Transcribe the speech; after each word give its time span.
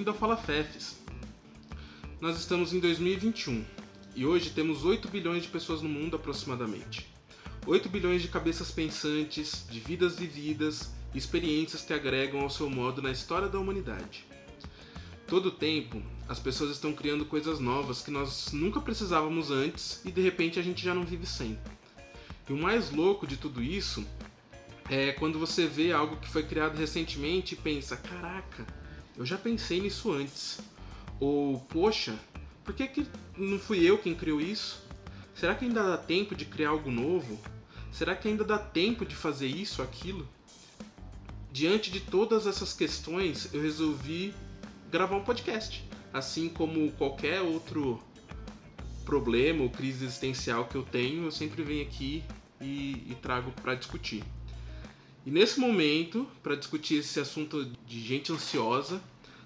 Bem-vindo 0.00 0.12
ao 0.12 0.16
Fala 0.16 0.36
Fefes. 0.38 0.96
Nós 2.22 2.38
estamos 2.38 2.72
em 2.72 2.80
2021 2.80 3.62
e 4.16 4.24
hoje 4.24 4.48
temos 4.48 4.82
8 4.82 5.08
bilhões 5.08 5.42
de 5.42 5.50
pessoas 5.50 5.82
no 5.82 5.90
mundo 5.90 6.16
aproximadamente. 6.16 7.06
8 7.66 7.86
bilhões 7.90 8.22
de 8.22 8.28
cabeças 8.28 8.70
pensantes, 8.70 9.66
de 9.68 9.78
vidas 9.78 10.18
vividas 10.18 10.90
e 11.12 11.18
experiências 11.18 11.82
que 11.82 11.92
agregam 11.92 12.40
ao 12.40 12.48
seu 12.48 12.70
modo 12.70 13.02
na 13.02 13.10
história 13.10 13.46
da 13.46 13.58
humanidade. 13.58 14.24
Todo 15.26 15.50
o 15.50 15.52
tempo, 15.52 16.02
as 16.26 16.38
pessoas 16.38 16.70
estão 16.70 16.94
criando 16.94 17.26
coisas 17.26 17.60
novas 17.60 18.00
que 18.00 18.10
nós 18.10 18.52
nunca 18.54 18.80
precisávamos 18.80 19.50
antes 19.50 20.00
e 20.02 20.10
de 20.10 20.22
repente 20.22 20.58
a 20.58 20.62
gente 20.62 20.82
já 20.82 20.94
não 20.94 21.04
vive 21.04 21.26
sem. 21.26 21.58
E 22.48 22.52
o 22.54 22.56
mais 22.56 22.90
louco 22.90 23.26
de 23.26 23.36
tudo 23.36 23.62
isso 23.62 24.02
é 24.88 25.12
quando 25.12 25.38
você 25.38 25.66
vê 25.66 25.92
algo 25.92 26.16
que 26.16 26.30
foi 26.30 26.42
criado 26.42 26.78
recentemente 26.78 27.52
e 27.52 27.58
pensa: 27.58 27.98
caraca, 27.98 28.79
eu 29.16 29.24
já 29.24 29.36
pensei 29.36 29.80
nisso 29.80 30.12
antes. 30.12 30.58
Ou, 31.18 31.60
poxa, 31.60 32.18
por 32.64 32.74
que, 32.74 32.86
que 32.88 33.06
não 33.36 33.58
fui 33.58 33.84
eu 33.84 33.98
quem 33.98 34.14
criou 34.14 34.40
isso? 34.40 34.82
Será 35.34 35.54
que 35.54 35.64
ainda 35.64 35.82
dá 35.82 35.98
tempo 35.98 36.34
de 36.34 36.44
criar 36.44 36.70
algo 36.70 36.90
novo? 36.90 37.38
Será 37.92 38.14
que 38.14 38.28
ainda 38.28 38.44
dá 38.44 38.58
tempo 38.58 39.04
de 39.04 39.14
fazer 39.14 39.46
isso, 39.46 39.82
aquilo? 39.82 40.28
Diante 41.52 41.90
de 41.90 42.00
todas 42.00 42.46
essas 42.46 42.72
questões, 42.72 43.52
eu 43.52 43.60
resolvi 43.60 44.32
gravar 44.90 45.16
um 45.16 45.24
podcast. 45.24 45.84
Assim 46.12 46.48
como 46.48 46.92
qualquer 46.92 47.40
outro 47.40 48.00
problema 49.04 49.62
ou 49.62 49.70
crise 49.70 50.04
existencial 50.04 50.66
que 50.66 50.76
eu 50.76 50.82
tenho, 50.82 51.24
eu 51.24 51.30
sempre 51.30 51.62
venho 51.62 51.82
aqui 51.82 52.22
e, 52.60 53.06
e 53.10 53.16
trago 53.20 53.50
para 53.62 53.74
discutir. 53.74 54.22
E 55.24 55.30
nesse 55.30 55.60
momento, 55.60 56.26
para 56.42 56.56
discutir 56.56 56.96
esse 56.96 57.20
assunto 57.20 57.66
de 57.86 58.00
gente 58.00 58.32
ansiosa, 58.32 59.02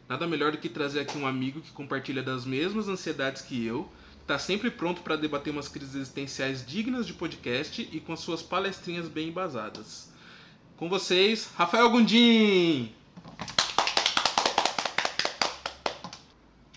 nada 0.08 0.24
melhor 0.24 0.52
do 0.52 0.58
que 0.58 0.68
trazer 0.68 1.00
aqui 1.00 1.18
um 1.18 1.26
amigo 1.26 1.60
que 1.60 1.72
compartilha 1.72 2.22
das 2.22 2.44
mesmas 2.44 2.88
ansiedades 2.88 3.42
que 3.42 3.66
eu, 3.66 3.88
está 4.22 4.38
sempre 4.38 4.70
pronto 4.70 5.02
para 5.02 5.16
debater 5.16 5.52
umas 5.52 5.66
crises 5.66 5.96
existenciais 5.96 6.64
dignas 6.64 7.06
de 7.06 7.12
podcast 7.12 7.88
e 7.90 7.98
com 7.98 8.16
suas 8.16 8.40
palestrinhas 8.40 9.08
bem 9.08 9.28
embasadas. 9.30 10.12
Com 10.76 10.88
vocês, 10.88 11.50
Rafael 11.56 11.90
Gundim! 11.90 12.94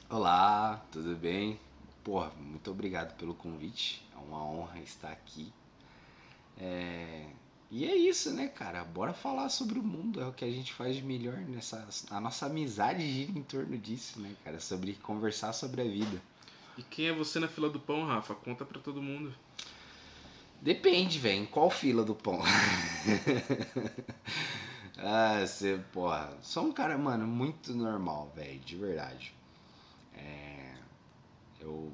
Olá, 0.10 0.84
tudo 0.92 1.16
bem? 1.16 1.60
Porra, 2.04 2.32
muito 2.40 2.72
obrigado 2.72 3.16
pelo 3.16 3.36
convite. 3.36 4.04
É 4.16 4.18
uma 4.18 4.44
honra 4.44 4.80
estar 4.80 5.12
aqui. 5.12 5.54
É... 6.58 7.28
E 7.70 7.86
é 7.86 7.96
isso, 7.96 8.32
né, 8.32 8.48
cara? 8.48 8.84
Bora 8.86 9.14
falar 9.14 9.50
sobre 9.50 9.78
o 9.78 9.84
mundo, 9.84 10.22
é 10.22 10.26
o 10.26 10.32
que 10.32 10.46
a 10.46 10.52
gente 10.52 10.74
faz 10.74 10.96
de 10.96 11.04
melhor 11.04 11.38
nessa. 11.40 11.86
A 12.10 12.22
nossa 12.22 12.46
amizade 12.46 13.06
gira 13.06 13.38
em 13.38 13.44
torno 13.44 13.78
disso, 13.78 14.22
né, 14.22 14.34
cara? 14.44 14.60
Sobre 14.60 14.94
conversar 14.94 15.52
sobre 15.52 15.82
a 15.82 15.84
vida. 15.84 16.22
E 16.78 16.84
quem 16.84 17.08
é 17.08 17.14
você 17.14 17.40
na 17.40 17.48
fila 17.48 17.70
do 17.70 17.80
pão, 17.80 18.06
Rafa? 18.06 18.34
Conta 18.36 18.64
pra 18.64 18.80
todo 18.80 19.02
mundo. 19.02 19.34
Depende, 20.62 21.20
velho. 21.20 21.42
Em 21.42 21.46
qual 21.46 21.70
fila 21.70 22.06
do 22.06 22.16
pão? 22.16 22.40
ah, 24.98 25.46
você, 25.46 25.84
porra. 25.92 26.38
Sou 26.42 26.66
um 26.66 26.72
cara, 26.72 26.98
mano, 26.98 27.28
muito 27.28 27.74
normal, 27.74 28.32
velho, 28.34 28.60
de 28.60 28.78
verdade. 28.78 29.34
É, 30.16 30.74
eu 31.60 31.92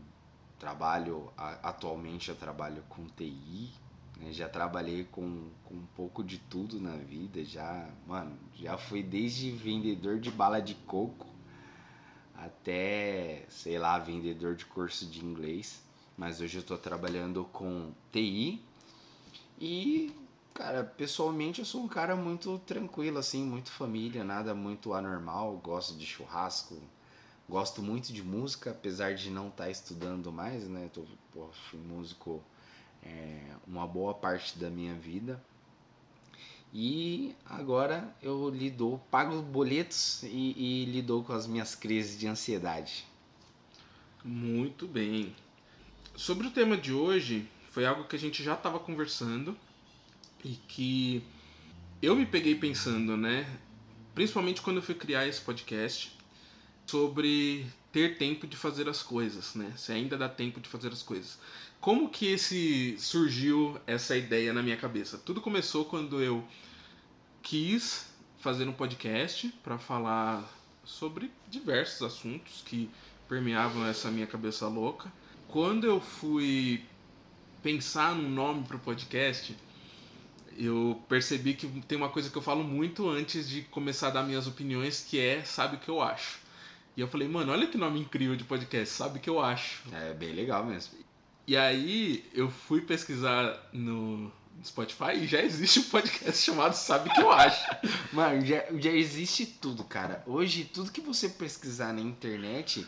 trabalho, 0.59 1.33
atualmente 1.35 2.29
eu 2.29 2.35
trabalho 2.35 2.83
com 2.89 3.07
TI? 3.07 3.71
Já 4.31 4.47
trabalhei 4.47 5.03
com, 5.05 5.49
com 5.65 5.75
um 5.75 5.85
pouco 5.95 6.23
de 6.23 6.37
tudo 6.37 6.79
na 6.79 6.95
vida, 6.95 7.43
já, 7.43 7.89
mano, 8.07 8.37
já 8.55 8.77
fui 8.77 9.03
desde 9.03 9.51
vendedor 9.51 10.19
de 10.19 10.31
bala 10.31 10.61
de 10.61 10.75
coco 10.75 11.27
até, 12.35 13.45
sei 13.49 13.77
lá, 13.77 13.97
vendedor 13.97 14.55
de 14.55 14.65
curso 14.65 15.05
de 15.05 15.23
inglês. 15.23 15.81
Mas 16.17 16.41
hoje 16.41 16.57
eu 16.57 16.63
tô 16.63 16.77
trabalhando 16.77 17.43
com 17.45 17.91
TI 18.11 18.61
e, 19.59 20.13
cara, 20.53 20.83
pessoalmente 20.83 21.59
eu 21.59 21.65
sou 21.65 21.83
um 21.83 21.87
cara 21.87 22.15
muito 22.15 22.59
tranquilo, 22.59 23.17
assim, 23.17 23.43
muito 23.43 23.71
família, 23.71 24.23
nada 24.23 24.53
muito 24.53 24.93
anormal, 24.93 25.59
gosto 25.63 25.97
de 25.97 26.05
churrasco, 26.05 26.77
gosto 27.49 27.81
muito 27.81 28.13
de 28.13 28.21
música, 28.21 28.71
apesar 28.71 29.15
de 29.15 29.31
não 29.31 29.47
estar 29.47 29.65
tá 29.65 29.69
estudando 29.71 30.31
mais, 30.31 30.67
né? 30.67 30.89
Tô, 30.93 31.03
pô, 31.33 31.47
fui 31.69 31.79
músico 31.79 32.43
é, 33.05 33.55
uma 33.67 33.87
boa 33.87 34.13
parte 34.13 34.57
da 34.57 34.69
minha 34.69 34.93
vida. 34.93 35.43
E 36.73 37.35
agora 37.45 38.15
eu 38.21 38.49
lido, 38.49 38.99
pago 39.11 39.41
boletos 39.41 40.23
e, 40.23 40.55
e 40.57 40.85
lido 40.85 41.23
com 41.23 41.33
as 41.33 41.45
minhas 41.45 41.75
crises 41.75 42.19
de 42.19 42.27
ansiedade. 42.27 43.05
Muito 44.23 44.87
bem. 44.87 45.35
Sobre 46.15 46.47
o 46.47 46.51
tema 46.51 46.75
de 46.75 46.91
hoje, 46.93 47.47
foi 47.69 47.85
algo 47.85 48.05
que 48.05 48.15
a 48.15 48.19
gente 48.19 48.43
já 48.43 48.53
estava 48.53 48.79
conversando 48.79 49.55
e 50.43 50.55
que 50.67 51.23
eu 52.01 52.15
me 52.15 52.25
peguei 52.25 52.55
pensando, 52.55 53.15
né? 53.15 53.47
Principalmente 54.15 54.61
quando 54.61 54.77
eu 54.77 54.83
fui 54.83 54.95
criar 54.95 55.27
esse 55.27 55.41
podcast, 55.41 56.17
sobre 56.85 57.65
ter 57.91 58.17
tempo 58.17 58.45
de 58.45 58.57
fazer 58.57 58.89
as 58.89 59.01
coisas, 59.01 59.55
né? 59.55 59.73
Se 59.77 59.91
ainda 59.91 60.17
dá 60.17 60.27
tempo 60.27 60.59
de 60.59 60.67
fazer 60.67 60.91
as 60.91 61.01
coisas. 61.01 61.39
Como 61.83 62.07
que 62.07 62.27
esse 62.27 62.95
surgiu 62.97 63.77
essa 63.85 64.15
ideia 64.15 64.53
na 64.53 64.63
minha 64.63 64.77
cabeça? 64.77 65.17
Tudo 65.17 65.41
começou 65.41 65.83
quando 65.83 66.23
eu 66.23 66.41
quis 67.41 68.07
fazer 68.39 68.65
um 68.69 68.71
podcast 68.71 69.49
para 69.61 69.77
falar 69.77 70.49
sobre 70.85 71.29
diversos 71.49 72.01
assuntos 72.01 72.63
que 72.65 72.89
permeavam 73.27 73.85
essa 73.85 74.09
minha 74.09 74.25
cabeça 74.25 74.65
louca. 74.65 75.11
Quando 75.49 75.85
eu 75.85 75.99
fui 75.99 76.81
pensar 77.61 78.15
num 78.15 78.29
nome 78.29 78.63
para 78.63 78.77
o 78.77 78.79
podcast, 78.79 79.53
eu 80.57 81.03
percebi 81.09 81.53
que 81.53 81.67
tem 81.81 81.97
uma 81.97 82.07
coisa 82.07 82.29
que 82.29 82.37
eu 82.37 82.41
falo 82.41 82.63
muito 82.63 83.09
antes 83.09 83.49
de 83.49 83.63
começar 83.63 84.07
a 84.07 84.11
dar 84.11 84.23
minhas 84.23 84.47
opiniões, 84.47 85.01
que 85.01 85.19
é 85.19 85.43
sabe 85.43 85.75
o 85.75 85.79
que 85.79 85.89
eu 85.89 86.01
acho. 86.01 86.39
E 86.95 87.01
eu 87.01 87.09
falei, 87.09 87.27
mano, 87.27 87.51
olha 87.51 87.67
que 87.67 87.77
nome 87.77 87.99
incrível 87.99 88.37
de 88.37 88.45
podcast, 88.45 88.95
sabe 88.95 89.17
o 89.19 89.21
que 89.21 89.29
eu 89.29 89.41
acho? 89.41 89.83
É 89.91 90.13
bem 90.13 90.31
legal 90.31 90.65
mesmo. 90.65 91.03
E 91.45 91.57
aí 91.57 92.23
eu 92.33 92.49
fui 92.49 92.81
pesquisar 92.81 93.69
no 93.73 94.31
Spotify 94.63 95.15
e 95.15 95.27
já 95.27 95.41
existe 95.41 95.79
um 95.79 95.83
podcast 95.83 96.39
chamado 96.41 96.73
Sabe 96.73 97.09
o 97.09 97.13
que 97.13 97.21
eu 97.21 97.31
acho. 97.31 97.65
Mano, 98.13 98.45
já, 98.45 98.63
já 98.79 98.91
existe 98.91 99.45
tudo, 99.45 99.83
cara. 99.83 100.23
Hoje, 100.25 100.63
tudo 100.63 100.91
que 100.91 101.01
você 101.01 101.27
pesquisar 101.27 101.93
na 101.93 102.01
internet, 102.01 102.87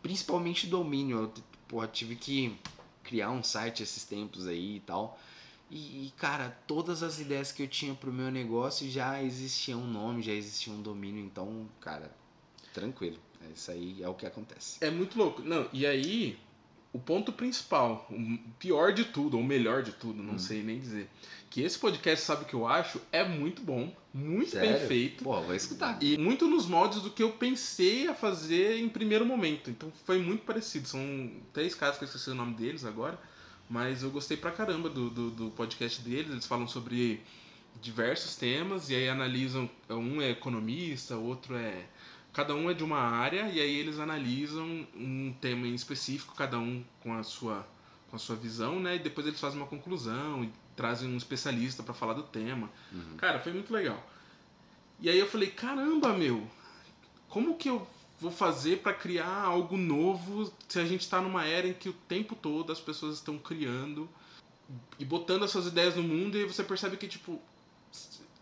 principalmente 0.00 0.66
domínio, 0.66 1.18
eu 1.18 1.32
porra, 1.66 1.88
tive 1.88 2.14
que 2.14 2.56
criar 3.02 3.30
um 3.30 3.42
site 3.42 3.82
esses 3.82 4.04
tempos 4.04 4.46
aí 4.46 4.76
e 4.76 4.80
tal. 4.80 5.18
E, 5.70 6.06
e, 6.06 6.12
cara, 6.16 6.56
todas 6.66 7.02
as 7.02 7.18
ideias 7.18 7.52
que 7.52 7.62
eu 7.62 7.68
tinha 7.68 7.94
pro 7.94 8.12
meu 8.12 8.30
negócio 8.30 8.88
já 8.88 9.22
existia 9.22 9.76
um 9.76 9.86
nome, 9.86 10.22
já 10.22 10.32
existia 10.32 10.72
um 10.72 10.80
domínio, 10.80 11.22
então, 11.22 11.68
cara, 11.80 12.10
tranquilo. 12.72 13.18
É 13.46 13.52
isso 13.52 13.70
aí 13.70 14.02
é 14.02 14.08
o 14.08 14.14
que 14.14 14.26
acontece. 14.26 14.78
É 14.80 14.90
muito 14.90 15.18
louco. 15.18 15.42
Não, 15.42 15.68
e 15.72 15.86
aí, 15.86 16.38
o 16.92 16.98
ponto 16.98 17.32
principal, 17.32 18.06
o 18.10 18.38
pior 18.58 18.92
de 18.92 19.04
tudo, 19.04 19.36
ou 19.36 19.42
o 19.42 19.46
melhor 19.46 19.82
de 19.82 19.92
tudo, 19.92 20.22
não 20.22 20.34
hum. 20.34 20.38
sei 20.38 20.62
nem 20.62 20.80
dizer, 20.80 21.08
que 21.50 21.62
esse 21.62 21.78
podcast, 21.78 22.24
sabe 22.24 22.42
o 22.42 22.46
que 22.46 22.54
eu 22.54 22.66
acho, 22.66 23.00
é 23.12 23.22
muito 23.24 23.62
bom, 23.62 23.94
muito 24.12 24.50
Sério? 24.50 24.78
bem 24.78 24.86
feito. 24.86 25.24
Pô, 25.24 25.40
vou 25.40 25.54
escutar. 25.54 25.98
E 26.02 26.16
muito 26.16 26.46
nos 26.46 26.66
moldes 26.66 27.00
do 27.02 27.10
que 27.10 27.22
eu 27.22 27.30
pensei 27.32 28.08
a 28.08 28.14
fazer 28.14 28.78
em 28.78 28.88
primeiro 28.88 29.24
momento. 29.24 29.70
Então 29.70 29.92
foi 30.04 30.18
muito 30.18 30.44
parecido. 30.44 30.88
São 30.88 31.30
três 31.52 31.74
caras 31.74 31.98
que 31.98 32.04
eu 32.04 32.06
esqueci 32.06 32.30
o 32.30 32.34
nome 32.34 32.54
deles 32.54 32.84
agora, 32.84 33.18
mas 33.68 34.02
eu 34.02 34.10
gostei 34.10 34.36
pra 34.36 34.50
caramba 34.50 34.88
do, 34.88 35.10
do, 35.10 35.30
do 35.30 35.50
podcast 35.50 36.00
deles. 36.02 36.30
Eles 36.30 36.46
falam 36.46 36.66
sobre 36.66 37.20
diversos 37.80 38.34
temas 38.34 38.90
e 38.90 38.94
aí 38.94 39.08
analisam. 39.08 39.70
Um 39.88 40.20
é 40.20 40.30
economista, 40.30 41.16
o 41.16 41.24
outro 41.24 41.54
é 41.54 41.84
cada 42.32 42.54
um 42.54 42.70
é 42.70 42.74
de 42.74 42.84
uma 42.84 42.98
área 42.98 43.48
e 43.48 43.60
aí 43.60 43.76
eles 43.76 43.98
analisam 43.98 44.86
um 44.94 45.34
tema 45.40 45.66
em 45.66 45.74
específico, 45.74 46.34
cada 46.34 46.58
um 46.58 46.84
com 47.00 47.14
a 47.14 47.22
sua 47.22 47.66
com 48.08 48.16
a 48.16 48.18
sua 48.18 48.36
visão, 48.36 48.80
né? 48.80 48.96
E 48.96 48.98
depois 48.98 49.26
eles 49.26 49.38
fazem 49.38 49.60
uma 49.60 49.66
conclusão 49.66 50.42
e 50.42 50.50
trazem 50.74 51.12
um 51.12 51.16
especialista 51.16 51.82
para 51.82 51.92
falar 51.92 52.14
do 52.14 52.22
tema. 52.22 52.70
Uhum. 52.90 53.16
Cara, 53.18 53.38
foi 53.38 53.52
muito 53.52 53.72
legal. 53.72 54.02
E 55.00 55.10
aí 55.10 55.18
eu 55.18 55.28
falei, 55.28 55.50
caramba, 55.50 56.12
meu, 56.14 56.48
como 57.28 57.56
que 57.56 57.68
eu 57.68 57.86
vou 58.18 58.30
fazer 58.30 58.78
para 58.78 58.94
criar 58.94 59.42
algo 59.42 59.76
novo 59.76 60.52
se 60.66 60.80
a 60.80 60.84
gente 60.84 61.02
está 61.02 61.20
numa 61.20 61.44
era 61.44 61.68
em 61.68 61.74
que 61.74 61.88
o 61.88 61.92
tempo 61.92 62.34
todo 62.34 62.72
as 62.72 62.80
pessoas 62.80 63.16
estão 63.16 63.38
criando 63.38 64.08
e 64.98 65.04
botando 65.04 65.44
as 65.44 65.50
suas 65.50 65.66
ideias 65.66 65.94
no 65.94 66.02
mundo 66.02 66.36
e 66.36 66.44
você 66.44 66.64
percebe 66.64 66.96
que 66.96 67.06
tipo 67.06 67.40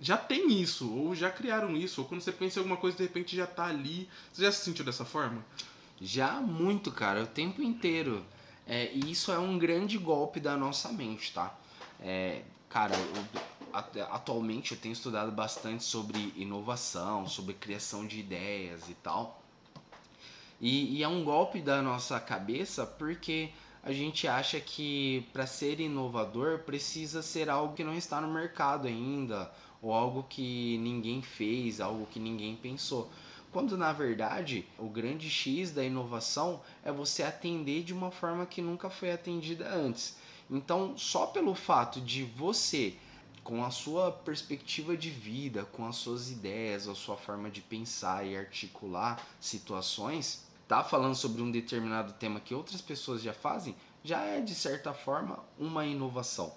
já 0.00 0.16
tem 0.16 0.52
isso, 0.60 0.93
ou 0.93 1.14
já 1.14 1.31
criaram 1.31 1.76
isso, 1.76 2.02
ou 2.02 2.08
quando 2.08 2.20
você 2.20 2.32
pensa 2.32 2.58
em 2.58 2.60
alguma 2.60 2.76
coisa 2.76 2.96
de 2.96 3.02
repente 3.02 3.34
já 3.34 3.46
tá 3.46 3.66
ali. 3.66 4.08
Você 4.32 4.43
já 4.43 4.52
se 4.52 4.64
sentiu 4.64 4.84
dessa 4.84 5.04
forma? 5.04 5.44
Já 6.00 6.40
muito, 6.40 6.93
cara, 6.93 7.22
o 7.22 7.26
tempo 7.26 7.62
inteiro. 7.62 8.25
É, 8.66 8.90
e 8.93 9.10
isso 9.10 9.32
é 9.32 9.38
um 9.38 9.58
grande 9.58 9.96
golpe 9.96 10.40
da 10.40 10.56
nossa 10.56 10.90
mente, 10.93 11.32
tá? 11.32 11.56
É, 12.00 12.43
cara, 12.69 12.94
atualmente 14.10 14.72
eu 14.72 14.78
tenho 14.78 14.93
estudado 14.93 15.31
bastante 15.32 15.84
sobre 15.84 16.32
inovação, 16.37 17.26
sobre 17.26 17.54
criação 17.54 18.06
de 18.06 18.19
ideias 18.19 18.88
e 18.90 18.94
tal. 18.94 19.42
E, 20.60 20.96
e 20.96 21.02
é 21.02 21.08
um 21.08 21.22
golpe 21.25 21.60
da 21.60 21.81
nossa 21.81 22.19
cabeça 22.19 22.87
porque 22.87 23.50
a 23.82 23.92
gente 23.92 24.26
acha 24.26 24.58
que 24.58 25.28
para 25.32 25.46
ser 25.46 25.78
inovador 25.78 26.60
precisa 26.60 27.22
ser 27.22 27.49
algo 27.49 27.75
que 27.75 27.84
não 27.84 27.94
está 27.94 28.20
no 28.20 28.26
mercado 28.26 28.88
ainda, 28.88 29.50
ou 29.87 29.93
algo 29.93 30.27
que 30.29 30.79
ninguém 30.79 31.23
fez, 31.23 31.81
algo 31.81 32.06
que 32.06 32.19
ninguém 32.19 32.56
pensou. 32.56 33.09
Quando 33.53 33.79
na 33.79 33.93
verdade 33.93 34.67
o 34.79 34.88
grande 34.88 35.31
X 35.31 35.71
da 35.71 35.85
inovação 35.85 36.61
é 36.85 36.91
você 36.91 37.23
atender 37.23 37.85
de 37.85 37.94
uma 37.94 38.11
forma 38.11 38.44
que 38.47 38.61
nunca 38.61 38.91
foi 38.91 39.12
atendida 39.12 39.73
antes. 39.73 40.17
Então, 40.50 40.99
só 40.99 41.27
pelo 41.27 41.55
fato 41.55 42.00
de 42.00 42.25
você, 42.25 42.97
com 43.44 43.65
a 43.65 43.71
sua 43.71 44.11
perspectiva 44.11 44.97
de 44.97 45.09
vida, 45.09 45.65
com 45.67 45.87
as 45.87 45.94
suas 45.94 46.33
ideias, 46.33 46.88
a 46.88 46.94
sua 46.97 47.17
forma 47.17 47.49
de 47.49 47.61
pensar 47.61 48.27
e 48.27 48.37
articular 48.37 49.25
situações, 49.41 50.44
tá 50.67 50.83
falando 50.83 51.15
sobre 51.15 51.41
um 51.43 51.50
determinado 51.50 52.12
tema 52.15 52.41
que 52.41 52.55
outras 52.55 52.81
pessoas 52.81 53.23
já 53.23 53.33
fazem, 53.33 53.77
já 54.03 54.21
é 54.21 54.41
de 54.41 54.55
certa 54.55 54.93
forma 54.93 55.38
uma 55.56 55.87
inovação, 55.87 56.53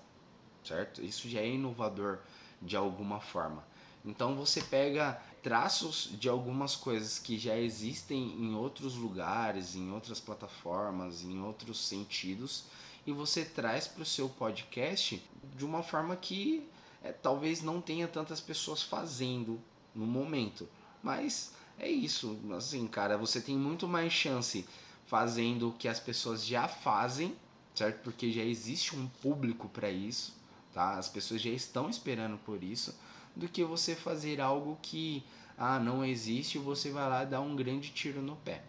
certo? 0.64 1.04
Isso 1.04 1.30
já 1.30 1.42
é 1.42 1.50
inovador 1.50 2.18
de 2.62 2.76
alguma 2.76 3.20
forma. 3.20 3.64
Então 4.04 4.36
você 4.36 4.62
pega 4.62 5.22
traços 5.44 6.10
de 6.14 6.28
algumas 6.28 6.76
coisas 6.76 7.20
que 7.20 7.38
já 7.38 7.58
existem 7.58 8.34
em 8.40 8.56
outros 8.56 8.96
lugares, 8.96 9.76
em 9.76 9.92
outras 9.92 10.20
plataformas, 10.20 11.24
em 11.24 11.42
outros 11.42 11.80
sentidos 11.86 12.66
e 13.06 13.12
você 13.12 13.44
traz 13.44 13.88
para 13.88 14.04
o 14.04 14.06
seu 14.06 14.30
podcast 14.30 15.22
de 15.56 15.66
uma 15.66 15.82
forma 15.82 16.16
que 16.16 16.68
é, 17.04 17.12
talvez 17.12 17.62
não 17.62 17.82
tenha 17.82 18.08
tantas 18.08 18.40
pessoas 18.40 18.84
fazendo 18.84 19.60
no 19.96 20.06
momento. 20.06 20.68
Mas 21.02 21.54
é 21.80 21.90
isso, 21.90 22.38
assim, 22.56 22.86
cara, 22.88 23.18
você 23.18 23.42
tem 23.42 23.58
muito 23.58 23.88
mais 23.88 24.12
chance 24.12 24.64
fazendo 25.08 25.70
o 25.70 25.74
que 25.74 25.88
as 25.88 26.00
pessoas 26.00 26.46
já 26.46 26.68
fazem, 26.68 27.36
certo? 27.74 28.04
Porque 28.04 28.32
já 28.32 28.44
existe 28.44 28.96
um 28.96 29.08
público 29.08 29.68
para 29.70 29.90
isso, 29.90 30.36
tá? 30.80 30.98
As 30.98 31.10
pessoas 31.10 31.42
já 31.42 31.50
estão 31.50 31.90
esperando 31.90 32.38
por 32.38 32.64
isso, 32.64 32.98
do 33.36 33.50
que 33.50 33.66
você 33.66 33.96
fazer 33.96 34.40
algo 34.40 34.80
que 34.82 35.22
ah, 35.58 35.78
não 35.78 36.06
existe 36.06 36.58
você 36.58 36.90
vai 36.90 37.10
lá 37.10 37.26
dar 37.26 37.42
um 37.42 37.54
grande 37.54 37.90
tiro 37.90 38.22
no 38.22 38.38
pé. 38.38 38.64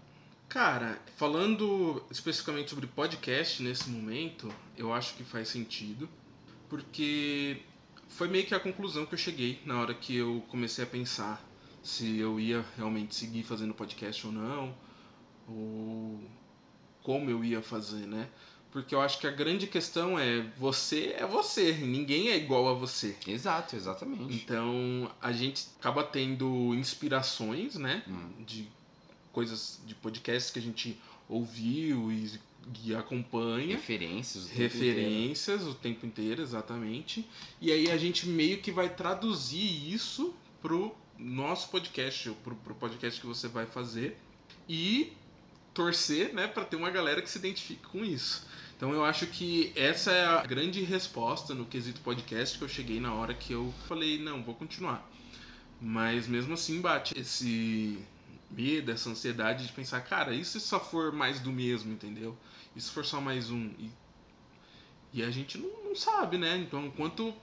Cara, 0.48 1.00
falando 1.16 2.02
especificamente 2.10 2.70
sobre 2.70 2.88
podcast 2.88 3.62
nesse 3.62 3.88
momento, 3.88 4.52
eu 4.76 4.92
acho 4.92 5.14
que 5.14 5.22
faz 5.22 5.46
sentido, 5.46 6.08
porque 6.68 7.62
foi 8.08 8.26
meio 8.26 8.44
que 8.44 8.56
a 8.56 8.58
conclusão 8.58 9.06
que 9.06 9.14
eu 9.14 9.18
cheguei 9.18 9.62
na 9.64 9.80
hora 9.80 9.94
que 9.94 10.16
eu 10.16 10.44
comecei 10.48 10.82
a 10.82 10.88
pensar 10.88 11.40
se 11.80 12.18
eu 12.18 12.40
ia 12.40 12.64
realmente 12.76 13.14
seguir 13.14 13.44
fazendo 13.44 13.72
podcast 13.72 14.26
ou 14.26 14.32
não, 14.32 14.74
ou 15.46 16.20
como 17.04 17.30
eu 17.30 17.44
ia 17.44 17.62
fazer, 17.62 18.04
né? 18.06 18.28
Porque 18.72 18.94
eu 18.94 19.00
acho 19.00 19.18
que 19.18 19.26
a 19.26 19.30
grande 19.30 19.66
questão 19.66 20.18
é 20.18 20.42
você 20.56 21.14
é 21.18 21.26
você, 21.26 21.72
ninguém 21.72 22.28
é 22.28 22.36
igual 22.36 22.68
a 22.68 22.74
você. 22.74 23.16
Exato, 23.26 23.74
exatamente. 23.74 24.34
Então 24.34 25.10
a 25.20 25.32
gente 25.32 25.66
acaba 25.80 26.04
tendo 26.04 26.72
inspirações, 26.74 27.74
né? 27.74 28.04
Hum. 28.08 28.44
De 28.44 28.68
coisas 29.32 29.80
de 29.84 29.94
podcasts 29.94 30.52
que 30.52 30.58
a 30.58 30.62
gente 30.62 30.96
ouviu 31.28 32.12
e, 32.12 32.38
e 32.84 32.94
acompanha. 32.94 33.76
Referências. 33.76 34.44
O 34.46 34.54
referências 34.54 35.60
tempo 35.60 35.70
o 35.70 35.74
tempo 35.74 36.06
inteiro, 36.06 36.40
exatamente. 36.40 37.28
E 37.60 37.72
aí 37.72 37.90
a 37.90 37.96
gente 37.96 38.28
meio 38.28 38.58
que 38.58 38.70
vai 38.70 38.88
traduzir 38.88 39.92
isso 39.92 40.32
pro 40.62 40.94
nosso 41.18 41.68
podcast, 41.70 42.30
pro, 42.44 42.54
pro 42.54 42.74
podcast 42.74 43.20
que 43.20 43.26
você 43.26 43.48
vai 43.48 43.66
fazer. 43.66 44.16
E 44.68 45.12
torcer, 45.72 46.34
né, 46.34 46.46
para 46.46 46.64
ter 46.64 46.76
uma 46.76 46.90
galera 46.90 47.22
que 47.22 47.30
se 47.30 47.38
identifique 47.38 47.86
com 47.86 48.04
isso. 48.04 48.46
Então 48.76 48.92
eu 48.92 49.04
acho 49.04 49.26
que 49.26 49.72
essa 49.76 50.10
é 50.10 50.24
a 50.24 50.42
grande 50.42 50.82
resposta 50.82 51.54
no 51.54 51.66
quesito 51.66 52.00
podcast 52.00 52.56
que 52.56 52.64
eu 52.64 52.68
cheguei 52.68 52.98
na 52.98 53.12
hora 53.12 53.34
que 53.34 53.52
eu 53.52 53.72
falei, 53.86 54.18
não, 54.18 54.42
vou 54.42 54.54
continuar. 54.54 55.06
Mas 55.80 56.26
mesmo 56.26 56.54
assim 56.54 56.80
bate 56.80 57.18
esse 57.18 57.98
medo, 58.50 58.90
essa 58.90 59.10
ansiedade 59.10 59.66
de 59.66 59.72
pensar, 59.72 60.00
cara, 60.00 60.34
e 60.34 60.44
se 60.44 60.58
só 60.60 60.80
for 60.80 61.12
mais 61.12 61.40
do 61.40 61.52
mesmo, 61.52 61.92
entendeu? 61.92 62.36
E 62.74 62.80
se 62.80 62.90
for 62.90 63.04
só 63.04 63.20
mais 63.20 63.50
um? 63.50 63.70
E, 63.78 63.90
e 65.12 65.22
a 65.22 65.30
gente 65.30 65.56
não, 65.58 65.70
não 65.84 65.94
sabe, 65.94 66.38
né? 66.38 66.56
Então, 66.56 66.86
enquanto 66.86 67.34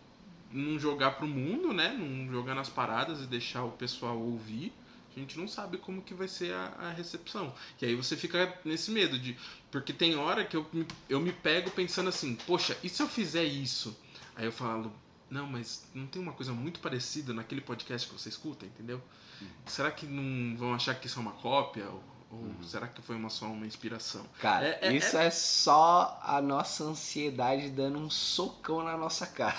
não 0.52 0.80
jogar 0.80 1.12
pro 1.12 1.28
mundo, 1.28 1.74
né? 1.74 1.96
Não 1.98 2.32
jogar 2.32 2.56
nas 2.56 2.70
paradas 2.70 3.22
e 3.22 3.28
deixar 3.28 3.64
o 3.64 3.72
pessoal 3.72 4.18
ouvir, 4.18 4.74
a 5.18 5.20
gente 5.20 5.38
não 5.38 5.48
sabe 5.48 5.78
como 5.78 6.02
que 6.02 6.14
vai 6.14 6.28
ser 6.28 6.54
a, 6.54 6.66
a 6.78 6.92
recepção. 6.92 7.54
E 7.82 7.86
aí 7.86 7.96
você 7.96 8.16
fica 8.16 8.60
nesse 8.64 8.92
medo 8.92 9.18
de. 9.18 9.36
Porque 9.72 9.92
tem 9.92 10.16
hora 10.16 10.46
que 10.46 10.56
eu, 10.56 10.66
eu 11.10 11.20
me 11.20 11.32
pego 11.32 11.72
pensando 11.72 12.10
assim, 12.10 12.36
poxa, 12.36 12.78
e 12.84 12.90
se 12.90 13.02
eu 13.02 13.08
fizer 13.08 13.44
isso? 13.44 13.98
Aí 14.36 14.46
eu 14.46 14.52
falo, 14.52 14.94
não, 15.30 15.48
mas 15.48 15.90
não 15.94 16.06
tem 16.06 16.22
uma 16.22 16.34
coisa 16.34 16.54
muito 16.54 16.80
parecida 16.80 17.34
naquele 17.34 17.62
podcast 17.62 18.08
que 18.08 18.14
você 18.14 18.30
escuta, 18.30 18.66
entendeu? 18.66 19.02
Uhum. 19.42 19.48
Será 19.66 19.92
que 19.92 20.06
não 20.06 20.56
vão 20.56 20.74
achar 20.74 20.94
que 20.96 21.08
isso 21.08 21.18
é 21.18 21.22
uma 21.22 21.34
cópia? 21.34 21.90
Ou, 21.90 22.04
ou 22.30 22.40
uhum. 22.40 22.64
será 22.64 22.88
que 22.88 23.02
foi 23.02 23.16
uma, 23.16 23.30
só 23.30 23.46
uma 23.46 23.66
inspiração? 23.66 24.26
Cara, 24.40 24.66
é, 24.66 24.80
é, 24.88 24.94
isso 24.94 25.18
é... 25.18 25.28
é... 25.28 25.32
só 25.32 26.20
a 26.22 26.42
nossa 26.42 26.84
ansiedade 26.84 27.70
dando 27.70 27.98
um 28.00 28.10
socão 28.10 28.84
na 28.84 28.98
nossa 28.98 29.26
cara. 29.26 29.56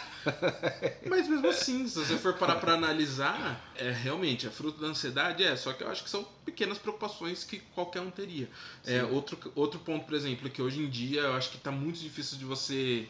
Mas 1.09 1.27
mesmo 1.27 1.49
assim, 1.49 1.89
se 1.89 1.99
você 1.99 2.19
for 2.19 2.35
parar 2.35 2.57
pra 2.57 2.75
analisar, 2.75 3.73
é 3.75 3.91
realmente, 3.91 4.47
é 4.47 4.51
fruto 4.51 4.81
da 4.81 4.89
ansiedade, 4.89 5.43
é, 5.43 5.57
só 5.57 5.73
que 5.73 5.83
eu 5.83 5.89
acho 5.89 6.05
que 6.05 6.11
são 6.11 6.27
pequenas 6.45 6.77
preocupações 6.77 7.43
que 7.43 7.59
qualquer 7.75 8.01
um 8.01 8.11
teria. 8.11 8.51
É, 8.85 9.03
outro, 9.03 9.39
outro 9.55 9.81
ponto, 9.81 10.05
por 10.05 10.15
exemplo, 10.15 10.51
que 10.51 10.61
hoje 10.61 10.81
em 10.81 10.91
dia 10.91 11.23
eu 11.23 11.35
acho 11.35 11.51
que 11.51 11.59
tá 11.59 11.71
muito 11.71 11.99
difícil 11.99 12.37
de 12.37 12.45
você 12.45 13.09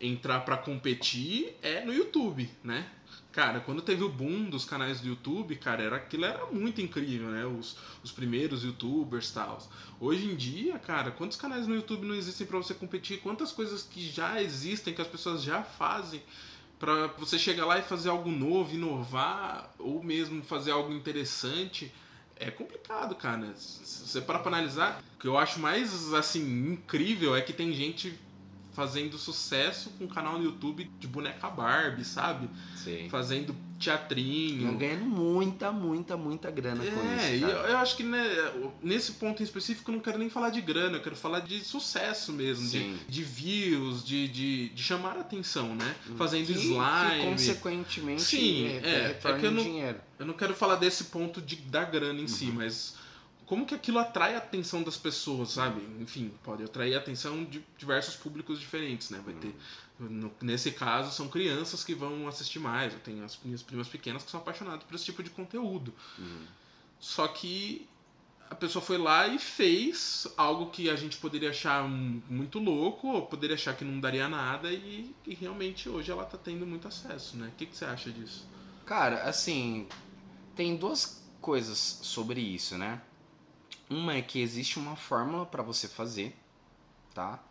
entrar 0.00 0.40
para 0.40 0.56
competir 0.56 1.56
é 1.62 1.84
no 1.84 1.92
YouTube, 1.92 2.48
né? 2.62 2.86
Cara, 3.32 3.60
quando 3.60 3.80
teve 3.80 4.04
o 4.04 4.10
boom 4.10 4.50
dos 4.50 4.66
canais 4.66 5.00
do 5.00 5.08
YouTube, 5.08 5.56
cara, 5.56 5.82
era, 5.82 5.96
aquilo 5.96 6.26
era 6.26 6.44
muito 6.46 6.82
incrível, 6.82 7.30
né? 7.30 7.46
Os, 7.46 7.78
os 8.04 8.12
primeiros 8.12 8.62
youtubers 8.62 9.30
e 9.30 9.34
tal. 9.34 9.66
Hoje 9.98 10.26
em 10.26 10.36
dia, 10.36 10.78
cara, 10.78 11.10
quantos 11.10 11.38
canais 11.38 11.66
no 11.66 11.74
YouTube 11.74 12.06
não 12.06 12.14
existem 12.14 12.46
para 12.46 12.58
você 12.58 12.74
competir? 12.74 13.20
Quantas 13.20 13.50
coisas 13.50 13.84
que 13.84 14.06
já 14.06 14.42
existem, 14.42 14.92
que 14.92 15.00
as 15.00 15.08
pessoas 15.08 15.42
já 15.42 15.62
fazem 15.62 16.22
para 16.78 17.06
você 17.16 17.38
chegar 17.38 17.64
lá 17.64 17.78
e 17.78 17.82
fazer 17.82 18.10
algo 18.10 18.30
novo, 18.30 18.74
inovar, 18.74 19.72
ou 19.78 20.02
mesmo 20.02 20.42
fazer 20.42 20.72
algo 20.72 20.92
interessante. 20.92 21.90
É 22.36 22.50
complicado, 22.50 23.14
cara. 23.14 23.54
Se 23.54 24.08
você 24.08 24.20
para 24.20 24.40
pra 24.40 24.48
analisar, 24.48 25.02
o 25.14 25.18
que 25.18 25.26
eu 25.26 25.38
acho 25.38 25.58
mais, 25.58 26.12
assim, 26.12 26.72
incrível 26.72 27.34
é 27.34 27.40
que 27.40 27.54
tem 27.54 27.72
gente 27.72 28.18
fazendo 28.72 29.18
sucesso 29.18 29.90
com 29.98 30.04
um 30.04 30.08
canal 30.08 30.38
no 30.38 30.44
YouTube 30.44 30.90
de 30.98 31.06
boneca 31.06 31.48
Barbie, 31.50 32.04
sabe? 32.04 32.48
Sim. 32.74 33.08
Fazendo 33.10 33.54
teatrinho. 33.78 34.76
Ganhando 34.78 35.04
muita, 35.04 35.72
muita, 35.72 36.16
muita 36.16 36.50
grana 36.50 36.84
é, 36.84 36.90
com 36.90 37.00
isso. 37.00 37.24
É, 37.24 37.36
e 37.36 37.42
eu, 37.42 37.48
eu, 37.48 37.78
acho 37.78 37.96
que 37.96 38.02
né, 38.02 38.24
nesse 38.82 39.12
ponto 39.12 39.42
em 39.42 39.44
específico 39.44 39.90
eu 39.90 39.96
não 39.96 40.00
quero 40.00 40.18
nem 40.18 40.30
falar 40.30 40.50
de 40.50 40.60
grana, 40.60 40.96
eu 40.96 41.02
quero 41.02 41.16
falar 41.16 41.40
de 41.40 41.62
sucesso 41.64 42.32
mesmo, 42.32 42.68
de, 42.68 42.96
de, 42.96 43.22
views, 43.22 44.04
de, 44.04 44.28
de, 44.28 44.68
de, 44.70 44.82
chamar 44.82 45.16
a 45.16 45.20
atenção, 45.20 45.74
né? 45.74 45.94
Hum. 46.08 46.16
Fazendo 46.16 46.46
que, 46.46 46.52
slime. 46.52 47.20
Que 47.20 47.24
consequentemente 47.24 48.22
Sim, 48.22 48.66
é, 48.66 49.18
é, 49.20 49.20
é 49.22 49.38
que 49.38 49.46
eu 49.46 49.50
não, 49.50 49.62
dinheiro. 49.62 50.00
Eu 50.18 50.26
não 50.26 50.34
quero 50.34 50.54
falar 50.54 50.76
desse 50.76 51.04
ponto 51.04 51.42
de, 51.42 51.56
da 51.56 51.84
grana 51.84 52.18
em 52.18 52.22
uhum. 52.22 52.28
si, 52.28 52.46
mas 52.46 52.94
como 53.46 53.66
que 53.66 53.74
aquilo 53.74 53.98
atrai 53.98 54.34
a 54.34 54.38
atenção 54.38 54.82
das 54.82 54.96
pessoas, 54.96 55.50
sabe? 55.50 55.82
Enfim, 56.00 56.32
pode 56.42 56.62
atrair 56.62 56.94
a 56.94 56.98
atenção 56.98 57.44
de 57.44 57.64
diversos 57.76 58.14
públicos 58.16 58.58
diferentes, 58.58 59.10
né? 59.10 59.20
Vai 59.24 59.34
ter, 59.34 59.54
no, 59.98 60.32
nesse 60.40 60.70
caso, 60.72 61.10
são 61.10 61.28
crianças 61.28 61.84
que 61.84 61.94
vão 61.94 62.28
assistir 62.28 62.58
mais. 62.58 62.92
Eu 62.92 63.00
tenho 63.00 63.24
as 63.24 63.38
minhas 63.44 63.62
primas 63.62 63.88
pequenas 63.88 64.22
que 64.22 64.30
são 64.30 64.40
apaixonadas 64.40 64.84
por 64.84 64.94
esse 64.94 65.04
tipo 65.04 65.22
de 65.22 65.30
conteúdo. 65.30 65.92
Uhum. 66.18 66.46
Só 66.98 67.26
que 67.28 67.88
a 68.52 68.54
pessoa 68.54 68.84
foi 68.84 68.98
lá 68.98 69.26
e 69.26 69.38
fez 69.38 70.26
algo 70.36 70.70
que 70.70 70.90
a 70.90 70.94
gente 70.94 71.16
poderia 71.16 71.50
achar 71.50 71.88
muito 71.88 72.58
louco, 72.58 73.08
ou 73.08 73.26
poderia 73.26 73.54
achar 73.54 73.74
que 73.74 73.84
não 73.84 73.98
daria 73.98 74.28
nada, 74.28 74.70
e, 74.70 75.14
e 75.26 75.34
realmente 75.34 75.88
hoje 75.88 76.12
ela 76.12 76.22
está 76.22 76.36
tendo 76.36 76.66
muito 76.66 76.86
acesso, 76.86 77.36
né? 77.36 77.48
O 77.48 77.56
que, 77.56 77.64
que 77.64 77.76
você 77.76 77.86
acha 77.86 78.10
disso? 78.10 78.46
Cara, 78.84 79.22
assim, 79.22 79.88
tem 80.54 80.76
duas 80.76 81.22
coisas 81.40 81.78
sobre 82.02 82.40
isso, 82.40 82.76
né? 82.76 83.00
Uma 83.88 84.14
é 84.14 84.22
que 84.22 84.40
existe 84.40 84.78
uma 84.78 84.96
fórmula 84.96 85.44
para 85.44 85.62
você 85.62 85.86
fazer, 85.88 86.36
tá? 87.14 87.42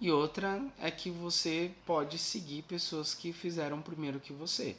E 0.00 0.10
outra 0.10 0.62
é 0.78 0.90
que 0.90 1.10
você 1.10 1.72
pode 1.84 2.18
seguir 2.18 2.62
pessoas 2.62 3.14
que 3.14 3.32
fizeram 3.32 3.82
primeiro 3.82 4.20
que 4.20 4.32
você. 4.32 4.76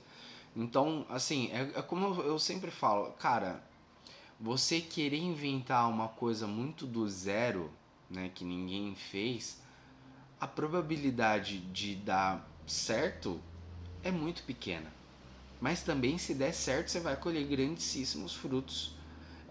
Então, 0.56 1.06
assim, 1.10 1.50
é, 1.52 1.80
é 1.80 1.82
como 1.82 2.22
eu 2.22 2.38
sempre 2.40 2.72
falo, 2.72 3.12
cara, 3.14 3.64
você 4.40 4.82
querer 4.82 5.20
inventar 5.20 5.88
uma 5.88 6.08
coisa 6.08 6.48
muito 6.48 6.88
do 6.88 7.08
zero, 7.08 7.72
né, 8.10 8.32
que 8.34 8.44
ninguém 8.44 8.96
fez, 8.96 9.62
a 10.40 10.48
probabilidade 10.48 11.60
de 11.60 11.96
dar 11.96 12.50
certo 12.66 13.40
é 14.04 14.12
muito 14.12 14.44
pequena. 14.44 14.92
Mas 15.62 15.84
também, 15.84 16.18
se 16.18 16.34
der 16.34 16.54
certo, 16.54 16.90
você 16.90 17.00
vai 17.00 17.16
colher 17.16 17.46
grandíssimos 17.46 18.34
frutos 18.34 18.96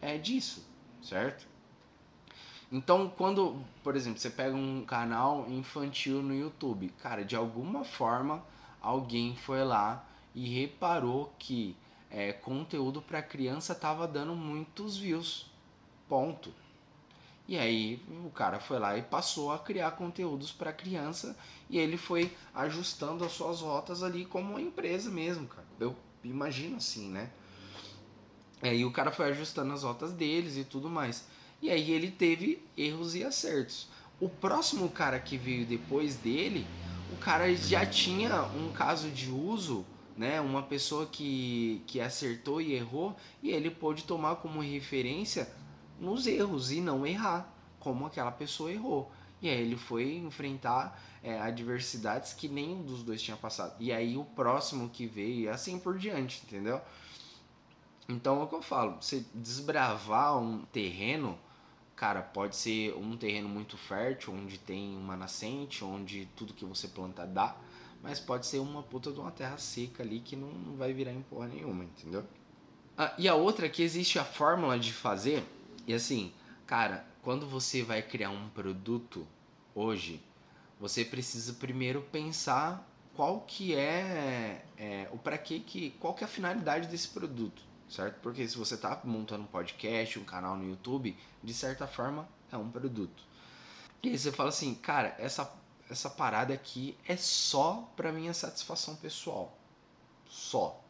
é, 0.03 0.19
disso, 0.19 0.69
certo? 1.03 1.47
Então, 2.73 3.13
quando, 3.17 3.59
por 3.83 3.97
exemplo, 3.97 4.21
você 4.21 4.31
pega 4.31 4.55
um 4.55 4.85
canal 4.85 5.47
infantil 5.49 6.23
no 6.23 6.35
YouTube, 6.35 6.89
cara, 7.03 7.25
de 7.25 7.35
alguma 7.35 7.85
forma 7.85 8.45
alguém 8.81 9.37
foi 9.37 9.65
lá 9.65 10.05
e 10.35 10.49
reparou 10.49 11.35
que 11.39 11.77
é, 12.09 12.33
conteúdo 12.33 13.03
para 13.03 13.23
criança 13.23 13.75
tava 13.75 14.07
dando 14.07 14.35
muitos 14.35 14.97
views. 14.97 15.51
Ponto. 16.09 16.53
E 17.49 17.59
aí 17.59 18.01
o 18.25 18.31
cara 18.31 18.61
foi 18.61 18.79
lá 18.79 18.97
e 18.97 19.03
passou 19.03 19.51
a 19.51 19.59
criar 19.59 19.93
conteúdos 19.93 20.53
para 20.53 20.73
criança 20.73 21.37
e 21.69 21.79
ele 21.79 21.97
foi 21.97 22.33
ajustando 22.55 23.25
as 23.25 23.33
suas 23.33 23.61
rotas 23.61 24.05
ali 24.05 24.25
como 24.25 24.51
uma 24.51 24.61
empresa 24.61 25.11
mesmo, 25.11 25.49
cara. 25.49 25.67
Eu 25.81 25.97
imagino 26.23 26.77
assim, 26.77 27.09
né? 27.09 27.31
E 28.63 28.69
aí 28.69 28.85
o 28.85 28.93
cara 28.93 29.11
foi 29.11 29.27
ajustando 29.31 29.73
as 29.73 29.83
rotas 29.83 30.13
deles 30.13 30.57
e 30.57 30.65
tudo 30.65 30.89
mais. 30.89 31.27
E 31.63 31.71
aí 31.71 31.91
ele 31.91 32.11
teve 32.11 32.71
erros 32.77 33.15
e 33.15 33.25
acertos. 33.25 33.89
O 34.19 34.29
próximo 34.29 34.91
cara 34.91 35.19
que 35.19 35.37
veio 35.37 35.67
depois 35.67 36.17
dele, 36.17 36.71
o 37.09 37.17
cara 37.17 37.55
já 37.55 37.87
tinha 37.87 38.45
um 38.55 38.71
caso 38.71 39.11
de 39.11 39.31
uso, 39.31 39.87
né? 40.17 40.41
Uma 40.41 40.63
pessoa 40.63 41.07
que, 41.07 41.83
que 41.87 42.01
acertou 42.01 42.61
e 42.61 42.73
errou, 42.75 43.17
e 43.43 43.51
ele 43.51 43.71
pôde 43.71 44.05
tomar 44.05 44.37
como 44.37 44.61
referência 44.61 45.51
nos 45.99 46.27
erros 46.27 46.71
e 46.71 46.81
não 46.81 47.07
errar, 47.07 47.55
como 47.79 48.07
aquela 48.07 48.31
pessoa 48.31 48.71
errou. 48.73 49.11
E 49.41 49.49
aí 49.49 49.59
ele 49.61 49.77
foi 49.77 50.17
enfrentar 50.17 51.01
é, 51.23 51.39
adversidades 51.41 52.35
que 52.35 52.49
nenhum 52.49 52.83
dos 52.83 53.03
dois 53.03 53.23
tinha 53.23 53.37
passado. 53.37 53.75
E 53.81 53.91
aí 53.93 54.17
o 54.17 54.25
próximo 54.25 54.89
que 54.91 55.07
veio, 55.07 55.41
e 55.45 55.49
assim 55.49 55.79
por 55.79 55.99
diante, 55.99 56.43
entendeu? 56.45 56.81
Então 58.11 58.41
é 58.41 58.45
o 58.45 58.49
que 58.49 58.55
eu 58.55 58.63
falo, 58.63 58.97
você 59.01 59.25
desbravar 59.35 60.37
um 60.39 60.65
terreno 60.67 61.39
cara, 62.01 62.23
pode 62.23 62.57
ser 62.57 62.95
um 62.95 63.15
terreno 63.15 63.47
muito 63.47 63.77
fértil, 63.77 64.33
onde 64.33 64.59
tem 64.59 64.97
uma 64.97 65.15
nascente, 65.15 65.85
onde 65.85 66.27
tudo 66.35 66.55
que 66.55 66.65
você 66.65 66.89
planta 66.89 67.27
dá, 67.27 67.55
mas 68.03 68.19
pode 68.19 68.47
ser 68.47 68.59
uma 68.59 68.83
puta 68.83 69.13
de 69.13 69.21
uma 69.21 69.31
terra 69.31 69.59
seca 69.59 70.03
ali 70.03 70.21
que 70.21 70.35
não, 70.35 70.49
não 70.49 70.77
vai 70.77 70.95
virar 70.95 71.13
em 71.13 71.21
porra 71.21 71.49
nenhuma, 71.49 71.85
entendeu? 71.85 72.25
Ah, 72.97 73.13
e 73.19 73.29
a 73.29 73.35
outra 73.35 73.67
é 73.67 73.69
que 73.69 73.83
existe 73.83 74.19
a 74.19 74.25
fórmula 74.25 74.79
de 74.79 74.95
fazer, 74.95 75.45
e 75.87 75.93
assim, 75.93 76.33
cara, 76.67 77.05
quando 77.21 77.47
você 77.47 77.83
vai 77.83 78.01
criar 78.01 78.31
um 78.31 78.49
produto 78.49 79.27
hoje, 79.75 80.23
você 80.81 81.05
precisa 81.05 81.53
primeiro 81.53 82.01
pensar 82.11 82.91
qual 83.15 83.43
que 83.43 83.75
é, 83.75 84.65
é 84.79 85.07
o 85.13 85.19
para 85.19 85.37
que 85.37 85.61
que 85.61 85.91
qual 86.01 86.15
que 86.15 86.25
é 86.25 86.27
a 86.27 86.31
finalidade 86.31 86.89
desse 86.89 87.09
produto 87.09 87.70
certo? 87.91 88.21
Porque 88.21 88.47
se 88.47 88.57
você 88.57 88.75
está 88.75 89.01
montando 89.05 89.43
um 89.43 89.47
podcast, 89.47 90.19
um 90.19 90.25
canal 90.25 90.57
no 90.57 90.69
YouTube, 90.69 91.17
de 91.43 91.53
certa 91.53 91.87
forma 91.87 92.29
é 92.51 92.57
um 92.57 92.71
produto. 92.71 93.23
E 94.03 94.09
aí 94.09 94.19
você 94.19 94.33
fala 94.33 94.49
assim, 94.49 94.75
cara, 94.75 95.15
essa, 95.19 95.53
essa 95.91 96.09
parada 96.09 96.55
aqui 96.55 96.97
é 97.07 97.17
só 97.17 97.91
para 97.97 98.13
minha 98.13 98.33
satisfação 98.33 98.97
pessoal. 98.97 99.57
Só. 100.29 100.81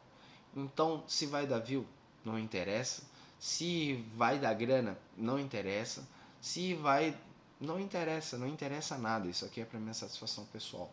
Então, 0.55 1.03
se 1.09 1.27
vai 1.27 1.47
dar 1.47 1.59
view, 1.59 1.87
não 2.25 2.39
interessa. 2.39 3.03
Se 3.39 4.05
vai 4.15 4.39
dar 4.39 4.55
grana, 4.55 4.99
não 5.17 5.39
interessa. 5.39 6.07
Se 6.41 6.75
vai. 6.75 7.17
Não 7.59 7.81
interessa, 7.81 8.39
não 8.39 8.47
interessa 8.47 8.97
nada. 8.97 9.27
Isso 9.29 9.45
aqui 9.45 9.61
é 9.61 9.65
para 9.65 9.81
minha 9.81 9.95
satisfação 9.95 10.45
pessoal. 10.47 10.93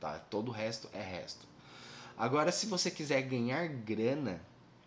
Tá? 0.00 0.18
Todo 0.18 0.48
o 0.48 0.52
resto 0.52 0.88
é 0.92 1.02
resto. 1.02 1.46
Agora, 2.16 2.52
se 2.52 2.66
você 2.66 2.90
quiser 2.90 3.22
ganhar 3.22 3.66
grana, 3.68 4.40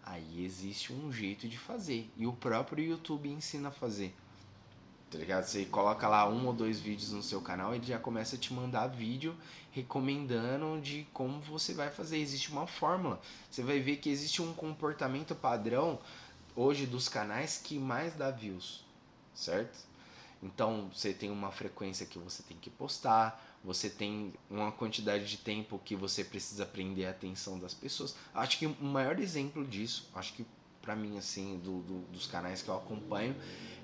Aí 0.09 0.45
existe 0.45 0.93
um 0.93 1.11
jeito 1.11 1.47
de 1.49 1.57
fazer. 1.57 2.09
E 2.17 2.25
o 2.25 2.31
próprio 2.31 2.83
YouTube 2.83 3.29
ensina 3.29 3.67
a 3.67 3.71
fazer. 3.71 4.15
Tá 5.11 5.17
ligado? 5.17 5.43
Você 5.43 5.65
coloca 5.65 6.07
lá 6.07 6.27
um 6.29 6.47
ou 6.47 6.53
dois 6.53 6.79
vídeos 6.79 7.11
no 7.11 7.21
seu 7.21 7.41
canal, 7.41 7.75
ele 7.75 7.85
já 7.85 7.99
começa 7.99 8.35
a 8.35 8.39
te 8.39 8.53
mandar 8.53 8.87
vídeo 8.87 9.35
recomendando 9.71 10.81
de 10.81 11.05
como 11.13 11.39
você 11.41 11.73
vai 11.73 11.89
fazer. 11.89 12.17
Existe 12.17 12.51
uma 12.51 12.67
fórmula. 12.67 13.19
Você 13.49 13.63
vai 13.63 13.79
ver 13.79 13.97
que 13.97 14.09
existe 14.09 14.41
um 14.41 14.53
comportamento 14.53 15.35
padrão 15.35 15.99
hoje 16.55 16.85
dos 16.85 17.07
canais 17.07 17.61
que 17.63 17.77
mais 17.77 18.13
dá 18.15 18.31
views, 18.31 18.83
certo? 19.33 19.77
Então 20.41 20.89
você 20.93 21.13
tem 21.13 21.31
uma 21.31 21.51
frequência 21.51 22.05
que 22.05 22.19
você 22.19 22.43
tem 22.43 22.57
que 22.57 22.69
postar, 22.69 23.46
você 23.67 23.89
tem 23.89 24.33
uma 24.49 24.71
quantidade 24.71 25.25
de 25.25 25.35
tempo 25.35 25.77
que 25.83 25.93
você 25.93 26.23
precisa 26.23 26.65
prender 26.65 27.05
a 27.05 27.11
atenção 27.11 27.59
das 27.59 27.73
pessoas. 27.73 28.15
Acho 28.33 28.59
que 28.59 28.65
o 28.65 28.81
maior 28.81 29.19
exemplo 29.19 29.67
disso, 29.67 30.09
acho 30.15 30.33
que 30.35 30.45
para 30.81 30.95
mim 30.95 31.17
assim, 31.17 31.59
do, 31.61 31.81
do, 31.81 31.99
dos 32.07 32.27
canais 32.27 32.61
que 32.61 32.69
eu 32.69 32.77
acompanho, 32.77 33.35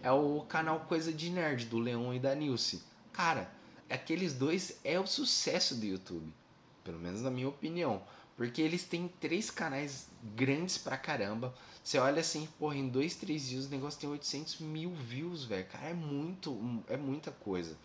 é 0.01 0.09
o 0.09 0.39
canal 0.47 0.79
Coisa 0.87 1.11
de 1.11 1.29
Nerd 1.29 1.65
do 1.65 1.79
Leon 1.79 2.13
e 2.13 2.19
da 2.19 2.33
Nilce. 2.33 2.81
Cara, 3.11 3.51
aqueles 3.89 4.33
dois 4.33 4.79
é 4.85 4.97
o 4.97 5.05
sucesso 5.05 5.75
do 5.75 5.85
YouTube, 5.85 6.33
pelo 6.81 6.97
menos 6.97 7.21
na 7.21 7.29
minha 7.29 7.49
opinião, 7.49 8.01
porque 8.37 8.61
eles 8.61 8.85
têm 8.85 9.11
três 9.19 9.51
canais 9.51 10.07
grandes 10.33 10.77
pra 10.77 10.95
caramba. 10.95 11.53
Você 11.83 11.97
olha 11.97 12.21
assim, 12.21 12.47
porra, 12.57 12.77
em 12.77 12.87
dois, 12.87 13.17
três 13.17 13.49
dias 13.49 13.65
o 13.65 13.69
negócio 13.69 13.99
tem 13.99 14.09
800 14.09 14.59
mil 14.59 14.93
views, 14.93 15.43
velho. 15.43 15.65
Cara, 15.67 15.89
é 15.89 15.93
muito, 15.93 16.57
é 16.87 16.95
muita 16.95 17.31
coisa. 17.31 17.77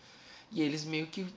E 0.51 0.61
eles 0.61 0.83
meio 0.83 1.07
que, 1.07 1.31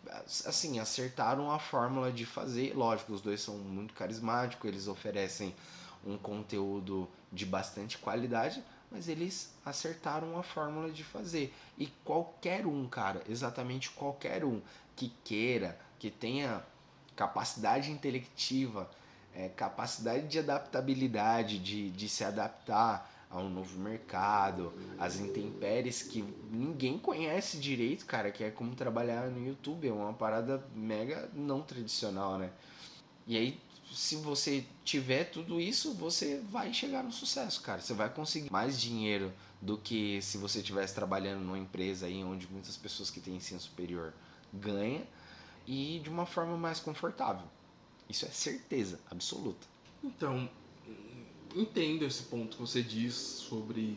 assim, 0.47 0.78
acertaram 0.78 1.50
a 1.50 1.59
fórmula 1.59 2.11
de 2.11 2.25
fazer. 2.25 2.75
Lógico, 2.75 3.12
os 3.12 3.21
dois 3.21 3.40
são 3.40 3.57
muito 3.59 3.92
carismáticos, 3.95 4.66
eles 4.69 4.88
oferecem 4.88 5.54
um 6.04 6.16
conteúdo 6.16 7.09
de 7.31 7.45
bastante 7.45 7.99
qualidade, 7.99 8.62
mas 8.90 9.09
eles 9.09 9.52
acertaram 9.64 10.38
a 10.38 10.42
fórmula 10.42 10.90
de 10.90 11.04
fazer. 11.04 11.54
E 11.78 11.87
qualquer 12.04 12.66
um, 12.66 12.88
cara, 12.88 13.23
exatamente 13.28 13.90
qualquer 13.90 14.45
um 14.45 14.61
que 14.97 15.12
queira, 15.25 15.78
que 15.99 16.11
tenha 16.11 16.62
capacidade 17.14 17.90
intelectiva, 17.90 18.90
é, 19.35 19.49
capacidade 19.49 20.26
de 20.26 20.38
adaptabilidade, 20.38 21.59
de, 21.59 21.90
de 21.90 22.09
se 22.09 22.25
adaptar 22.25 23.11
a 23.33 23.39
um 23.39 23.49
novo 23.49 23.79
mercado, 23.79 24.73
as 24.99 25.19
intempéries 25.19 26.03
que 26.03 26.23
ninguém 26.51 26.99
conhece 26.99 27.59
direito, 27.59 28.05
cara, 28.05 28.31
que 28.31 28.45
é 28.45 28.51
como 28.51 28.75
trabalhar 28.75 29.31
no 29.31 29.45
YouTube, 29.45 29.89
é 29.89 29.93
uma 29.93 30.12
parada 30.12 30.62
mega 30.75 31.31
não 31.35 31.62
tradicional, 31.62 32.39
né? 32.39 32.53
E 33.27 33.37
aí, 33.37 33.59
se 33.91 34.17
você 34.17 34.65
tiver 34.85 35.25
tudo 35.25 35.61
isso, 35.61 35.95
você 35.95 36.43
vai 36.51 36.75
chegar 36.75 37.03
no 37.03 37.12
sucesso, 37.12 37.62
cara. 37.62 37.81
Você 37.81 37.95
vai 37.95 38.11
conseguir 38.11 38.51
mais 38.53 38.81
dinheiro 38.81 39.33
do 39.61 39.79
que 39.79 40.21
se 40.21 40.37
você 40.37 40.59
estivesse 40.59 40.95
trabalhando 40.95 41.41
numa 41.41 41.59
empresa 41.59 42.07
aí 42.07 42.23
onde 42.23 42.47
muitas 42.51 42.77
pessoas 42.77 43.11
que 43.11 43.21
têm 43.21 43.37
ensino 43.37 43.61
superior 43.61 44.12
ganham 44.53 45.07
e 45.67 46.01
de 46.03 46.11
uma 46.11 46.27
forma 46.27 46.57
mais 46.57 46.81
confortável. 46.81 47.47
Isso 48.09 48.27
é 48.27 48.29
certeza 48.29 49.01
absoluta. 49.11 49.67
Então, 50.03 50.51
entendo 51.56 52.04
esse 52.04 52.25
ponto 52.25 52.56
que 52.56 52.62
você 52.62 52.82
diz 52.82 53.14
sobre 53.14 53.97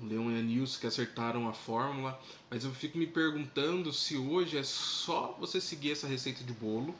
o 0.00 0.06
Leon 0.06 0.30
e 0.30 0.38
a 0.38 0.42
Nilce 0.42 0.78
que 0.78 0.86
acertaram 0.86 1.48
a 1.48 1.52
fórmula, 1.52 2.20
mas 2.48 2.64
eu 2.64 2.70
fico 2.72 2.96
me 2.96 3.06
perguntando 3.06 3.92
se 3.92 4.16
hoje 4.16 4.56
é 4.56 4.62
só 4.62 5.36
você 5.38 5.60
seguir 5.60 5.92
essa 5.92 6.06
receita 6.06 6.42
de 6.42 6.52
bolo, 6.52 6.94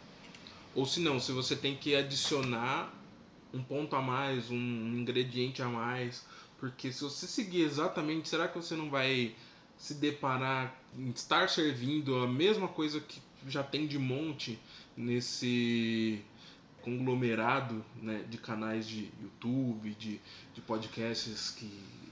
ou 0.74 0.86
se 0.86 1.00
não, 1.00 1.18
se 1.18 1.32
você 1.32 1.56
tem 1.56 1.76
que 1.76 1.94
adicionar 1.94 2.94
um 3.52 3.62
ponto 3.62 3.96
a 3.96 4.02
mais, 4.02 4.50
um 4.50 4.56
ingrediente 4.56 5.62
a 5.62 5.68
mais, 5.68 6.24
porque 6.58 6.92
se 6.92 7.02
você 7.02 7.26
seguir 7.26 7.62
exatamente, 7.62 8.28
será 8.28 8.46
que 8.46 8.56
você 8.56 8.76
não 8.76 8.90
vai 8.90 9.34
se 9.78 9.94
deparar 9.94 10.78
estar 11.16 11.48
servindo 11.48 12.16
a 12.16 12.28
mesma 12.28 12.68
coisa 12.68 13.00
que 13.00 13.20
já 13.48 13.62
tem 13.62 13.86
de 13.86 13.98
monte 13.98 14.58
nesse 14.96 16.22
conglomerado 16.82 17.84
né, 17.96 18.24
de 18.28 18.38
canais 18.38 18.88
de 18.88 19.10
YouTube, 19.20 19.90
de, 19.94 20.20
de 20.54 20.60
podcasts 20.60 21.50
que 21.50 21.70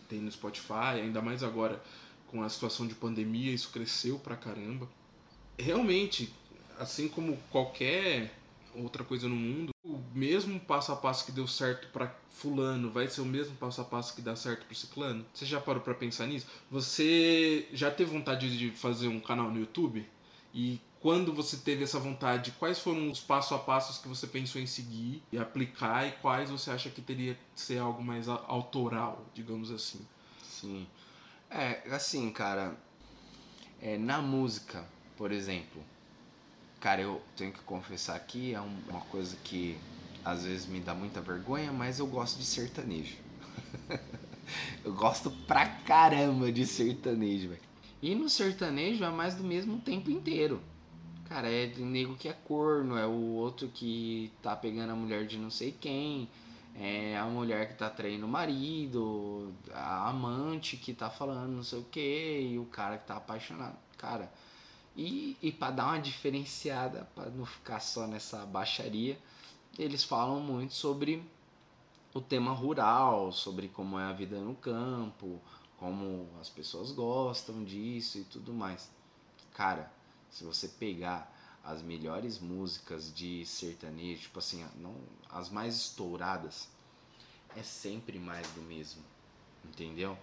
tem 0.08 0.20
no 0.20 0.30
Spotify, 0.30 1.00
ainda 1.02 1.20
mais 1.20 1.42
agora 1.42 1.82
com 2.26 2.42
a 2.42 2.48
situação 2.48 2.86
de 2.86 2.94
pandemia, 2.94 3.52
isso 3.52 3.70
cresceu 3.70 4.18
pra 4.18 4.36
caramba. 4.36 4.88
Realmente, 5.58 6.32
assim 6.78 7.08
como 7.08 7.36
qualquer 7.50 8.32
outra 8.74 9.02
coisa 9.02 9.28
no 9.28 9.34
mundo, 9.34 9.70
o 9.84 9.98
mesmo 10.14 10.60
passo 10.60 10.92
a 10.92 10.96
passo 10.96 11.24
que 11.24 11.32
deu 11.32 11.46
certo 11.46 11.88
para 11.88 12.14
fulano 12.30 12.90
vai 12.90 13.08
ser 13.08 13.22
o 13.22 13.24
mesmo 13.24 13.56
passo 13.56 13.80
a 13.80 13.84
passo 13.84 14.14
que 14.14 14.20
dá 14.20 14.36
certo 14.36 14.66
para 14.66 14.74
ciclano? 14.74 15.24
Você 15.32 15.46
já 15.46 15.60
parou 15.60 15.82
para 15.82 15.94
pensar 15.94 16.26
nisso? 16.26 16.46
Você 16.70 17.66
já 17.72 17.90
teve 17.90 18.10
vontade 18.10 18.56
de 18.56 18.70
fazer 18.70 19.08
um 19.08 19.20
canal 19.20 19.50
no 19.50 19.58
YouTube? 19.58 20.06
E 20.54 20.80
quando 21.00 21.32
você 21.32 21.56
teve 21.56 21.84
essa 21.84 21.98
vontade, 21.98 22.52
quais 22.58 22.78
foram 22.78 23.10
os 23.10 23.20
passo 23.20 23.54
a 23.54 23.58
passos 23.58 23.98
que 23.98 24.08
você 24.08 24.26
pensou 24.26 24.60
em 24.60 24.66
seguir 24.66 25.22
e 25.32 25.38
aplicar 25.38 26.06
e 26.06 26.12
quais 26.12 26.50
você 26.50 26.70
acha 26.70 26.90
que 26.90 27.00
teria 27.00 27.34
que 27.34 27.60
ser 27.60 27.78
algo 27.78 28.02
mais 28.02 28.28
autoral, 28.28 29.24
digamos 29.32 29.70
assim? 29.70 30.04
Sim. 30.42 30.86
É, 31.50 31.82
assim, 31.94 32.30
cara, 32.30 32.76
é, 33.80 33.96
na 33.96 34.20
música, 34.20 34.84
por 35.16 35.30
exemplo, 35.30 35.84
cara, 36.80 37.00
eu 37.00 37.22
tenho 37.36 37.52
que 37.52 37.60
confessar 37.60 38.16
aqui, 38.16 38.54
é 38.54 38.60
uma 38.60 39.00
coisa 39.02 39.36
que 39.36 39.80
às 40.24 40.44
vezes 40.44 40.66
me 40.66 40.80
dá 40.80 40.94
muita 40.94 41.20
vergonha, 41.20 41.72
mas 41.72 42.00
eu 42.00 42.06
gosto 42.06 42.38
de 42.38 42.44
sertanejo. 42.44 43.16
eu 44.84 44.92
gosto 44.92 45.30
pra 45.30 45.66
caramba 45.66 46.50
de 46.50 46.66
sertanejo, 46.66 47.50
velho. 47.50 47.62
E 48.02 48.14
no 48.14 48.28
sertanejo 48.28 49.04
é 49.04 49.10
mais 49.10 49.34
do 49.34 49.44
mesmo 49.44 49.78
tempo 49.80 50.10
inteiro. 50.10 50.60
Cara, 51.28 51.50
é 51.50 51.66
nego 51.76 52.16
que 52.16 52.26
é 52.26 52.32
corno, 52.32 52.96
é 52.96 53.06
o 53.06 53.34
outro 53.34 53.68
que 53.68 54.32
tá 54.42 54.56
pegando 54.56 54.92
a 54.92 54.96
mulher 54.96 55.26
de 55.26 55.36
não 55.36 55.50
sei 55.50 55.72
quem, 55.72 56.26
é 56.74 57.18
a 57.18 57.26
mulher 57.26 57.68
que 57.68 57.74
tá 57.74 57.90
traindo 57.90 58.24
o 58.24 58.28
marido, 58.28 59.52
a 59.72 60.08
amante 60.08 60.78
que 60.78 60.94
tá 60.94 61.10
falando 61.10 61.52
não 61.52 61.62
sei 61.62 61.80
o 61.80 61.84
que, 61.84 62.40
e 62.52 62.58
o 62.58 62.64
cara 62.64 62.96
que 62.96 63.06
tá 63.06 63.16
apaixonado. 63.16 63.76
Cara, 63.98 64.32
e, 64.96 65.36
e 65.42 65.52
para 65.52 65.72
dar 65.72 65.86
uma 65.88 66.00
diferenciada, 66.00 67.06
para 67.14 67.28
não 67.30 67.44
ficar 67.44 67.80
só 67.80 68.06
nessa 68.06 68.46
baixaria, 68.46 69.18
eles 69.78 70.02
falam 70.02 70.40
muito 70.40 70.72
sobre 70.72 71.22
o 72.14 72.22
tema 72.22 72.52
rural, 72.52 73.32
sobre 73.32 73.68
como 73.68 73.98
é 73.98 74.04
a 74.04 74.12
vida 74.12 74.40
no 74.40 74.54
campo, 74.54 75.40
como 75.76 76.26
as 76.40 76.48
pessoas 76.48 76.90
gostam 76.90 77.62
disso 77.64 78.18
e 78.18 78.24
tudo 78.24 78.54
mais. 78.54 78.90
Cara, 79.52 79.97
se 80.30 80.44
você 80.44 80.68
pegar 80.68 81.34
as 81.64 81.82
melhores 81.82 82.38
músicas 82.38 83.12
de 83.12 83.44
sertanejo, 83.44 84.22
tipo 84.22 84.38
assim, 84.38 84.64
não, 84.76 84.94
as 85.30 85.50
mais 85.50 85.76
estouradas, 85.76 86.68
é 87.56 87.62
sempre 87.62 88.18
mais 88.18 88.48
do 88.52 88.62
mesmo, 88.62 89.02
entendeu? 89.64 90.16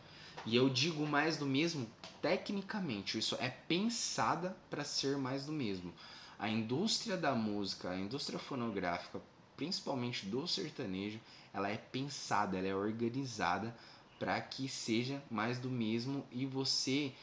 E 0.46 0.56
eu 0.56 0.70
digo 0.70 1.06
mais 1.06 1.38
do 1.38 1.46
mesmo 1.46 1.88
tecnicamente, 2.22 3.18
isso 3.18 3.36
é 3.40 3.50
pensada 3.50 4.56
para 4.70 4.84
ser 4.84 5.18
mais 5.18 5.46
do 5.46 5.52
mesmo. 5.52 5.94
A 6.38 6.50
indústria 6.50 7.16
da 7.16 7.34
música, 7.34 7.90
a 7.90 7.98
indústria 7.98 8.38
fonográfica, 8.38 9.22
principalmente 9.56 10.26
do 10.26 10.48
sertanejo, 10.48 11.20
ela 11.54 11.70
é 11.70 11.78
pensada, 11.78 12.58
ela 12.58 12.68
é 12.68 12.76
organizada 12.76 13.76
para 14.20 14.40
que 14.42 14.68
seja 14.68 15.22
mais 15.30 15.58
do 15.58 15.70
mesmo 15.70 16.26
e 16.32 16.46
você 16.46 17.14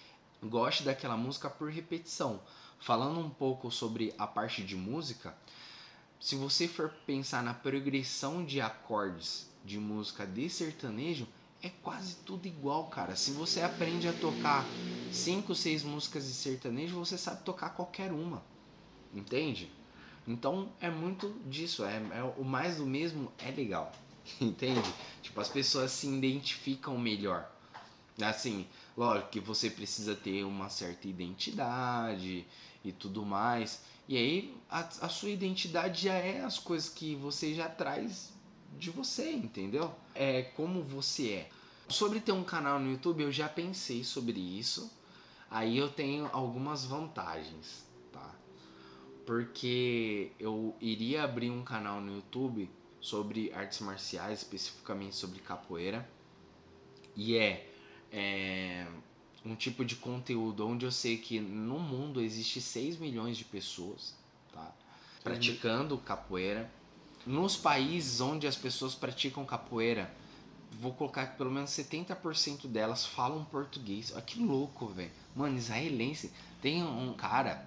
goste 0.43 0.83
daquela 0.83 1.17
música 1.17 1.49
por 1.49 1.71
repetição. 1.71 2.41
Falando 2.83 3.21
um 3.21 3.31
pouco 3.31 3.71
sobre 3.71 4.12
a 4.19 4.27
parte 4.27 4.61
de 4.65 4.75
música, 4.75 5.33
se 6.19 6.35
você 6.35 6.67
for 6.67 6.91
pensar 7.07 7.41
na 7.41 7.55
progressão 7.55 8.45
de 8.45 8.61
acordes 8.61 9.49
de 9.65 9.79
música 9.79 10.27
de 10.27 10.51
sertanejo, 10.51 11.29
é 11.62 11.69
quase 11.69 12.17
tudo 12.27 12.49
igual, 12.49 12.89
cara. 12.89 13.15
Se 13.15 13.31
você 13.31 13.61
aprende 13.61 14.09
a 14.09 14.12
tocar 14.12 14.67
cinco, 15.12 15.55
seis 15.55 15.85
músicas 15.85 16.27
de 16.27 16.35
sertanejo, 16.35 16.97
você 16.97 17.17
sabe 17.17 17.45
tocar 17.45 17.71
qualquer 17.71 18.11
uma. 18.11 18.43
Entende? 19.15 19.71
Então 20.27 20.69
é 20.81 20.91
muito 20.91 21.41
disso. 21.47 21.85
É, 21.85 22.03
é 22.12 22.35
o 22.37 22.45
mais 22.45 22.79
do 22.79 22.85
mesmo 22.85 23.31
é 23.39 23.53
legal. 23.53 23.93
Entende? 24.41 24.93
Tipo, 25.23 25.41
as 25.41 25.49
pessoas 25.49 25.93
se 25.93 26.09
identificam 26.09 26.99
melhor. 26.99 27.49
Assim, 28.21 28.67
lógico 28.97 29.31
que 29.31 29.41
você 29.41 29.71
precisa 29.71 30.17
ter 30.17 30.45
uma 30.45 30.69
certa 30.69 31.07
identidade 31.07 32.45
e 32.85 32.93
tudo 32.93 33.25
mais. 33.25 33.83
E 34.09 34.17
aí 34.17 34.57
a, 34.69 34.81
a 34.81 35.09
sua 35.09 35.31
identidade 35.31 36.03
já 36.03 36.15
é 36.15 36.41
as 36.41 36.59
coisas 36.59 36.89
que 36.89 37.15
você 37.15 37.55
já 37.55 37.69
traz 37.69 38.33
de 38.79 38.91
você, 38.91 39.33
entendeu? 39.33 39.95
É 40.15 40.43
como 40.43 40.83
você 40.83 41.31
é. 41.31 41.49
Sobre 41.89 42.21
ter 42.21 42.33
um 42.33 42.45
canal 42.45 42.81
no 42.81 42.91
YouTube, 42.91 43.23
eu 43.23 43.33
já 43.33 43.49
pensei 43.49 44.03
sobre 44.03 44.41
isso. 44.41 44.91
Aí 45.51 45.77
eu 45.77 45.91
tenho 45.91 46.29
algumas 46.33 46.85
vantagens, 46.85 47.87
tá? 48.11 48.35
Porque 49.26 50.33
eu 50.39 50.75
iria 50.80 51.25
abrir 51.25 51.50
um 51.50 51.63
canal 51.63 52.00
no 52.00 52.15
YouTube 52.17 52.71
sobre 53.00 53.52
artes 53.52 53.80
marciais, 53.80 54.39
especificamente 54.39 55.15
sobre 55.15 55.41
capoeira. 55.41 56.09
E 57.15 57.37
é, 57.37 57.69
é 58.11 58.87
um 59.45 59.55
tipo 59.55 59.85
de 59.85 59.97
conteúdo 59.97 60.67
onde 60.67 60.87
eu 60.87 60.93
sei 60.93 61.17
que 61.17 61.41
no 61.41 61.78
mundo 61.78 62.21
existe 62.21 62.61
6 62.61 62.99
milhões 62.99 63.37
de 63.37 63.45
pessoas 63.45 64.15
tá? 64.52 64.73
praticando 65.23 65.99
capoeira. 65.99 66.71
Nos 67.26 67.57
países 67.57 68.21
onde 68.21 68.47
as 68.47 68.57
pessoas 68.57 68.95
praticam 68.95 69.45
capoeira, 69.45 70.13
vou 70.81 70.93
colocar 70.93 71.26
que 71.26 71.37
pelo 71.37 71.50
menos 71.50 71.71
70% 71.71 72.67
delas 72.67 73.07
falam 73.07 73.45
português. 73.45 74.13
Olha 74.13 74.23
que 74.23 74.41
louco, 74.41 74.87
velho. 74.87 75.11
Mano, 75.35 75.57
israelense. 75.57 76.33
Tem 76.61 76.83
um 76.83 77.13
cara, 77.15 77.67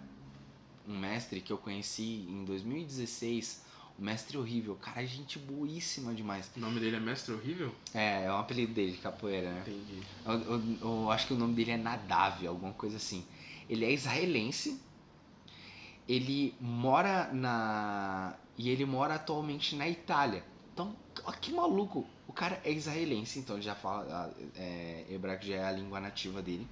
um 0.88 0.98
mestre 0.98 1.42
que 1.42 1.52
eu 1.52 1.58
conheci 1.58 2.26
em 2.30 2.44
2016 2.46 3.62
o 3.62 3.64
Mestre 3.98 4.38
Horrível. 4.38 4.76
Cara, 4.76 5.02
é 5.02 5.06
gente 5.06 5.40
boíssima 5.40 6.14
demais. 6.14 6.52
O 6.56 6.60
nome 6.60 6.80
dele 6.80 6.98
é 6.98 7.00
Mestre 7.00 7.34
Horrível? 7.34 7.74
É, 7.94 8.26
é 8.26 8.32
um 8.32 8.38
apelido 8.38 8.74
dele 8.74 8.92
de 8.92 8.98
capoeira, 8.98 9.52
né? 9.52 9.62
Entendi. 9.62 10.02
Eu, 10.26 10.34
eu, 10.34 10.78
eu 10.82 11.12
acho 11.12 11.28
que 11.28 11.34
o 11.34 11.38
nome 11.38 11.54
dele 11.54 11.72
é 11.72 11.78
Nadav, 11.78 12.46
alguma 12.46 12.74
coisa 12.74 12.98
assim. 12.98 13.26
Ele 13.70 13.86
é 13.86 13.92
israelense. 13.92 14.80
Ele 16.08 16.54
mora 16.60 17.32
na. 17.34 18.36
E 18.58 18.70
ele 18.70 18.86
mora 18.86 19.16
atualmente 19.16 19.76
na 19.76 19.88
Itália. 19.88 20.44
Então, 20.74 20.96
ó, 21.24 21.32
que 21.32 21.52
maluco. 21.52 22.06
O 22.28 22.34
cara 22.34 22.60
é 22.64 22.72
israelense, 22.72 23.40
então 23.40 23.56
ele 23.56 23.64
já 23.64 23.76
fala. 23.76 24.34
É, 24.56 25.06
hebraico 25.10 25.46
já 25.46 25.56
é 25.56 25.64
a 25.64 25.72
língua 25.72 26.00
nativa 26.00 26.42
dele. 26.42 26.68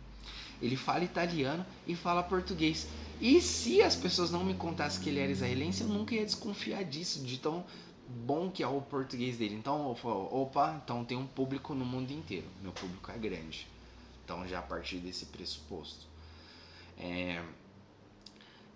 Ele 0.61 0.75
fala 0.75 1.03
italiano 1.03 1.65
e 1.85 1.95
fala 1.95 2.23
português. 2.23 2.87
E 3.19 3.41
se 3.41 3.81
as 3.81 3.95
pessoas 3.95 4.31
não 4.31 4.43
me 4.43 4.53
contassem 4.53 5.01
que 5.01 5.09
ele 5.09 5.19
era 5.19 5.31
israelense, 5.31 5.81
eu 5.81 5.87
nunca 5.87 6.15
ia 6.15 6.25
desconfiar 6.25 6.83
disso, 6.83 7.23
de 7.23 7.37
tão 7.37 7.65
bom 8.07 8.49
que 8.51 8.61
é 8.63 8.67
o 8.67 8.81
português 8.81 9.37
dele. 9.37 9.55
Então, 9.55 9.91
opa, 10.31 10.81
então 10.83 11.03
tem 11.05 11.17
um 11.17 11.27
público 11.27 11.73
no 11.73 11.85
mundo 11.85 12.11
inteiro. 12.11 12.47
Meu 12.61 12.71
público 12.71 13.11
é 13.11 13.17
grande. 13.17 13.67
Então, 14.23 14.47
já 14.47 14.59
a 14.59 14.61
partir 14.61 14.97
desse 14.97 15.25
pressuposto. 15.27 16.05
É, 16.97 17.43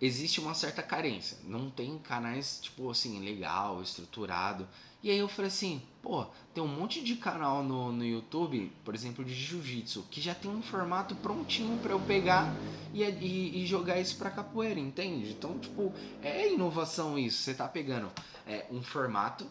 existe 0.02 0.40
uma 0.40 0.54
certa 0.54 0.82
carência. 0.84 1.38
Não 1.44 1.70
tem 1.70 1.98
canais, 2.00 2.60
tipo 2.62 2.90
assim, 2.90 3.20
legal, 3.24 3.82
estruturado. 3.82 4.68
E 5.08 5.10
aí 5.10 5.20
eu 5.20 5.30
falei 5.30 5.48
assim, 5.48 5.82
pô, 6.02 6.26
tem 6.54 6.62
um 6.62 6.68
monte 6.68 7.02
de 7.02 7.16
canal 7.16 7.64
no, 7.64 7.94
no 7.94 8.04
YouTube, 8.04 8.70
por 8.84 8.94
exemplo, 8.94 9.24
de 9.24 9.34
jiu-jitsu, 9.34 10.04
que 10.12 10.20
já 10.20 10.36
tem 10.36 10.52
um 10.52 10.62
formato 10.62 11.16
prontinho 11.16 11.80
para 11.80 11.94
eu 11.94 12.00
pegar 12.02 12.54
e, 12.94 13.02
e, 13.04 13.64
e, 13.64 13.66
jogar 13.66 14.02
isso 14.02 14.18
pra 14.18 14.30
capoeira, 14.30 14.78
entende? 14.78 15.30
Então, 15.32 15.58
tipo, 15.60 15.94
é 16.22 16.52
inovação 16.52 17.18
isso. 17.18 17.42
Você 17.42 17.54
tá 17.54 17.70
pegando 17.70 18.12
é, 18.46 18.66
um 18.70 18.84
formato 18.84 19.50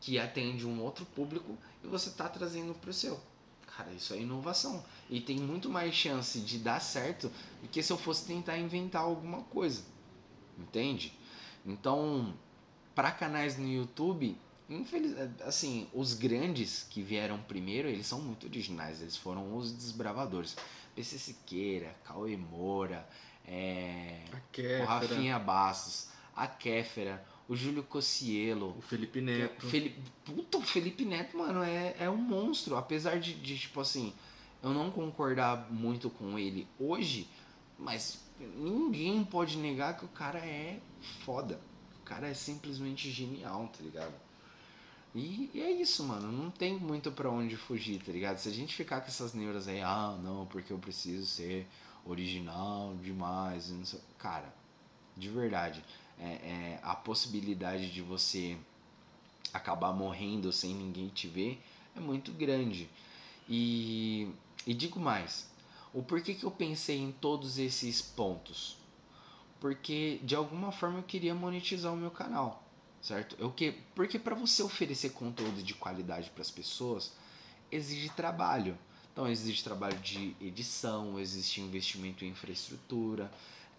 que 0.00 0.18
atende 0.18 0.66
um 0.66 0.80
outro 0.80 1.04
público 1.04 1.54
e 1.84 1.86
você 1.86 2.08
tá 2.08 2.26
trazendo 2.26 2.72
pro 2.72 2.90
seu. 2.90 3.20
Cara, 3.76 3.92
isso 3.92 4.14
é 4.14 4.18
inovação. 4.18 4.82
E 5.10 5.20
tem 5.20 5.36
muito 5.38 5.68
mais 5.68 5.94
chance 5.94 6.40
de 6.40 6.56
dar 6.56 6.80
certo 6.80 7.30
do 7.60 7.68
que 7.68 7.82
se 7.82 7.92
eu 7.92 7.98
fosse 7.98 8.24
tentar 8.24 8.56
inventar 8.56 9.02
alguma 9.02 9.42
coisa. 9.42 9.82
Entende? 10.58 11.12
Então, 11.66 12.32
para 12.94 13.12
canais 13.12 13.58
no 13.58 13.68
YouTube, 13.68 14.38
Infeliz... 14.68 15.14
Assim, 15.42 15.88
os 15.92 16.14
grandes 16.14 16.86
que 16.88 17.02
vieram 17.02 17.38
primeiro, 17.42 17.88
eles 17.88 18.06
são 18.06 18.20
muito 18.20 18.46
originais. 18.46 19.00
Eles 19.02 19.16
foram 19.16 19.56
os 19.56 19.72
desbravadores. 19.72 20.56
PC 20.94 21.18
Siqueira, 21.18 21.94
Cauê 22.04 22.36
Moura, 22.36 23.06
é... 23.46 24.20
o 24.80 24.84
Rafinha 24.84 25.38
Bastos, 25.38 26.08
a 26.34 26.46
Kéfera, 26.46 27.24
o 27.48 27.54
Júlio 27.54 27.82
Cocielo. 27.82 28.76
O 28.78 28.80
Felipe 28.80 29.20
Neto. 29.20 29.66
Felipe... 29.66 30.00
Puta, 30.24 30.58
o 30.58 30.62
Felipe 30.62 31.04
Neto, 31.04 31.36
mano, 31.36 31.62
é, 31.62 31.94
é 31.98 32.08
um 32.08 32.16
monstro. 32.16 32.76
Apesar 32.76 33.18
de, 33.18 33.34
de, 33.34 33.58
tipo 33.58 33.80
assim, 33.80 34.12
eu 34.62 34.70
não 34.70 34.90
concordar 34.90 35.70
muito 35.70 36.08
com 36.08 36.38
ele 36.38 36.66
hoje, 36.78 37.28
mas 37.78 38.24
ninguém 38.56 39.22
pode 39.24 39.58
negar 39.58 39.98
que 39.98 40.04
o 40.04 40.08
cara 40.08 40.38
é 40.38 40.80
foda. 41.24 41.60
O 42.00 42.04
cara 42.04 42.28
é 42.28 42.34
simplesmente 42.34 43.10
genial, 43.10 43.68
tá 43.68 43.82
ligado? 43.82 44.23
E, 45.14 45.50
e, 45.54 45.60
é 45.60 45.70
isso, 45.70 46.02
mano. 46.04 46.32
Não 46.32 46.50
tem 46.50 46.78
muito 46.78 47.12
para 47.12 47.30
onde 47.30 47.56
fugir, 47.56 48.02
tá 48.02 48.10
ligado? 48.10 48.38
Se 48.38 48.48
a 48.48 48.52
gente 48.52 48.74
ficar 48.74 49.00
com 49.00 49.06
essas 49.06 49.32
neuras 49.32 49.68
aí, 49.68 49.80
ah, 49.80 50.18
não, 50.22 50.46
porque 50.46 50.72
eu 50.72 50.78
preciso 50.78 51.24
ser 51.26 51.66
original 52.04 52.94
demais. 52.96 53.70
Não 53.70 53.84
sei. 53.84 54.00
Cara, 54.18 54.52
de 55.16 55.28
verdade, 55.30 55.84
é, 56.18 56.26
é, 56.26 56.80
a 56.82 56.96
possibilidade 56.96 57.92
de 57.92 58.02
você 58.02 58.56
acabar 59.52 59.92
morrendo 59.92 60.52
sem 60.52 60.74
ninguém 60.74 61.08
te 61.08 61.28
ver 61.28 61.62
é 61.96 62.00
muito 62.00 62.32
grande. 62.32 62.90
E, 63.48 64.28
e 64.66 64.74
digo 64.74 64.98
mais, 64.98 65.48
o 65.92 66.02
porquê 66.02 66.34
que 66.34 66.44
eu 66.44 66.50
pensei 66.50 66.98
em 66.98 67.12
todos 67.12 67.58
esses 67.58 68.02
pontos? 68.02 68.76
Porque 69.60 70.18
de 70.24 70.34
alguma 70.34 70.72
forma 70.72 70.98
eu 70.98 71.02
queria 71.04 71.34
monetizar 71.34 71.92
o 71.92 71.96
meu 71.96 72.10
canal 72.10 72.63
certo? 73.04 73.36
Eu 73.38 73.52
que 73.52 73.72
porque 73.94 74.18
para 74.18 74.34
você 74.34 74.62
oferecer 74.62 75.10
conteúdo 75.10 75.62
de 75.62 75.74
qualidade 75.74 76.30
para 76.30 76.40
as 76.40 76.50
pessoas 76.50 77.12
exige 77.70 78.08
trabalho. 78.08 78.76
Então 79.12 79.28
exige 79.28 79.62
trabalho 79.62 79.96
de 80.00 80.34
edição, 80.40 81.20
existe 81.20 81.60
investimento 81.60 82.24
em 82.24 82.30
infraestrutura, 82.30 83.30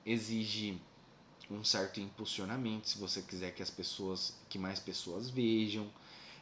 exige 0.05 0.79
um 1.49 1.63
certo 1.63 1.99
impulsionamento, 1.99 2.87
se 2.89 2.97
você 2.97 3.21
quiser 3.21 3.53
que 3.53 3.61
as 3.61 3.69
pessoas, 3.69 4.33
que 4.47 4.57
mais 4.57 4.79
pessoas 4.79 5.29
vejam. 5.29 5.89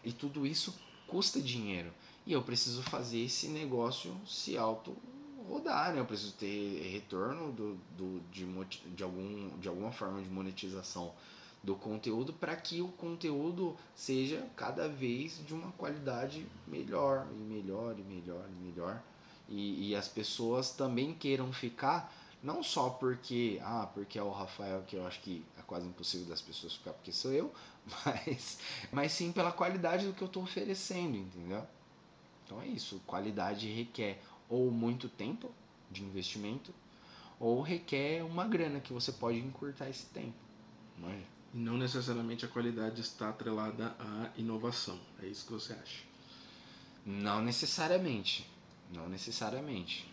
E 0.03 0.11
tudo 0.11 0.45
isso 0.45 0.77
custa 1.07 1.41
dinheiro. 1.41 1.91
E 2.25 2.33
eu 2.33 2.43
preciso 2.43 2.83
fazer 2.83 3.19
esse 3.19 3.47
negócio 3.47 4.15
se 4.27 4.57
auto 4.57 4.95
rodar, 5.47 5.93
né? 5.93 5.99
Eu 5.99 6.05
preciso 6.05 6.33
ter 6.33 6.89
retorno 6.91 7.51
do, 7.51 7.75
do, 7.97 8.21
de, 8.31 8.45
de, 8.95 9.03
algum, 9.03 9.57
de 9.57 9.67
alguma 9.67 9.91
forma 9.91 10.21
de 10.21 10.29
monetização 10.29 11.13
do 11.63 11.75
conteúdo 11.75 12.33
para 12.33 12.55
que 12.57 12.81
o 12.81 12.89
conteúdo 12.89 13.77
seja 13.95 14.45
cada 14.55 14.89
vez 14.89 15.41
de 15.45 15.53
uma 15.53 15.71
qualidade 15.71 16.45
melhor 16.67 17.25
e 17.31 17.35
melhor 17.35 17.97
e 17.97 18.03
melhor 18.03 18.45
e 18.49 18.65
melhor 18.65 19.01
e, 19.47 19.89
e 19.89 19.95
as 19.95 20.09
pessoas 20.09 20.71
também 20.71 21.13
queiram 21.13 21.53
ficar 21.53 22.13
não 22.43 22.61
só 22.61 22.89
porque 22.89 23.61
ah 23.63 23.89
porque 23.93 24.19
é 24.19 24.23
o 24.23 24.29
Rafael 24.29 24.83
que 24.85 24.97
eu 24.97 25.07
acho 25.07 25.21
que 25.21 25.45
é 25.57 25.61
quase 25.61 25.87
impossível 25.87 26.27
das 26.27 26.41
pessoas 26.41 26.73
ficar 26.73 26.91
porque 26.91 27.13
sou 27.13 27.31
eu 27.31 27.53
mas 28.05 28.59
mas 28.91 29.13
sim 29.13 29.31
pela 29.31 29.51
qualidade 29.53 30.05
do 30.05 30.13
que 30.13 30.21
eu 30.21 30.27
estou 30.27 30.43
oferecendo 30.43 31.15
entendeu 31.15 31.65
então 32.45 32.61
é 32.61 32.67
isso 32.67 33.01
qualidade 33.07 33.71
requer 33.71 34.21
ou 34.49 34.69
muito 34.69 35.07
tempo 35.07 35.49
de 35.89 36.03
investimento 36.03 36.73
ou 37.39 37.61
requer 37.61 38.21
uma 38.25 38.45
grana 38.45 38.81
que 38.81 38.91
você 38.91 39.13
pode 39.13 39.37
encurtar 39.37 39.89
esse 39.89 40.07
tempo 40.07 40.43
é? 41.09 41.32
E 41.53 41.57
não 41.57 41.77
necessariamente 41.77 42.45
a 42.45 42.47
qualidade 42.47 43.01
está 43.01 43.29
atrelada 43.29 43.95
à 43.99 44.29
inovação. 44.37 44.99
É 45.21 45.27
isso 45.27 45.45
que 45.45 45.53
você 45.53 45.73
acha? 45.73 46.03
Não 47.05 47.41
necessariamente. 47.41 48.49
Não 48.91 49.07
necessariamente. 49.07 50.09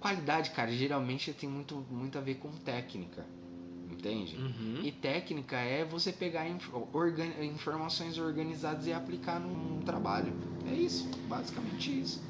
Qualidade, 0.00 0.50
cara, 0.50 0.70
geralmente 0.70 1.32
tem 1.32 1.48
muito, 1.48 1.74
muito 1.90 2.18
a 2.18 2.20
ver 2.20 2.36
com 2.36 2.50
técnica. 2.52 3.26
Entende? 3.90 4.36
Uhum. 4.36 4.82
E 4.84 4.92
técnica 4.92 5.56
é 5.56 5.84
você 5.84 6.12
pegar 6.12 6.48
inf 6.48 6.68
organ 6.92 7.26
informações 7.42 8.18
organizadas 8.18 8.86
e 8.86 8.92
aplicar 8.92 9.40
num, 9.40 9.54
num 9.54 9.80
trabalho. 9.80 10.32
É 10.68 10.74
isso, 10.74 11.08
basicamente 11.26 12.00
isso. 12.00 12.22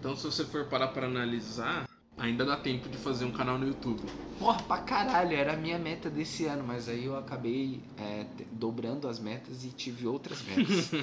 Então, 0.00 0.16
se 0.16 0.24
você 0.24 0.44
for 0.44 0.64
parar 0.66 0.88
para 0.88 1.06
analisar, 1.06 1.86
ainda 2.16 2.44
dá 2.44 2.56
tempo 2.56 2.88
de 2.88 2.96
fazer 2.96 3.24
um 3.24 3.30
canal 3.30 3.58
no 3.58 3.66
YouTube. 3.66 4.00
Porra, 4.38 4.62
pra 4.62 4.78
caralho, 4.78 5.34
era 5.34 5.52
a 5.52 5.56
minha 5.56 5.78
meta 5.78 6.08
desse 6.08 6.46
ano, 6.46 6.64
mas 6.66 6.88
aí 6.88 7.04
eu 7.04 7.16
acabei 7.16 7.80
é, 7.98 8.26
dobrando 8.52 9.08
as 9.08 9.18
metas 9.18 9.64
e 9.64 9.68
tive 9.68 10.06
outras 10.06 10.42
metas. 10.42 10.90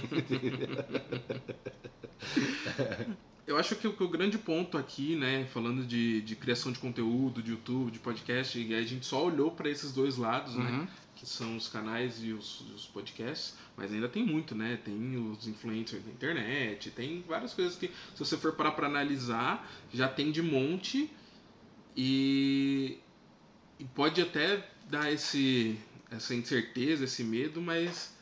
eu 3.45 3.58
acho 3.58 3.76
que 3.76 3.88
o, 3.88 3.93
que 3.93 4.04
o, 4.04 4.08
grande 4.08 4.38
ponto 4.38 4.78
aqui, 4.78 5.15
né, 5.15 5.45
falando 5.45 5.86
de, 5.86 6.21
de 6.21 6.36
criação 6.36 6.71
de 6.71 6.80
conteúdo, 6.80 7.41
de 7.41 7.52
YouTube, 7.52 7.91
de 7.91 7.99
podcast, 7.99 8.73
a 8.73 8.84
gente 8.84 9.06
só 9.06 9.26
olhou 9.26 9.52
para 9.52 9.69
esses 9.69 9.91
dois 9.91 10.17
lados, 10.17 10.56
né, 10.56 10.65
uhum. 10.65 10.78
né, 10.80 10.88
que 11.23 11.29
são 11.29 11.55
os 11.55 11.69
canais 11.69 12.21
e 12.21 12.33
os, 12.33 12.59
os, 12.75 12.86
podcasts, 12.86 13.55
mas 13.77 13.93
ainda 13.93 14.09
tem 14.09 14.25
muito, 14.25 14.53
né, 14.53 14.77
tem 14.83 15.15
os 15.15 15.47
influencers 15.47 16.05
na 16.05 16.12
internet, 16.12 16.91
tem 16.91 17.23
várias 17.25 17.53
coisas 17.53 17.77
que, 17.77 17.88
se 17.88 18.19
você 18.19 18.38
for 18.38 18.51
parar 18.53 18.71
para 18.71 18.88
analisar, 18.88 19.65
já 19.93 20.09
tem 20.09 20.31
de 20.31 20.41
monte 20.41 21.09
e 21.95 22.97
e 23.79 23.86
pode 23.86 24.21
até 24.21 24.69
dar 24.89 25.12
esse, 25.12 25.79
essa 26.12 26.36
incerteza, 26.36 27.05
esse 27.05 27.23
medo, 27.23 27.62
mas 27.62 28.13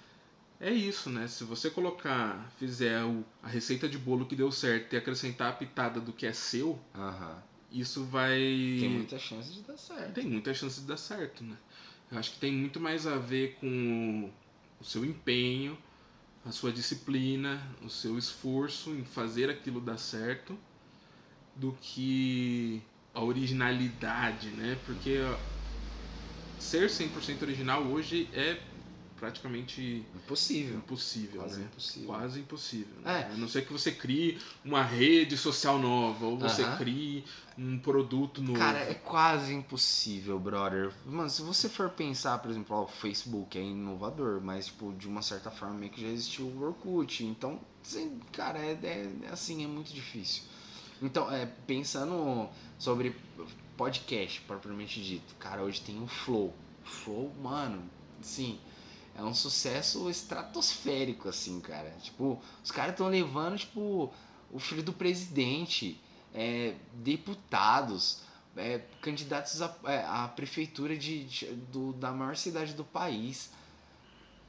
é 0.59 0.71
isso, 0.71 1.09
né? 1.09 1.27
Se 1.27 1.43
você 1.43 1.69
colocar, 1.69 2.49
fizer 2.57 3.03
o, 3.03 3.23
a 3.43 3.47
receita 3.47 3.89
de 3.89 3.97
bolo 3.97 4.25
que 4.25 4.35
deu 4.35 4.51
certo 4.51 4.93
e 4.93 4.97
acrescentar 4.97 5.49
a 5.49 5.53
pitada 5.53 5.99
do 5.99 6.13
que 6.13 6.25
é 6.25 6.33
seu, 6.33 6.79
isso 7.71 8.03
vai. 8.05 8.37
Tem 8.37 8.89
muita 8.89 9.17
chance 9.17 9.51
de 9.51 9.61
dar 9.61 9.77
certo. 9.77 10.13
Tem 10.13 10.25
muita 10.25 10.53
chance 10.53 10.81
de 10.81 10.87
dar 10.87 10.97
certo, 10.97 11.43
né? 11.43 11.57
Eu 12.11 12.19
acho 12.19 12.31
que 12.31 12.39
tem 12.39 12.51
muito 12.51 12.79
mais 12.79 13.07
a 13.07 13.17
ver 13.17 13.55
com 13.59 14.29
o 14.79 14.83
seu 14.83 15.05
empenho, 15.05 15.77
a 16.45 16.51
sua 16.51 16.71
disciplina, 16.71 17.65
o 17.81 17.89
seu 17.89 18.17
esforço 18.17 18.89
em 18.91 19.05
fazer 19.05 19.49
aquilo 19.49 19.79
dar 19.79 19.97
certo, 19.97 20.57
do 21.55 21.71
que 21.81 22.81
a 23.13 23.23
originalidade, 23.23 24.49
né? 24.49 24.77
Porque 24.85 25.19
ser 26.59 26.89
100% 26.89 27.43
original 27.43 27.83
hoje 27.83 28.29
é 28.33 28.57
praticamente 29.21 30.03
impossível. 30.15 30.77
Impossível, 30.77 31.41
Quase 31.41 31.59
né? 31.59 31.65
impossível. 31.65 32.07
Quase 32.07 32.39
impossível. 32.39 32.95
Né? 33.03 33.27
É. 33.29 33.33
A 33.33 33.37
não 33.37 33.47
ser 33.47 33.63
que 33.63 33.71
você 33.71 33.91
crie 33.91 34.39
uma 34.65 34.81
rede 34.81 35.37
social 35.37 35.77
nova 35.77 36.25
ou 36.25 36.39
você 36.39 36.63
uh 36.63 36.69
-huh. 36.69 36.77
crie 36.79 37.23
um 37.55 37.77
produto 37.77 38.41
novo. 38.41 38.57
Cara, 38.57 38.79
é 38.79 38.95
quase 38.95 39.53
impossível, 39.53 40.39
brother. 40.39 40.91
Mano, 41.05 41.29
se 41.29 41.43
você 41.43 41.69
for 41.69 41.91
pensar, 41.91 42.39
por 42.39 42.49
exemplo, 42.49 42.75
ó, 42.75 42.85
o 42.85 42.87
Facebook 42.87 43.59
é 43.59 43.61
inovador, 43.61 44.41
mas 44.41 44.65
tipo, 44.65 44.91
de 44.93 45.07
uma 45.07 45.21
certa 45.21 45.51
forma 45.51 45.75
meio 45.75 45.91
que 45.91 46.01
já 46.01 46.07
existiu 46.07 46.47
o 46.47 46.63
Orkut. 46.63 47.23
Então, 47.23 47.59
cara, 48.31 48.57
é, 48.57 48.71
é, 48.81 49.11
é 49.25 49.29
assim, 49.29 49.63
é 49.63 49.67
muito 49.67 49.93
difícil. 49.93 50.41
Então, 50.99 51.31
é, 51.31 51.45
pensando 51.67 52.49
sobre 52.79 53.15
podcast, 53.77 54.41
propriamente 54.41 54.99
dito, 54.99 55.35
cara, 55.35 55.61
hoje 55.61 55.79
tem 55.81 56.01
o 56.01 56.07
Flow. 56.07 56.55
Flow, 56.83 57.31
mano, 57.39 57.83
sim, 58.19 58.59
é 59.15 59.23
um 59.23 59.33
sucesso 59.33 60.09
estratosférico, 60.09 61.29
assim, 61.29 61.59
cara. 61.59 61.89
Tipo, 62.01 62.39
os 62.63 62.71
caras 62.71 62.91
estão 62.91 63.07
levando, 63.07 63.57
tipo, 63.57 64.11
o 64.51 64.59
filho 64.59 64.83
do 64.83 64.93
presidente, 64.93 65.99
é, 66.33 66.75
deputados, 66.93 68.21
é, 68.55 68.81
candidatos 69.01 69.61
à, 69.61 69.75
é, 69.85 70.27
prefeitura 70.35 70.97
de, 70.97 71.25
de, 71.25 71.45
do, 71.71 71.93
da 71.93 72.11
maior 72.11 72.35
cidade 72.35 72.73
do 72.73 72.83
país. 72.83 73.51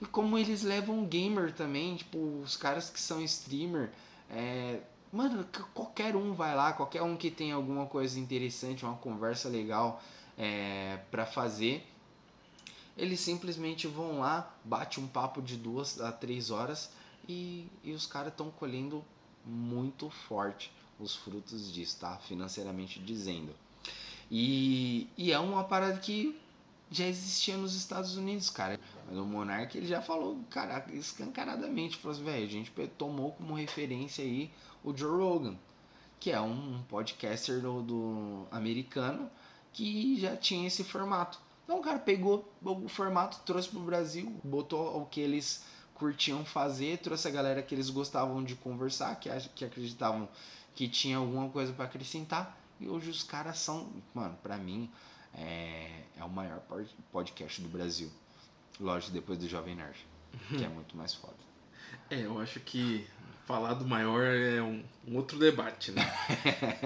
E 0.01 0.07
como 0.07 0.37
eles 0.37 0.63
levam 0.63 1.05
gamer 1.07 1.53
também, 1.53 1.97
tipo, 1.97 2.19
os 2.43 2.57
caras 2.57 2.91
que 2.91 3.01
são 3.01 3.23
streamer, 3.23 3.91
é, 4.31 4.81
Mano, 5.13 5.47
qualquer 5.75 6.17
um 6.17 6.33
vai 6.33 6.57
lá, 6.57 6.73
qualquer 6.73 7.03
um 7.03 7.15
que 7.19 7.31
tem 7.31 7.53
alguma 7.53 7.85
coisa 7.85 8.19
interessante, 8.19 8.83
uma 8.83 8.97
conversa 8.97 9.47
legal 9.47 10.03
é, 10.39 11.01
para 11.11 11.27
fazer, 11.27 11.87
eles 12.97 13.21
simplesmente 13.21 13.87
vão 13.87 14.21
lá, 14.21 14.55
bate 14.65 15.01
um 15.01 15.07
papo 15.07 15.41
de 15.41 15.57
duas 15.57 16.01
a 16.01 16.13
três 16.13 16.51
horas 16.51 16.91
e, 17.29 17.67
e 17.83 17.93
os 17.93 18.07
caras 18.07 18.33
estão 18.33 18.51
colhendo 18.51 19.05
muito 19.45 20.11
forte 20.11 20.73
os 20.99 21.17
frutos 21.17 21.73
disso, 21.73 21.99
tá? 22.01 22.17
Financeiramente 22.19 23.01
dizendo. 23.01 23.55
E, 24.31 25.09
e 25.17 25.33
é 25.33 25.39
uma 25.39 25.65
parada 25.65 25.99
que 25.99 26.39
já 26.91 27.07
existia 27.07 27.57
nos 27.57 27.75
Estados 27.75 28.17
Unidos, 28.17 28.51
cara. 28.51 28.79
Mas 29.09 29.19
o 29.19 29.25
Monark 29.25 29.77
ele 29.77 29.87
já 29.87 30.03
falou, 30.03 30.39
cara, 30.51 30.85
escancaradamente, 30.93 31.97
falou 31.97 32.15
assim, 32.15 32.25
velho, 32.25 32.47
a 32.47 32.51
gente 32.51 32.71
tomou 32.99 33.33
como 33.33 33.55
referência 33.55 34.23
aí 34.25 34.51
o 34.85 34.97
Joe 34.97 35.19
Rogan, 35.19 35.57
que 36.21 36.31
é 36.31 36.41
um 36.41 36.83
podcaster 36.89 37.61
do, 37.61 37.83
do 37.83 38.47
americano 38.51 39.31
que 39.73 40.21
já 40.21 40.37
tinha 40.37 40.67
esse 40.67 40.85
formato. 40.85 41.39
Então 41.65 41.79
o 41.79 41.83
cara 41.83 41.99
pegou 41.99 42.53
o 42.63 42.89
formato, 42.89 43.41
trouxe 43.45 43.69
pro 43.69 43.81
Brasil, 43.81 44.35
botou 44.43 45.01
o 45.01 45.07
que 45.07 45.21
eles 45.21 45.65
curtiam 45.95 46.45
fazer, 46.45 46.99
trouxe 46.99 47.29
a 47.29 47.31
galera 47.31 47.63
que 47.63 47.75
eles 47.75 47.89
gostavam 47.89 48.43
de 48.43 48.57
conversar, 48.57 49.15
que, 49.17 49.31
que 49.55 49.65
acreditavam 49.65 50.29
que 50.75 50.89
tinha 50.89 51.19
alguma 51.19 51.49
coisa 51.49 51.73
para 51.73 51.85
acrescentar. 51.85 52.59
E 52.81 52.89
hoje 52.89 53.11
os 53.11 53.23
caras 53.23 53.59
são, 53.59 53.93
mano, 54.13 54.37
pra 54.43 54.57
mim, 54.57 54.91
é, 55.35 56.03
é 56.19 56.25
o 56.25 56.29
maior 56.29 56.61
podcast 57.13 57.61
do 57.61 57.69
Brasil. 57.69 58.11
Lógico, 58.81 59.13
depois 59.13 59.39
do 59.39 59.49
Jovem 59.49 59.77
Nerd, 59.77 59.97
que 60.49 60.65
é 60.65 60.69
muito 60.69 60.97
mais 60.97 61.15
foda. 61.15 61.37
É, 62.11 62.25
eu 62.25 62.41
acho 62.41 62.59
que 62.61 63.07
falar 63.47 63.75
do 63.75 63.87
maior 63.87 64.25
é 64.25 64.61
um, 64.61 64.83
um 65.07 65.17
outro 65.17 65.39
debate, 65.39 65.93
né? 65.93 66.03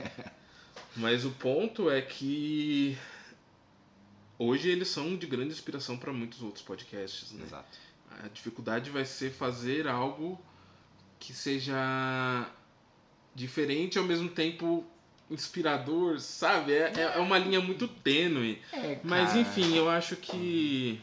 Mas 0.96 1.24
o 1.24 1.30
ponto 1.30 1.90
é 1.90 2.02
que 2.02 2.98
hoje 4.38 4.68
eles 4.68 4.88
são 4.88 5.16
de 5.16 5.26
grande 5.26 5.52
inspiração 5.52 5.96
para 5.96 6.12
muitos 6.12 6.42
outros 6.42 6.62
podcasts, 6.62 7.32
né? 7.32 7.44
Exato. 7.44 7.78
A 8.24 8.28
dificuldade 8.28 8.90
vai 8.90 9.04
ser 9.04 9.30
fazer 9.30 9.86
algo 9.88 10.40
que 11.18 11.34
seja 11.34 12.48
diferente 13.34 13.98
ao 13.98 14.04
mesmo 14.04 14.28
tempo 14.28 14.84
inspirador, 15.30 16.20
sabe? 16.20 16.72
É, 16.72 16.92
é, 16.96 17.02
é 17.16 17.18
uma 17.18 17.36
linha 17.36 17.60
muito 17.60 17.88
tênue. 17.88 18.62
É, 18.72 19.00
Mas 19.02 19.34
enfim, 19.34 19.74
eu 19.74 19.90
acho 19.90 20.16
que 20.16 21.00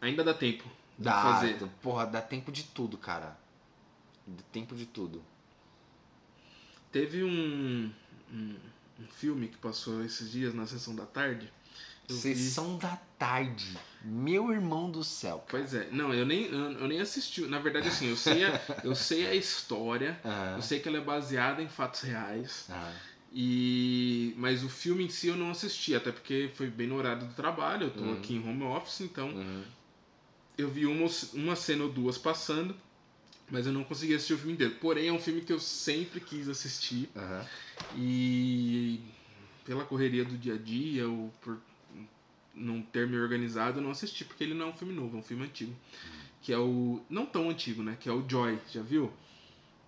ainda 0.00 0.24
dá 0.24 0.34
tempo 0.34 0.64
de 0.98 1.04
dá, 1.04 1.22
fazer. 1.22 1.58
Porra, 1.80 2.04
dá 2.06 2.20
tempo 2.20 2.50
de 2.50 2.64
tudo, 2.64 2.98
cara 2.98 3.40
tempo 4.52 4.74
de 4.74 4.86
tudo. 4.86 5.22
Teve 6.90 7.24
um, 7.24 7.90
um, 8.32 8.56
um, 9.00 9.06
filme 9.14 9.48
que 9.48 9.56
passou 9.56 10.04
esses 10.04 10.30
dias 10.30 10.54
na 10.54 10.66
sessão 10.66 10.94
da 10.94 11.06
tarde. 11.06 11.52
Sessão 12.08 12.74
vi... 12.76 12.82
da 12.82 12.96
tarde. 13.18 13.76
Meu 14.04 14.52
irmão 14.52 14.90
do 14.90 15.04
céu. 15.04 15.38
Cara. 15.38 15.48
Pois 15.50 15.74
é. 15.74 15.88
Não, 15.92 16.12
eu 16.12 16.26
nem, 16.26 16.46
eu, 16.46 16.72
eu, 16.72 16.88
nem 16.88 17.00
assisti. 17.00 17.42
Na 17.42 17.58
verdade, 17.58 17.88
assim, 17.88 18.08
eu 18.08 18.16
sei 18.16 18.44
a, 18.44 18.60
eu 18.82 18.94
sei 18.94 19.26
a 19.26 19.34
história. 19.34 20.20
Uhum. 20.24 20.56
Eu 20.56 20.62
sei 20.62 20.80
que 20.80 20.88
ela 20.88 20.98
é 20.98 21.00
baseada 21.00 21.62
em 21.62 21.68
fatos 21.68 22.00
reais. 22.02 22.66
Uhum. 22.68 22.92
E 23.34 24.34
mas 24.36 24.62
o 24.62 24.68
filme 24.68 25.04
em 25.04 25.08
si 25.08 25.28
eu 25.28 25.36
não 25.36 25.50
assisti, 25.50 25.94
até 25.94 26.12
porque 26.12 26.50
foi 26.54 26.66
bem 26.68 26.86
no 26.86 26.96
horário 26.96 27.26
do 27.26 27.34
trabalho, 27.34 27.84
eu 27.86 27.90
tô 27.90 28.02
Uhum. 28.02 28.12
aqui 28.14 28.34
em 28.34 28.46
home 28.46 28.62
office, 28.64 29.00
então 29.00 29.28
Uhum. 29.28 29.62
eu 30.58 30.68
vi 30.68 30.84
uma, 30.84 31.08
uma 31.32 31.56
cena 31.56 31.84
ou 31.84 31.90
duas 31.90 32.18
passando, 32.18 32.76
mas 33.50 33.66
eu 33.66 33.72
não 33.72 33.84
consegui 33.84 34.14
assistir 34.14 34.34
o 34.34 34.38
filme 34.38 34.52
inteiro. 34.52 34.74
Porém, 34.80 35.08
é 35.08 35.12
um 35.12 35.18
filme 35.18 35.40
que 35.40 35.52
eu 35.52 35.60
sempre 35.60 36.20
quis 36.20 36.46
assistir 36.48 37.08
e 37.96 39.00
pela 39.64 39.84
correria 39.84 40.24
do 40.24 40.36
dia 40.36 40.54
a 40.54 40.58
dia 40.58 41.08
ou 41.08 41.32
por 41.40 41.58
não 42.54 42.82
ter 42.82 43.06
me 43.06 43.18
organizado, 43.18 43.78
eu 43.78 43.82
não 43.82 43.90
assisti, 43.90 44.24
porque 44.24 44.44
ele 44.44 44.54
não 44.54 44.66
é 44.66 44.68
um 44.70 44.72
filme 44.72 44.94
novo, 44.94 45.16
é 45.16 45.20
um 45.20 45.22
filme 45.22 45.44
antigo. 45.44 45.74
Que 46.40 46.52
é 46.52 46.58
o. 46.58 47.00
Não 47.08 47.24
tão 47.24 47.50
antigo, 47.50 47.82
né? 47.82 47.96
Que 47.98 48.08
é 48.08 48.12
o 48.12 48.24
Joy, 48.28 48.58
já 48.70 48.82
viu? 48.82 49.12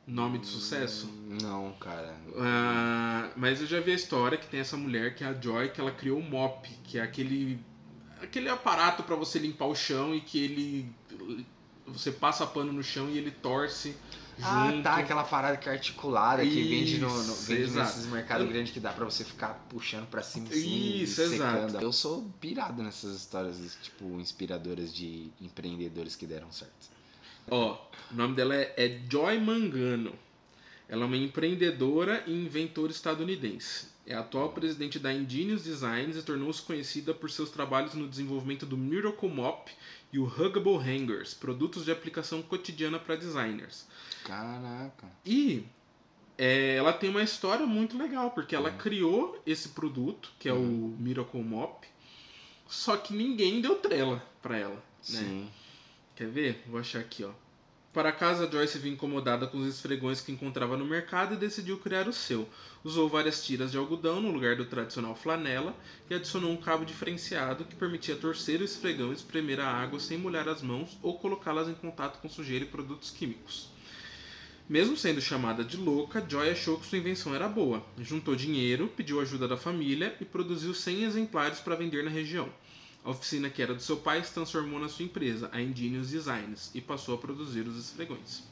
Nome 0.06 0.38
de 0.38 0.46
sucesso. 0.46 1.10
Não, 1.42 1.72
cara. 1.80 2.14
Ah, 2.36 3.30
mas 3.36 3.60
eu 3.60 3.66
já 3.66 3.80
vi 3.80 3.92
a 3.92 3.94
história 3.94 4.36
que 4.36 4.46
tem 4.46 4.60
essa 4.60 4.76
mulher 4.76 5.14
que 5.14 5.24
é 5.24 5.28
a 5.28 5.32
Joy, 5.32 5.70
que 5.70 5.80
ela 5.80 5.90
criou 5.90 6.18
o 6.18 6.22
mop, 6.22 6.68
que 6.84 6.98
é 6.98 7.02
aquele 7.02 7.58
aquele 8.20 8.48
aparato 8.48 9.02
pra 9.02 9.16
você 9.16 9.38
limpar 9.38 9.66
o 9.66 9.74
chão 9.74 10.14
e 10.14 10.20
que 10.20 10.38
ele 10.38 10.92
você 11.86 12.10
passa 12.10 12.46
pano 12.46 12.72
no 12.72 12.82
chão 12.82 13.08
e 13.10 13.18
ele 13.18 13.30
torce 13.30 13.96
Ah, 14.42 14.70
junto. 14.70 14.82
tá, 14.82 14.96
aquela 14.96 15.22
parada 15.24 15.56
que 15.56 15.68
é 15.68 15.72
articulada 15.72 16.42
que 16.42 16.62
vende, 16.62 16.98
no, 16.98 17.08
no- 17.08 17.34
vende 17.34 17.62
exato. 17.62 17.86
nesses 17.96 18.06
mercados 18.10 18.46
Eu- 18.46 18.52
grandes 18.52 18.72
que 18.72 18.80
dá 18.80 18.92
pra 18.92 19.04
você 19.04 19.24
ficar 19.24 19.66
puxando 19.68 20.06
pra 20.08 20.22
cima 20.22 20.48
assim, 20.48 21.02
Isso, 21.02 21.22
e 21.22 21.28
secando. 21.30 21.68
exato. 21.68 21.84
Eu 21.84 21.92
sou 21.92 22.28
pirado 22.40 22.82
nessas 22.82 23.14
histórias, 23.16 23.56
tipo, 23.82 24.04
inspiradoras 24.20 24.92
de 24.94 25.30
empreendedores 25.40 26.16
que 26.16 26.26
deram 26.26 26.50
certo. 26.50 26.92
Ó, 27.50 27.78
o 28.10 28.14
nome 28.14 28.34
dela 28.34 28.54
é, 28.54 28.74
é 28.76 29.00
Joy 29.10 29.38
Mangano. 29.40 30.12
Ela 30.88 31.02
é 31.02 31.06
uma 31.06 31.16
empreendedora 31.16 32.22
e 32.26 32.32
inventora 32.32 32.90
estadunidense. 32.92 33.86
É 34.06 34.14
a 34.14 34.20
atual 34.20 34.52
presidente 34.52 34.98
da 34.98 35.12
Ingenious 35.12 35.64
Designs 35.64 36.16
e 36.16 36.22
tornou-se 36.22 36.60
conhecida 36.60 37.14
por 37.14 37.30
seus 37.30 37.50
trabalhos 37.50 37.94
no 37.94 38.06
desenvolvimento 38.06 38.66
do 38.66 38.76
Miracle 38.76 39.28
Mop 39.30 39.70
e 40.12 40.18
o 40.18 40.24
Huggable 40.26 40.76
Hangers, 40.76 41.32
produtos 41.32 41.84
de 41.86 41.90
aplicação 41.90 42.42
cotidiana 42.42 42.98
para 42.98 43.16
designers. 43.16 43.86
Caraca. 44.24 45.06
E 45.24 45.64
é, 46.36 46.76
ela 46.76 46.92
tem 46.92 47.08
uma 47.08 47.22
história 47.22 47.64
muito 47.66 47.96
legal, 47.96 48.30
porque 48.32 48.54
ela 48.54 48.70
Uhum. 48.70 48.76
criou 48.78 49.42
esse 49.46 49.70
produto, 49.70 50.32
que 50.38 50.48
é 50.48 50.52
o 50.52 50.60
Miracle 50.98 51.42
Mop, 51.42 51.86
só 52.68 52.96
que 52.98 53.14
ninguém 53.14 53.60
deu 53.62 53.76
trela 53.76 54.22
para 54.42 54.58
ela. 54.58 54.74
Né? 54.76 54.82
Sim. 55.00 55.50
Quer 56.14 56.28
ver? 56.28 56.62
Vou 56.66 56.78
achar 56.78 57.00
aqui, 57.00 57.24
ó. 57.24 57.30
Para 57.94 58.10
casa, 58.10 58.50
Joyce 58.50 58.76
viu 58.76 58.92
incomodada 58.92 59.46
com 59.46 59.56
os 59.56 59.68
esfregões 59.68 60.20
que 60.20 60.32
encontrava 60.32 60.76
no 60.76 60.84
mercado 60.84 61.34
e 61.34 61.36
decidiu 61.36 61.78
criar 61.78 62.08
o 62.08 62.12
seu. 62.12 62.48
Usou 62.82 63.08
várias 63.08 63.46
tiras 63.46 63.70
de 63.70 63.78
algodão 63.78 64.20
no 64.20 64.32
lugar 64.32 64.56
do 64.56 64.64
tradicional 64.64 65.14
flanela 65.14 65.72
e 66.10 66.14
adicionou 66.14 66.50
um 66.50 66.56
cabo 66.56 66.84
diferenciado 66.84 67.64
que 67.64 67.76
permitia 67.76 68.16
torcer 68.16 68.60
o 68.60 68.64
esfregão 68.64 69.12
e 69.12 69.14
espremer 69.14 69.60
a 69.60 69.68
água 69.68 70.00
sem 70.00 70.18
molhar 70.18 70.48
as 70.48 70.60
mãos 70.60 70.98
ou 71.00 71.16
colocá-las 71.20 71.68
em 71.68 71.74
contato 71.74 72.18
com 72.20 72.28
sujeira 72.28 72.64
e 72.64 72.68
produtos 72.68 73.12
químicos. 73.12 73.70
Mesmo 74.68 74.96
sendo 74.96 75.20
chamada 75.20 75.62
de 75.62 75.76
louca, 75.76 76.24
Joy 76.28 76.50
achou 76.50 76.80
que 76.80 76.86
sua 76.86 76.98
invenção 76.98 77.32
era 77.32 77.46
boa. 77.46 77.80
Juntou 77.96 78.34
dinheiro, 78.34 78.88
pediu 78.88 79.20
ajuda 79.20 79.46
da 79.46 79.56
família 79.56 80.16
e 80.20 80.24
produziu 80.24 80.74
100 80.74 81.04
exemplares 81.04 81.60
para 81.60 81.76
vender 81.76 82.02
na 82.02 82.10
região. 82.10 82.48
A 83.04 83.10
oficina 83.10 83.50
que 83.50 83.60
era 83.60 83.74
do 83.74 83.82
seu 83.82 83.98
pai 83.98 84.24
se 84.24 84.32
transformou 84.32 84.80
na 84.80 84.88
sua 84.88 85.04
empresa, 85.04 85.50
a 85.52 85.60
Ingenious 85.60 86.08
Designs, 86.08 86.70
e 86.74 86.80
passou 86.80 87.14
a 87.14 87.18
produzir 87.18 87.60
os 87.60 87.76
esfregões. 87.76 88.42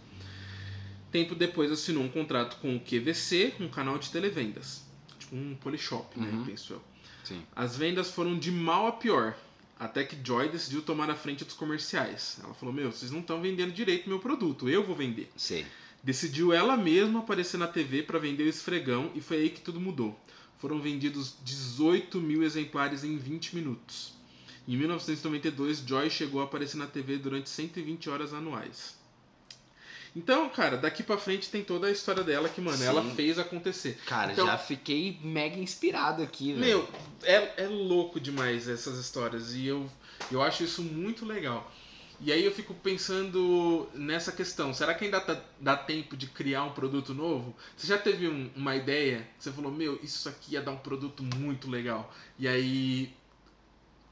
Tempo 1.11 1.35
depois 1.35 1.73
assinou 1.73 2.03
um 2.03 2.09
contrato 2.09 2.59
com 2.59 2.77
o 2.77 2.81
QVC, 2.81 3.55
um 3.61 3.69
canal 3.69 3.99
de 3.99 4.11
televendas. 4.11 4.83
Tipo 5.19 5.37
um 5.37 5.55
polishop, 5.55 6.21
né? 6.21 6.29
Uhum. 6.31 6.45
Penso 6.45 6.75
eu. 6.75 6.83
Sim. 7.25 7.43
As 7.57 7.77
vendas 7.77 8.11
foram 8.11 8.39
de 8.39 8.51
mal 8.51 8.87
a 8.87 8.93
pior, 8.93 9.35
até 9.79 10.05
que 10.05 10.17
Joy 10.23 10.51
decidiu 10.51 10.83
tomar 10.83 11.09
a 11.09 11.15
frente 11.15 11.45
dos 11.45 11.55
comerciais. 11.55 12.39
Ela 12.43 12.53
falou: 12.55 12.75
Meu, 12.75 12.93
vocês 12.93 13.11
não 13.11 13.21
estão 13.21 13.41
vendendo 13.41 13.73
direito 13.73 14.09
meu 14.09 14.19
produto, 14.19 14.69
eu 14.69 14.85
vou 14.85 14.95
vender. 14.95 15.31
Sei. 15.37 15.65
Decidiu 16.03 16.53
ela 16.53 16.77
mesma 16.77 17.21
aparecer 17.21 17.57
na 17.57 17.69
TV 17.69 18.03
para 18.03 18.19
vender 18.19 18.43
o 18.45 18.49
esfregão 18.49 19.11
e 19.15 19.21
foi 19.21 19.39
aí 19.39 19.51
que 19.51 19.61
tudo 19.61 19.81
mudou. 19.81 20.19
Foram 20.59 20.81
vendidos 20.81 21.37
18 21.43 22.21
mil 22.21 22.43
exemplares 22.43 23.03
em 23.03 23.17
20 23.17 23.55
minutos. 23.55 24.15
Em 24.67 24.77
1992, 24.77 25.79
Joy 25.87 26.09
chegou 26.11 26.41
a 26.41 26.45
aparecer 26.45 26.77
na 26.77 26.87
TV 26.87 27.19
durante 27.19 27.51
120 27.51 28.09
horas 28.11 28.33
anuais. 28.33 28.97
Então, 30.15 30.49
cara, 30.51 30.77
daqui 30.77 31.03
pra 31.03 31.17
frente 31.17 31.49
tem 31.49 31.65
toda 31.65 31.87
a 31.87 31.91
história 31.91 32.23
dela 32.23 32.49
que, 32.49 32.61
mano, 32.61 32.77
Sim. 32.77 32.85
ela 32.85 33.03
fez 33.15 33.39
acontecer. 33.39 33.99
Cara, 34.07 34.33
Então- 34.33 34.47
já 34.47 34.59
fiquei 34.59 35.19
mega 35.23 35.59
inspirado 35.59 36.23
aqui, 36.23 36.53
velho. 36.53 36.61
Meu, 36.61 36.89
é, 37.23 37.65
é 37.65 37.67
louco 37.67 38.21
demais 38.21 38.69
essas 38.69 38.99
histórias 38.99 39.55
e 39.55 39.67
eu, 39.67 39.91
eu 40.31 40.43
acho 40.43 40.63
isso 40.65 40.83
muito 40.83 41.25
legal. 41.25 41.73
E 42.21 42.31
aí 42.31 42.45
eu 42.45 42.53
fico 42.53 42.73
pensando 42.75 43.89
nessa 43.95 44.31
questão, 44.31 44.73
será 44.73 44.95
que 44.95 45.07
ainda 45.07 45.21
tá- 45.21 45.41
dá 45.59 45.77
tempo 45.77 46.15
de 46.17 46.27
criar 46.29 46.63
um 46.65 46.73
produto 46.73 47.13
novo? 47.15 47.57
Você 47.77 47.87
já 47.87 47.97
teve 47.99 48.29
um- 48.29 48.51
uma 48.55 48.77
ideia? 48.77 49.27
Você 49.39 49.51
falou, 49.51 49.73
meu, 49.73 49.99
isso 50.03 50.29
aqui 50.29 50.53
ia 50.53 50.61
dar 50.63 50.71
um 50.73 50.77
produto 50.77 51.23
muito 51.37 51.69
legal. 51.71 52.15
E 52.39 52.47
aí 52.47 53.13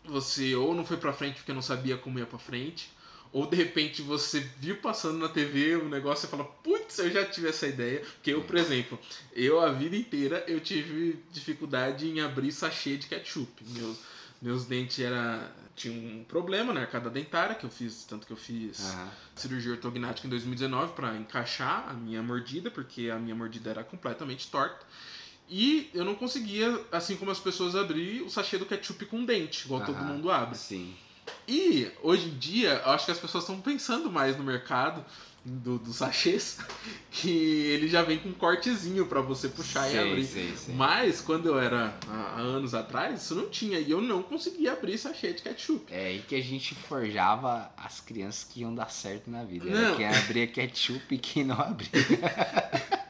você 0.04 0.54
ou 0.54 0.74
não 0.74 0.84
foi 0.84 0.96
pra 0.96 1.12
frente 1.12 1.36
porque 1.36 1.52
não 1.52 1.62
sabia 1.62 1.96
como 1.96 2.18
ia 2.18 2.26
pra 2.26 2.38
frente, 2.38 2.90
ou 3.32 3.46
de 3.46 3.56
repente 3.56 4.02
você 4.02 4.40
viu 4.58 4.76
passando 4.76 5.18
na 5.18 5.28
TV 5.28 5.76
o 5.76 5.88
negócio 5.88 6.26
e 6.26 6.30
fala, 6.30 6.44
putz, 6.44 6.98
eu 6.98 7.10
já 7.10 7.24
tive 7.24 7.48
essa 7.48 7.66
ideia. 7.66 8.00
Porque 8.00 8.32
eu, 8.32 8.42
por 8.42 8.56
exemplo, 8.56 8.98
eu 9.32 9.60
a 9.60 9.70
vida 9.70 9.96
inteira 9.96 10.44
eu 10.48 10.60
tive 10.60 11.22
dificuldade 11.30 12.08
em 12.08 12.20
abrir 12.20 12.50
sachê 12.50 12.96
de 12.96 13.06
ketchup. 13.06 13.64
Meus, 13.68 13.98
meus 14.42 14.64
dentes 14.64 14.98
era 14.98 15.54
tinha 15.76 15.94
um 15.94 16.24
problema 16.24 16.72
na 16.72 16.80
arcada 16.80 17.08
dentária 17.08 17.54
que 17.54 17.64
eu 17.64 17.70
fiz, 17.70 18.04
tanto 18.04 18.26
que 18.26 18.32
eu 18.32 18.36
fiz 18.36 18.80
Aham. 18.80 19.10
cirurgia 19.36 19.72
ortognática 19.72 20.26
em 20.26 20.30
2019 20.30 20.92
para 20.94 21.16
encaixar 21.16 21.88
a 21.88 21.94
minha 21.94 22.22
mordida, 22.22 22.70
porque 22.70 23.10
a 23.10 23.18
minha 23.18 23.34
mordida 23.34 23.70
era 23.70 23.84
completamente 23.84 24.50
torta. 24.50 24.84
E 25.50 25.90
eu 25.92 26.04
não 26.04 26.14
conseguia, 26.14 26.80
assim 26.92 27.16
como 27.16 27.32
as 27.32 27.40
pessoas, 27.40 27.74
abrir 27.74 28.22
o 28.22 28.30
sachê 28.30 28.56
do 28.56 28.64
ketchup 28.64 29.04
com 29.06 29.24
dente, 29.24 29.64
igual 29.64 29.84
todo 29.84 29.96
Aham. 29.96 30.04
mundo 30.04 30.30
abre. 30.30 30.56
Sim. 30.56 30.94
E 31.48 31.90
hoje 32.02 32.28
em 32.28 32.38
dia, 32.38 32.80
eu 32.84 32.92
acho 32.92 33.04
que 33.06 33.10
as 33.10 33.18
pessoas 33.18 33.42
estão 33.42 33.60
pensando 33.60 34.10
mais 34.10 34.36
no 34.36 34.44
mercado 34.44 35.04
do, 35.44 35.78
dos 35.78 35.96
sachês, 35.96 36.58
que 37.10 37.30
ele 37.30 37.88
já 37.88 38.02
vem 38.02 38.18
com 38.18 38.28
um 38.28 38.32
cortezinho 38.32 39.06
para 39.06 39.20
você 39.20 39.48
puxar 39.48 39.88
e 39.88 39.92
sei, 39.92 40.10
abrir. 40.10 40.24
sei, 40.24 40.52
sei. 40.56 40.74
Mas 40.74 41.20
quando 41.20 41.46
eu 41.46 41.58
era 41.58 41.94
há 42.08 42.20
há 42.36 42.40
anos 42.40 42.74
atrás, 42.74 43.22
isso 43.22 43.34
não 43.34 43.48
tinha. 43.48 43.78
E 43.78 43.90
eu 43.90 44.00
não 44.00 44.22
conseguia 44.22 44.72
abrir 44.72 44.98
sachê 44.98 45.32
de 45.32 45.42
ketchup. 45.42 45.92
É 45.92 46.06
aí 46.06 46.24
que 46.26 46.34
a 46.34 46.42
gente 46.42 46.74
forjava 46.74 47.70
as 47.76 48.00
crianças 48.00 48.44
que 48.44 48.60
iam 48.60 48.74
dar 48.74 48.90
certo 48.90 49.30
na 49.30 49.44
vida. 49.44 49.66
Não. 49.66 49.78
Era 49.78 49.96
quem 49.96 50.06
abria 50.06 50.46
ketchup 50.46 51.14
e 51.14 51.18
quem 51.18 51.44
não 51.44 51.60
abria. 51.60 51.90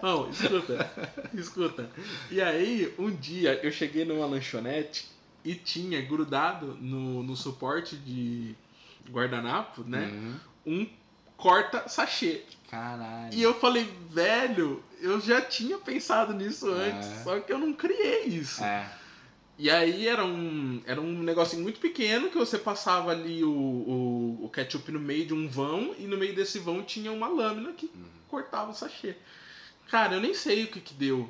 Não, 0.00 0.28
escuta, 0.30 0.90
escuta. 1.32 1.90
E 2.30 2.40
aí, 2.40 2.94
um 2.98 3.10
dia 3.10 3.58
eu 3.62 3.72
cheguei 3.72 4.04
numa 4.04 4.26
lanchonete 4.26 5.06
e 5.44 5.54
tinha 5.54 6.00
grudado 6.02 6.76
no, 6.80 7.22
no 7.22 7.34
suporte 7.34 7.96
de 7.96 8.54
guardanapo, 9.10 9.82
né? 9.82 10.10
Uhum. 10.12 10.34
Um 10.66 10.86
corta-sachê. 11.36 12.42
Caralho. 12.70 13.32
E 13.32 13.42
eu 13.42 13.54
falei, 13.54 13.88
velho, 14.10 14.82
eu 15.00 15.20
já 15.20 15.40
tinha 15.40 15.78
pensado 15.78 16.32
nisso 16.32 16.68
antes, 16.70 17.08
É. 17.08 17.22
só 17.22 17.38
que 17.40 17.52
eu 17.52 17.58
não 17.58 17.72
criei 17.72 18.24
isso. 18.24 18.62
É. 18.64 18.90
E 19.56 19.70
aí 19.70 20.08
era 20.08 20.24
um, 20.24 20.82
era 20.84 21.00
um 21.00 21.22
negocinho 21.22 21.62
muito 21.62 21.78
pequeno 21.78 22.28
que 22.28 22.36
você 22.36 22.58
passava 22.58 23.12
ali 23.12 23.44
o, 23.44 23.50
o, 23.50 24.44
o 24.44 24.48
ketchup 24.48 24.90
no 24.90 24.98
meio 24.98 25.26
de 25.26 25.32
um 25.34 25.46
vão 25.48 25.94
e 25.96 26.02
no 26.08 26.16
meio 26.16 26.34
desse 26.34 26.58
vão 26.58 26.82
tinha 26.82 27.12
uma 27.12 27.28
lâmina 27.28 27.72
que 27.72 27.86
Uhum. 27.86 28.02
cortava 28.28 28.72
o 28.72 28.74
sachê. 28.74 29.14
Cara, 29.88 30.14
eu 30.14 30.20
nem 30.20 30.34
sei 30.34 30.64
o 30.64 30.68
que 30.68 30.80
que 30.80 30.94
deu 30.94 31.28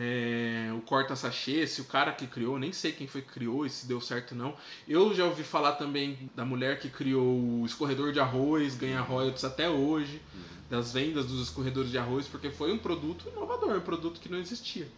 é, 0.00 0.70
o 0.72 0.80
corta-sachê, 0.82 1.66
se 1.66 1.80
o 1.80 1.84
cara 1.84 2.12
que 2.12 2.24
criou, 2.28 2.56
nem 2.56 2.72
sei 2.72 2.92
quem 2.92 3.08
foi 3.08 3.20
que 3.20 3.32
criou 3.32 3.66
e 3.66 3.70
se 3.70 3.84
deu 3.86 4.00
certo 4.00 4.30
ou 4.32 4.38
não. 4.38 4.56
Eu 4.86 5.12
já 5.12 5.24
ouvi 5.24 5.42
falar 5.42 5.72
também 5.72 6.30
da 6.36 6.44
mulher 6.44 6.78
que 6.78 6.88
criou 6.88 7.36
o 7.36 7.66
escorredor 7.66 8.12
de 8.12 8.20
arroz, 8.20 8.76
ganha 8.76 9.00
royalties 9.00 9.42
até 9.42 9.68
hoje, 9.68 10.22
das 10.70 10.92
vendas 10.92 11.26
dos 11.26 11.42
escorredores 11.42 11.90
de 11.90 11.98
arroz, 11.98 12.28
porque 12.28 12.48
foi 12.48 12.72
um 12.72 12.78
produto 12.78 13.28
inovador, 13.28 13.76
um 13.76 13.80
produto 13.80 14.20
que 14.20 14.28
não 14.28 14.38
existia. 14.38 14.88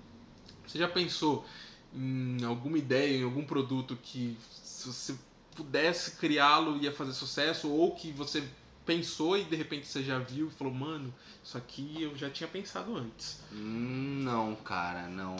Você 0.67 0.79
já 0.79 0.87
pensou 0.87 1.47
em 1.95 2.45
alguma 2.45 2.77
ideia, 2.77 3.17
em 3.17 3.25
algum 3.25 3.45
produto 3.45 3.97
que 4.03 4.37
se 4.63 4.87
você 4.87 5.15
pudesse 5.57 6.13
criá-lo 6.13 6.77
ia 6.77 6.93
fazer 6.93 7.15
sucesso 7.15 7.71
ou 7.71 7.95
que 7.95 8.13
você 8.13 8.43
pensou 8.91 9.39
e 9.39 9.45
de 9.45 9.55
repente 9.55 9.87
você 9.87 10.03
já 10.03 10.19
viu 10.19 10.49
e 10.49 10.51
falou, 10.51 10.75
mano, 10.75 11.15
isso 11.45 11.57
aqui 11.57 12.03
eu 12.03 12.17
já 12.17 12.29
tinha 12.29 12.49
pensado 12.49 12.97
antes. 12.97 13.41
Hum, 13.53 14.23
Não, 14.25 14.57
cara, 14.57 15.07
não. 15.07 15.37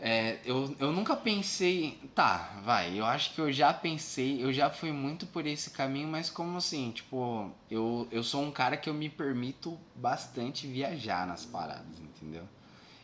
É, 0.00 0.38
eu, 0.44 0.76
eu 0.78 0.92
nunca 0.92 1.16
pensei. 1.16 1.98
Tá, 2.14 2.60
vai. 2.64 2.96
Eu 2.96 3.04
acho 3.04 3.34
que 3.34 3.40
eu 3.40 3.50
já 3.50 3.72
pensei, 3.72 4.40
eu 4.40 4.52
já 4.52 4.70
fui 4.70 4.92
muito 4.92 5.26
por 5.26 5.44
esse 5.44 5.70
caminho, 5.70 6.06
mas 6.06 6.30
como 6.30 6.56
assim? 6.56 6.92
Tipo, 6.92 7.50
eu, 7.68 8.06
eu 8.12 8.22
sou 8.22 8.44
um 8.44 8.52
cara 8.52 8.76
que 8.76 8.88
eu 8.88 8.94
me 8.94 9.08
permito 9.08 9.76
bastante 9.96 10.68
viajar 10.68 11.26
nas 11.26 11.44
paradas, 11.44 11.98
entendeu? 11.98 12.44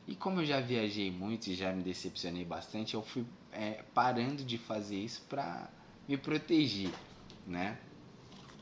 E 0.07 0.14
como 0.14 0.40
eu 0.40 0.44
já 0.44 0.61
viajei 0.61 1.11
muito 1.11 1.48
e 1.48 1.57
já 1.57 1.72
me 1.72 1.83
decepcionei 1.83 2.44
bastante, 2.44 2.94
eu 2.94 3.02
fui 3.02 3.24
é, 3.50 3.83
parando 3.92 4.44
de 4.44 4.57
fazer 4.57 4.98
isso 4.98 5.22
pra 5.28 5.68
me 6.07 6.16
proteger, 6.16 6.92
né? 7.44 7.76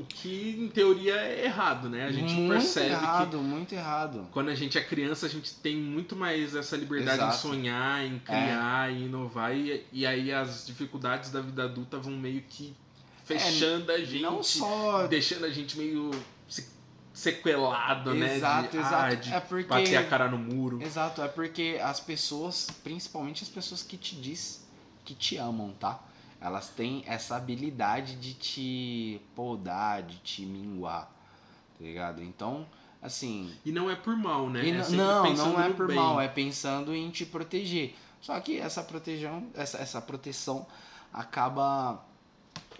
O 0.02 0.06
que 0.06 0.56
em 0.58 0.68
teoria 0.68 1.14
é 1.14 1.44
errado, 1.44 1.88
né? 1.88 2.04
A 2.06 2.12
gente 2.12 2.32
muito 2.34 2.52
percebe 2.52 2.90
errado, 2.90 3.38
muito 3.38 3.72
errado. 3.74 4.20
que 4.24 4.30
quando 4.32 4.48
a 4.50 4.54
gente 4.54 4.76
é 4.76 4.82
criança, 4.82 5.26
a 5.26 5.28
gente 5.28 5.54
tem 5.54 5.76
muito 5.76 6.14
mais 6.16 6.54
essa 6.54 6.76
liberdade 6.76 7.18
Exato. 7.18 7.32
É. 7.32 7.36
em 7.36 7.38
sonhar, 7.52 8.04
em 8.06 8.18
criar, 8.18 8.92
em 8.92 9.04
inovar, 9.06 9.56
e, 9.56 9.84
e 9.92 10.06
aí 10.06 10.32
as 10.32 10.66
dificuldades 10.66 11.30
da 11.30 11.40
vida 11.40 11.64
adulta 11.64 11.98
vão 11.98 12.12
meio 12.14 12.42
que 12.48 12.74
fechando 13.24 13.90
a 13.92 13.98
gente, 13.98 14.18
É, 14.18 14.20
Não 14.30 14.42
só 14.42 15.06
deixando 15.06 15.44
a 15.46 15.50
gente 15.50 15.78
meio 15.78 16.10
se- 16.48 16.68
sequelado, 17.14 18.14
né? 18.14 18.36
Exato, 18.36 18.70
de, 18.70 18.76
exato. 18.78 18.94
Ah, 18.96 19.14
de 19.14 19.32
É 19.34 19.40
porque- 19.40 19.64
bater 19.68 19.96
a 19.96 20.04
cara 20.04 20.28
no 20.28 20.38
muro. 20.38 20.82
Exato, 20.82 21.22
é 21.22 21.28
porque 21.28 21.78
as 21.82 22.00
pessoas, 22.00 22.68
principalmente 22.82 23.42
as 23.42 23.48
pessoas 23.48 23.82
que 23.82 23.96
te 23.96 24.16
diz 24.16 24.66
que 25.04 25.14
te 25.14 25.36
amam, 25.36 25.72
tá? 25.80 26.00
Elas 26.42 26.68
têm 26.68 27.04
essa 27.06 27.36
habilidade 27.36 28.16
de 28.16 28.34
te 28.34 29.20
podar, 29.34 30.02
de 30.02 30.16
te 30.18 30.44
minguar, 30.44 31.04
tá 31.78 31.84
ligado? 31.84 32.22
Então, 32.22 32.66
assim, 33.00 33.54
E 33.64 33.70
não 33.70 33.88
é 33.88 33.94
por 33.94 34.16
mal, 34.16 34.50
né? 34.50 34.68
É 34.68 34.90
não, 34.90 35.34
não 35.34 35.62
é 35.62 35.70
por 35.70 35.86
bem. 35.86 35.96
mal, 35.96 36.20
é 36.20 36.26
pensando 36.28 36.94
em 36.94 37.10
te 37.10 37.24
proteger. 37.24 37.94
Só 38.20 38.38
que 38.40 38.58
essa 38.58 38.82
proteção, 38.82 39.48
essa, 39.54 39.78
essa 39.78 40.00
proteção 40.00 40.66
acaba 41.12 42.04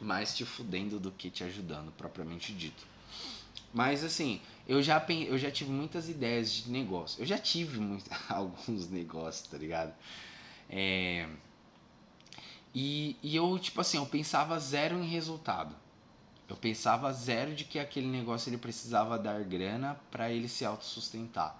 mais 0.01 0.35
te 0.37 0.45
fudendo 0.45 0.99
do 0.99 1.13
que 1.13 1.31
te 1.31 1.45
ajudando, 1.45 1.93
propriamente 1.93 2.53
dito. 2.53 2.85
Mas 3.73 4.05
assim, 4.05 4.41
eu 4.67 4.83
já, 4.83 5.05
eu 5.27 5.39
já 5.39 5.51
tive 5.51 5.71
muitas 5.71 6.09
ideias 6.09 6.51
de 6.51 6.71
negócio. 6.71 7.23
Eu 7.23 7.27
já 7.27 7.39
tive 7.39 7.79
muito, 7.79 8.11
alguns 8.29 8.89
negócios, 8.91 9.47
tá 9.49 9.57
ligado? 9.57 9.95
É, 10.69 11.29
e, 12.75 13.17
e 13.23 13.37
eu, 13.37 13.59
tipo 13.59 13.81
assim, 13.81 13.99
eu 13.99 14.07
pensava 14.07 14.59
zero 14.59 14.97
em 14.97 15.07
resultado. 15.07 15.75
Eu 16.49 16.57
pensava 16.57 17.13
zero 17.13 17.55
de 17.55 17.65
que 17.65 17.79
aquele 17.79 18.07
negócio 18.07 18.51
ele 18.51 18.59
precisava 18.59 19.19
dar 19.19 19.43
grana 19.45 19.99
para 20.11 20.31
ele 20.31 20.49
se 20.49 20.65
autossustentar. 20.65 21.57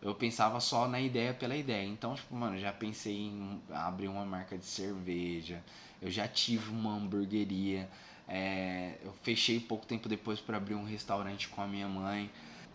Eu 0.00 0.14
pensava 0.14 0.60
só 0.60 0.86
na 0.86 1.00
ideia 1.00 1.34
pela 1.34 1.56
ideia. 1.56 1.86
Então, 1.86 2.14
tipo, 2.14 2.34
mano, 2.34 2.58
já 2.58 2.72
pensei 2.72 3.16
em 3.16 3.60
abrir 3.70 4.08
uma 4.08 4.24
marca 4.24 4.56
de 4.56 4.64
cerveja. 4.64 5.62
Eu 6.00 6.10
já 6.10 6.28
tive 6.28 6.70
uma 6.70 6.94
hamburgueria. 6.94 7.88
é, 8.28 8.98
eu 9.02 9.12
fechei 9.22 9.58
pouco 9.58 9.86
tempo 9.86 10.08
depois 10.08 10.40
para 10.40 10.56
abrir 10.56 10.74
um 10.74 10.84
restaurante 10.84 11.48
com 11.48 11.60
a 11.62 11.66
minha 11.66 11.88
mãe. 11.88 12.30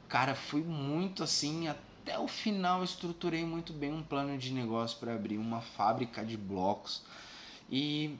Cara, 0.09 0.35
fui 0.35 0.61
muito 0.61 1.23
assim 1.23 1.67
até 1.67 2.19
o 2.19 2.27
final. 2.27 2.83
Estruturei 2.83 3.45
muito 3.45 3.71
bem 3.73 3.93
um 3.93 4.03
plano 4.03 4.37
de 4.37 4.51
negócio 4.51 4.99
para 4.99 5.13
abrir 5.13 5.37
uma 5.37 5.61
fábrica 5.61 6.25
de 6.25 6.37
blocos. 6.37 7.03
E, 7.75 8.19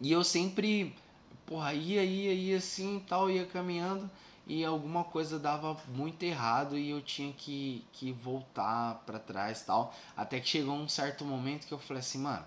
e 0.00 0.10
eu 0.10 0.24
sempre, 0.24 0.96
porra, 1.44 1.74
ia, 1.74 2.02
ia, 2.02 2.32
ia 2.32 2.56
assim 2.56 2.98
tal, 3.06 3.30
ia 3.30 3.44
caminhando 3.44 4.10
e 4.46 4.64
alguma 4.64 5.04
coisa 5.04 5.38
dava 5.38 5.76
muito 5.88 6.22
errado 6.22 6.78
e 6.78 6.88
eu 6.88 7.02
tinha 7.02 7.30
que, 7.34 7.84
que 7.92 8.10
voltar 8.10 9.02
para 9.04 9.18
trás 9.18 9.60
tal. 9.60 9.94
Até 10.16 10.40
que 10.40 10.48
chegou 10.48 10.74
um 10.74 10.88
certo 10.88 11.26
momento 11.26 11.66
que 11.66 11.74
eu 11.74 11.78
falei 11.78 12.00
assim, 12.00 12.16
mano, 12.16 12.42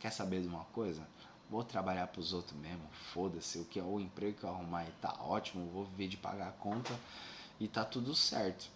quer 0.00 0.10
saber 0.10 0.40
de 0.40 0.48
uma 0.48 0.64
coisa? 0.72 1.06
Vou 1.50 1.62
trabalhar 1.62 2.06
pros 2.06 2.32
outros 2.32 2.58
mesmo, 2.58 2.88
foda-se, 3.12 3.58
o 3.58 3.66
que 3.66 3.78
é 3.78 3.82
o 3.82 4.00
emprego 4.00 4.38
que 4.38 4.44
eu 4.44 4.50
arrumar 4.50 4.80
aí 4.80 4.92
tá 5.02 5.16
ótimo, 5.20 5.70
vou 5.70 5.84
viver 5.84 6.08
de 6.08 6.16
pagar 6.16 6.48
a 6.48 6.52
conta 6.52 6.98
e 7.60 7.68
tá 7.68 7.84
tudo 7.84 8.14
certo. 8.14 8.70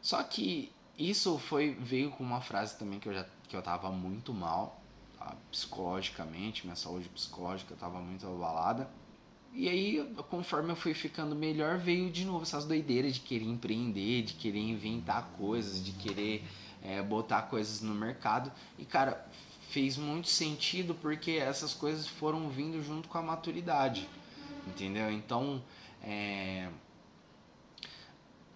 Só 0.00 0.20
que 0.24 0.72
isso 0.98 1.38
foi 1.38 1.74
veio 1.74 2.10
com 2.10 2.24
uma 2.24 2.40
frase 2.40 2.76
também 2.76 2.98
que 2.98 3.08
eu 3.08 3.14
já 3.14 3.24
que 3.48 3.54
eu 3.54 3.62
tava 3.62 3.92
muito 3.92 4.34
mal? 4.34 4.81
Psicologicamente, 5.50 6.64
minha 6.64 6.76
saúde 6.76 7.08
psicológica 7.08 7.74
tava 7.74 8.00
muito 8.00 8.26
abalada. 8.26 8.88
E 9.54 9.68
aí, 9.68 10.14
conforme 10.30 10.72
eu 10.72 10.76
fui 10.76 10.94
ficando 10.94 11.36
melhor, 11.36 11.76
veio 11.76 12.10
de 12.10 12.24
novo 12.24 12.42
essas 12.42 12.64
doideiras 12.64 13.14
de 13.14 13.20
querer 13.20 13.44
empreender, 13.44 14.22
de 14.22 14.32
querer 14.34 14.60
inventar 14.60 15.28
coisas, 15.36 15.84
de 15.84 15.92
querer 15.92 16.42
é, 16.82 17.02
botar 17.02 17.42
coisas 17.42 17.82
no 17.82 17.94
mercado. 17.94 18.50
E, 18.78 18.84
cara, 18.86 19.26
fez 19.68 19.98
muito 19.98 20.28
sentido 20.28 20.94
porque 20.94 21.32
essas 21.32 21.74
coisas 21.74 22.06
foram 22.06 22.48
vindo 22.48 22.82
junto 22.82 23.08
com 23.08 23.18
a 23.18 23.22
maturidade, 23.22 24.08
entendeu? 24.66 25.10
Então, 25.10 25.62
é, 26.02 26.68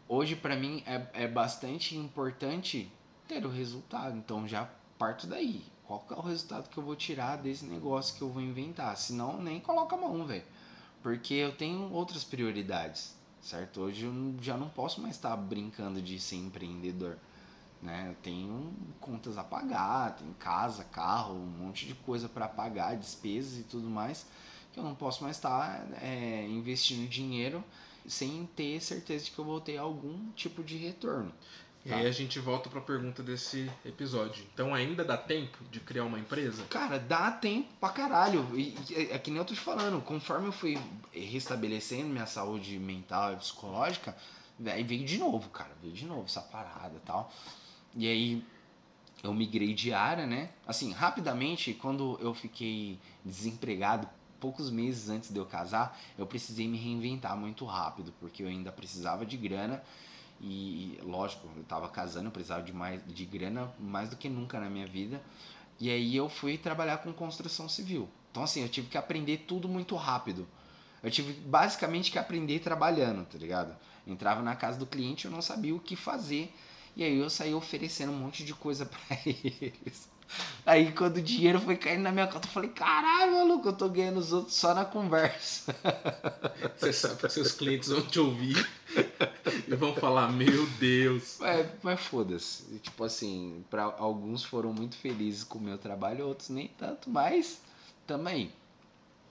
hoje 0.08 0.34
para 0.34 0.56
mim 0.56 0.82
é, 0.86 1.24
é 1.24 1.28
bastante 1.28 1.96
importante 1.96 2.90
ter 3.28 3.44
o 3.44 3.50
resultado. 3.50 4.16
Então, 4.16 4.48
já 4.48 4.68
parto 4.98 5.26
daí. 5.26 5.62
Qual 5.86 6.00
que 6.00 6.12
é 6.12 6.16
o 6.16 6.20
resultado 6.20 6.68
que 6.68 6.78
eu 6.78 6.82
vou 6.82 6.96
tirar 6.96 7.36
desse 7.36 7.64
negócio 7.64 8.16
que 8.16 8.22
eu 8.22 8.28
vou 8.28 8.42
inventar? 8.42 8.96
Senão, 8.96 9.40
nem 9.40 9.60
coloca 9.60 9.94
a 9.94 9.98
mão, 9.98 10.24
velho 10.26 10.44
porque 11.06 11.34
eu 11.34 11.52
tenho 11.52 11.92
outras 11.92 12.24
prioridades, 12.24 13.14
certo? 13.40 13.80
Hoje 13.80 14.06
eu 14.06 14.34
já 14.42 14.56
não 14.56 14.68
posso 14.68 15.00
mais 15.00 15.14
estar 15.14 15.36
brincando 15.36 16.02
de 16.02 16.18
ser 16.18 16.34
empreendedor, 16.34 17.16
né? 17.80 18.08
Eu 18.08 18.16
tenho 18.24 18.72
contas 19.00 19.38
a 19.38 19.44
pagar, 19.44 20.16
tem 20.16 20.32
casa, 20.32 20.82
carro, 20.82 21.34
um 21.34 21.46
monte 21.46 21.86
de 21.86 21.94
coisa 21.94 22.28
para 22.28 22.48
pagar, 22.48 22.96
despesas 22.96 23.56
e 23.56 23.62
tudo 23.62 23.88
mais, 23.88 24.26
que 24.72 24.80
eu 24.80 24.82
não 24.82 24.96
posso 24.96 25.22
mais 25.22 25.36
estar 25.36 25.86
é, 26.02 26.44
investindo 26.48 27.08
dinheiro 27.08 27.62
sem 28.04 28.44
ter 28.56 28.80
certeza 28.80 29.26
de 29.26 29.30
que 29.30 29.38
eu 29.38 29.44
vou 29.44 29.60
ter 29.60 29.76
algum 29.76 30.32
tipo 30.32 30.64
de 30.64 30.76
retorno. 30.76 31.32
E 31.86 31.88
Tá. 31.88 31.96
aí 31.98 32.06
a 32.08 32.10
gente 32.10 32.40
volta 32.40 32.68
pra 32.68 32.80
pergunta 32.80 33.22
desse 33.22 33.70
episódio. 33.84 34.44
Então 34.52 34.74
ainda 34.74 35.04
dá 35.04 35.16
tempo 35.16 35.56
de 35.70 35.78
criar 35.78 36.02
uma 36.02 36.18
empresa? 36.18 36.64
Cara, 36.64 36.98
dá 36.98 37.30
tempo 37.30 37.68
pra 37.78 37.90
caralho. 37.90 38.44
E, 38.58 38.76
e 38.90 38.94
é, 38.96 39.14
é 39.14 39.18
que 39.20 39.30
nem 39.30 39.38
eu 39.38 39.44
tô 39.44 39.54
te 39.54 39.60
falando, 39.60 40.02
conforme 40.02 40.48
eu 40.48 40.52
fui 40.52 40.76
restabelecendo 41.12 42.08
minha 42.08 42.26
saúde 42.26 42.76
mental 42.76 43.34
e 43.34 43.36
psicológica, 43.36 44.16
aí 44.66 44.82
veio 44.82 45.04
de 45.04 45.16
novo, 45.16 45.48
cara. 45.50 45.70
Veio 45.80 45.94
de 45.94 46.04
novo 46.06 46.24
essa 46.24 46.40
parada 46.40 46.96
e 46.96 47.06
tal. 47.06 47.32
E 47.94 48.08
aí 48.08 48.44
eu 49.22 49.32
migrei 49.32 49.72
de 49.72 49.92
área, 49.92 50.26
né? 50.26 50.50
Assim, 50.66 50.90
rapidamente, 50.90 51.72
quando 51.72 52.18
eu 52.20 52.34
fiquei 52.34 52.98
desempregado, 53.24 54.08
poucos 54.40 54.70
meses 54.70 55.08
antes 55.08 55.30
de 55.30 55.38
eu 55.38 55.46
casar, 55.46 55.96
eu 56.18 56.26
precisei 56.26 56.66
me 56.66 56.78
reinventar 56.78 57.36
muito 57.36 57.64
rápido, 57.64 58.12
porque 58.18 58.42
eu 58.42 58.48
ainda 58.48 58.72
precisava 58.72 59.24
de 59.24 59.36
grana. 59.36 59.80
E 60.40 60.98
lógico, 61.02 61.48
eu 61.56 61.64
tava 61.64 61.88
casando, 61.88 62.28
eu 62.28 62.30
precisava 62.30 62.62
de 62.62 62.72
mais 62.72 63.00
de 63.06 63.24
grana 63.24 63.72
mais 63.78 64.10
do 64.10 64.16
que 64.16 64.28
nunca 64.28 64.60
na 64.60 64.68
minha 64.68 64.86
vida. 64.86 65.20
E 65.78 65.90
aí 65.90 66.16
eu 66.16 66.28
fui 66.28 66.56
trabalhar 66.58 66.98
com 66.98 67.12
construção 67.12 67.68
civil. 67.68 68.08
Então 68.30 68.42
assim, 68.42 68.62
eu 68.62 68.68
tive 68.68 68.88
que 68.88 68.98
aprender 68.98 69.44
tudo 69.48 69.68
muito 69.68 69.96
rápido. 69.96 70.46
Eu 71.02 71.10
tive 71.10 71.32
basicamente 71.32 72.10
que 72.10 72.18
aprender 72.18 72.58
trabalhando, 72.60 73.24
tá 73.26 73.38
ligado? 73.38 73.76
Entrava 74.06 74.42
na 74.42 74.56
casa 74.56 74.78
do 74.78 74.86
cliente, 74.86 75.24
eu 75.24 75.30
não 75.30 75.42
sabia 75.42 75.74
o 75.74 75.80
que 75.80 75.96
fazer. 75.96 76.52
E 76.96 77.04
aí 77.04 77.18
eu 77.18 77.28
saí 77.28 77.54
oferecendo 77.54 78.12
um 78.12 78.16
monte 78.16 78.44
de 78.44 78.54
coisa 78.54 78.86
pra 78.86 79.18
eles. 79.24 80.08
Aí 80.64 80.92
quando 80.92 81.18
o 81.18 81.22
dinheiro 81.22 81.60
foi 81.60 81.76
caindo 81.76 82.02
na 82.02 82.10
minha 82.10 82.26
conta, 82.26 82.48
eu 82.48 82.52
falei, 82.52 82.70
caralho, 82.70 83.32
maluco, 83.32 83.68
eu 83.68 83.72
tô 83.72 83.88
ganhando 83.88 84.18
os 84.18 84.32
outros 84.32 84.56
só 84.56 84.74
na 84.74 84.84
conversa. 84.84 85.74
Você 86.76 86.92
sabe 86.92 87.20
que 87.20 87.28
seus 87.28 87.52
clientes 87.52 87.88
vão 87.88 88.02
te 88.02 88.18
ouvir 88.18 88.68
e 89.66 89.74
vão 89.76 89.94
falar, 89.94 90.32
meu 90.32 90.66
Deus. 90.78 91.40
É, 91.40 91.70
mas 91.82 92.00
foda-se. 92.00 92.78
Tipo 92.78 93.04
assim, 93.04 93.64
para 93.70 93.84
alguns 93.84 94.44
foram 94.44 94.72
muito 94.72 94.96
felizes 94.96 95.44
com 95.44 95.58
o 95.58 95.62
meu 95.62 95.78
trabalho, 95.78 96.26
outros 96.26 96.48
nem 96.48 96.68
tanto, 96.68 97.10
mas 97.10 97.60
também. 98.06 98.52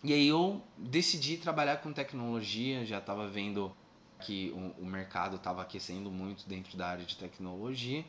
E 0.04 0.13
aí 0.13 0.28
eu 0.28 0.62
decidi 0.78 1.38
trabalhar 1.38 1.78
com 1.78 1.91
tecnologia, 1.91 2.86
já 2.86 2.99
estava 2.99 3.28
vendo 3.28 3.72
que 4.20 4.51
o, 4.55 4.84
o 4.84 4.86
mercado 4.86 5.36
estava 5.36 5.61
aquecendo 5.61 6.11
muito 6.11 6.47
dentro 6.47 6.78
da 6.78 6.88
área 6.88 7.05
de 7.05 7.16
tecnologia. 7.16 8.05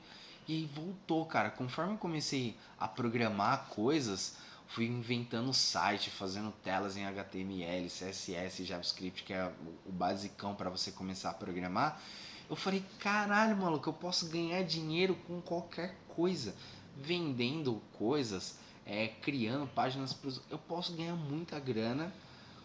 E 0.48 0.52
aí 0.52 0.70
voltou, 0.74 1.24
cara. 1.26 1.50
Conforme 1.50 1.94
eu 1.94 1.98
comecei 1.98 2.54
a 2.78 2.86
programar 2.86 3.66
coisas, 3.68 4.36
fui 4.68 4.86
inventando 4.86 5.52
site, 5.52 6.10
fazendo 6.10 6.52
telas 6.62 6.96
em 6.96 7.04
HTML, 7.06 7.86
CSS, 7.86 8.64
JavaScript, 8.64 9.22
que 9.22 9.32
é 9.32 9.52
o, 9.86 9.92
basicão 9.92 10.54
para 10.54 10.70
você 10.70 10.90
começar 10.90 11.30
a 11.30 11.34
programar. 11.34 12.00
Eu 12.48 12.56
falei, 12.56 12.84
caralho, 12.98 13.56
maluco, 13.56 13.88
eu 13.88 13.92
posso 13.92 14.28
ganhar 14.28 14.62
dinheiro 14.62 15.14
com 15.26 15.40
qualquer 15.40 15.96
coisa. 16.08 16.54
Vendendo 16.96 17.82
coisas, 17.92 18.58
é, 18.84 19.08
criando 19.08 19.66
páginas 19.66 20.12
pros. 20.12 20.40
Eu 20.50 20.58
posso 20.58 20.92
ganhar 20.94 21.14
muita 21.14 21.58
grana 21.60 22.12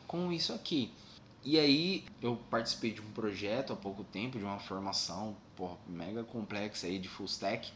com 0.07 0.31
isso 0.31 0.53
aqui. 0.53 0.93
E 1.43 1.57
aí 1.59 2.05
eu 2.21 2.37
participei 2.49 2.93
de 2.93 3.01
um 3.01 3.11
projeto 3.11 3.73
há 3.73 3.75
pouco 3.75 4.03
tempo, 4.03 4.37
de 4.37 4.43
uma 4.43 4.59
formação 4.59 5.35
porra, 5.55 5.77
mega 5.87 6.23
complexa 6.23 6.87
aí 6.87 6.99
de 6.99 7.09
full 7.09 7.25
stack. 7.25 7.71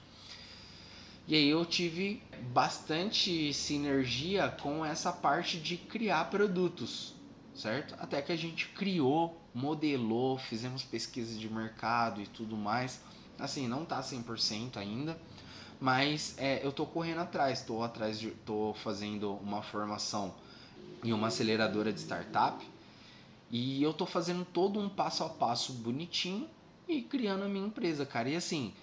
E 1.28 1.34
aí 1.34 1.49
eu 1.49 1.65
tive 1.65 2.21
bastante 2.53 3.51
sinergia 3.51 4.47
com 4.61 4.86
essa 4.86 5.11
parte 5.11 5.57
de 5.59 5.76
criar 5.76 6.30
produtos, 6.30 7.13
certo? 7.55 7.95
Até 7.97 8.21
que 8.21 8.32
a 8.32 8.36
gente 8.36 8.67
criou, 8.67 9.41
modelou, 9.51 10.38
fizemos 10.38 10.84
pesquisa 10.84 11.38
de 11.38 11.49
mercado 11.49 12.21
e 12.21 12.28
tudo 12.28 12.55
mais. 12.55 13.01
Assim, 13.39 13.67
não 13.67 13.84
tá 13.84 14.01
100% 14.01 14.78
ainda, 14.78 15.19
mas 15.80 16.36
é, 16.38 16.63
eu 16.63 16.71
tô 16.71 16.86
correndo 16.86 17.21
atrás, 17.21 17.63
tô 17.63 17.82
atrás 17.82 18.19
de, 18.19 18.30
tô 18.30 18.76
fazendo 18.76 19.34
uma 19.34 19.63
formação 19.63 20.34
em 21.03 21.11
uma 21.11 21.28
aceleradora 21.28 21.91
de 21.91 21.99
startup 21.99 22.63
e 23.49 23.82
eu 23.82 23.93
tô 23.93 24.05
fazendo 24.05 24.45
todo 24.45 24.80
um 24.80 24.89
passo 24.89 25.23
a 25.23 25.30
passo 25.30 25.73
bonitinho 25.73 26.47
e 26.88 27.01
criando 27.01 27.45
a 27.45 27.47
minha 27.47 27.65
empresa, 27.65 28.05
cara. 28.05 28.30
E 28.30 28.36
assim, 28.36 28.73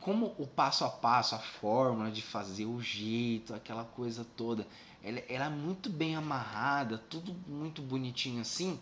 como 0.00 0.34
o 0.38 0.46
passo 0.46 0.84
a 0.84 0.88
passo, 0.88 1.34
a 1.34 1.38
fórmula 1.38 2.10
de 2.10 2.22
fazer 2.22 2.66
o 2.66 2.80
jeito, 2.80 3.54
aquela 3.54 3.84
coisa 3.84 4.26
toda, 4.36 4.66
ela, 5.02 5.18
ela 5.28 5.46
é 5.46 5.50
muito 5.50 5.90
bem 5.90 6.16
amarrada, 6.16 6.98
tudo 6.98 7.34
muito 7.46 7.82
bonitinho 7.82 8.40
assim 8.40 8.78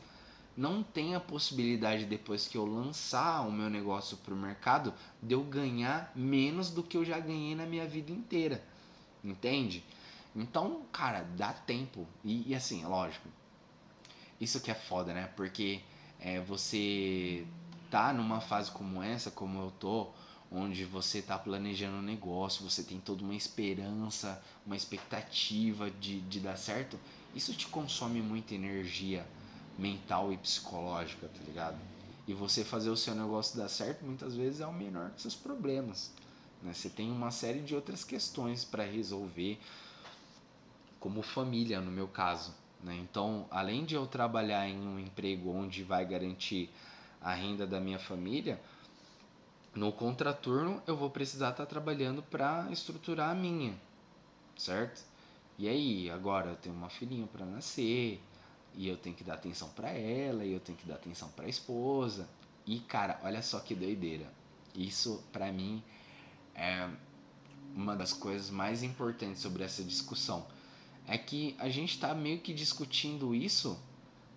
não 0.57 0.83
tem 0.83 1.15
a 1.15 1.21
possibilidade 1.21 2.07
depois 2.07 2.49
que 2.49 2.57
eu 2.57 2.65
lançar 2.65 3.47
o 3.47 3.53
meu 3.53 3.69
negócio 3.69 4.17
para 4.17 4.33
o 4.33 4.37
mercado 4.37 4.95
de 5.23 5.35
eu 5.35 5.43
ganhar 5.45 6.11
menos 6.15 6.71
do 6.71 6.83
que 6.83 6.97
eu 6.97 7.05
já 7.05 7.19
ganhei 7.21 7.55
na 7.55 7.67
minha 7.67 7.87
vida 7.87 8.11
inteira, 8.11 8.65
entende? 9.23 9.85
Então, 10.35 10.83
cara, 10.91 11.23
dá 11.37 11.53
tempo 11.53 12.07
e, 12.25 12.51
e 12.51 12.55
assim, 12.55 12.83
é 12.83 12.87
lógico, 12.87 13.29
isso 14.41 14.61
que 14.61 14.71
é 14.71 14.75
foda, 14.75 15.13
né? 15.13 15.31
Porque 15.37 15.81
é, 16.19 16.41
você 16.41 17.47
tá 17.91 18.13
numa 18.13 18.41
fase 18.41 18.71
como 18.71 19.03
essa, 19.03 19.31
como 19.31 19.61
eu 19.61 19.71
tô, 19.73 20.09
onde 20.51 20.85
você 20.85 21.21
tá 21.21 21.39
planejando 21.39 21.97
um 21.97 22.03
negócio, 22.03 22.69
você 22.69 22.83
tem 22.83 23.01
toda 23.01 23.23
uma 23.23 23.35
esperança, 23.35 24.43
uma 24.65 24.77
expectativa 24.77 25.91
de, 25.91 26.21
de 26.23 26.41
dar 26.41 26.57
certo, 26.57 26.99
isso 27.35 27.53
te 27.53 27.67
consome 27.67 28.21
muita 28.21 28.55
energia 28.55 29.27
mental 29.79 30.33
e 30.33 30.37
psicológica, 30.37 31.29
tá 31.29 31.45
ligado? 31.45 31.79
E 32.27 32.35
você 32.35 32.65
fazer 32.65 32.91
o 32.91 32.97
seu 32.97 33.15
negócio 33.15 33.57
dar 33.57 33.69
certo 33.69 34.05
muitas 34.05 34.35
vezes 34.35 34.61
é 34.61 34.67
o 34.67 34.73
menor 34.73 35.11
dos 35.11 35.23
seus 35.23 35.35
problemas. 35.35 36.11
Né? 36.63 36.73
Você 36.73 36.89
tem 36.89 37.11
uma 37.11 37.31
série 37.31 37.61
de 37.61 37.75
outras 37.75 38.03
questões 38.03 38.65
para 38.65 38.85
resolver, 38.85 39.59
como 40.99 41.23
família, 41.23 41.81
no 41.81 41.91
meu 41.91 42.09
caso. 42.09 42.53
Né? 42.83 42.97
Então, 42.97 43.47
além 43.51 43.85
de 43.85 43.95
eu 43.95 44.07
trabalhar 44.07 44.69
em 44.69 44.79
um 44.79 44.99
emprego 44.99 45.51
onde 45.51 45.85
vai 45.85 46.05
garantir 46.05 46.71
a 47.21 47.33
renda 47.33 47.67
da 47.67 47.81
minha 47.81 47.99
família, 47.99 48.61
no 49.77 49.93
contraturno 49.93 50.83
eu 50.87 50.97
vou 50.97 51.11
precisar 51.11 51.51
estar 51.51 51.65
tá 51.65 51.71
trabalhando 51.71 52.23
para 52.23 52.67
estruturar 52.71 53.31
a 53.31 53.35
minha, 53.35 53.75
certo? 54.57 55.05
E 55.59 55.69
aí, 55.69 56.11
agora 56.11 56.51
eu 56.51 56.57
tenho 56.57 56.75
uma 56.75 56.91
filhinha 56.91 57.27
para 57.27 57.47
nascer, 57.47 58.21
e 58.75 58.89
eu 58.89 58.97
tenho 58.97 59.17
que 59.17 59.25
dar 59.25 59.35
atenção 59.35 59.69
para 59.71 59.91
ela, 59.91 60.45
e 60.45 60.53
eu 60.53 60.61
tenho 60.61 60.77
que 60.77 60.87
dar 60.87 60.97
atenção 60.97 61.29
para 61.31 61.47
a 61.47 61.49
esposa. 61.49 62.29
E 62.67 62.81
cara, 62.81 63.19
olha 63.23 63.43
só 63.43 63.61
que 63.61 63.75
doideira. 63.75 64.27
Isso 64.75 65.23
para 65.33 65.51
mim 65.51 65.83
é 66.55 66.89
uma 67.75 67.97
das 67.97 68.13
coisas 68.13 68.51
mais 68.51 68.83
importantes 68.83 69.41
sobre 69.41 69.63
essa 69.63 69.83
discussão. 69.83 70.47
É 71.07 71.17
que 71.17 71.55
a 71.59 71.69
gente 71.69 71.99
tá 71.99 72.15
meio 72.15 72.41
que 72.41 72.53
discutindo 72.53 73.35
isso 73.35 73.79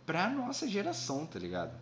pra 0.05 0.29
nossa 0.29 0.67
geração, 0.67 1.25
tá 1.25 1.39
ligado? 1.39 1.77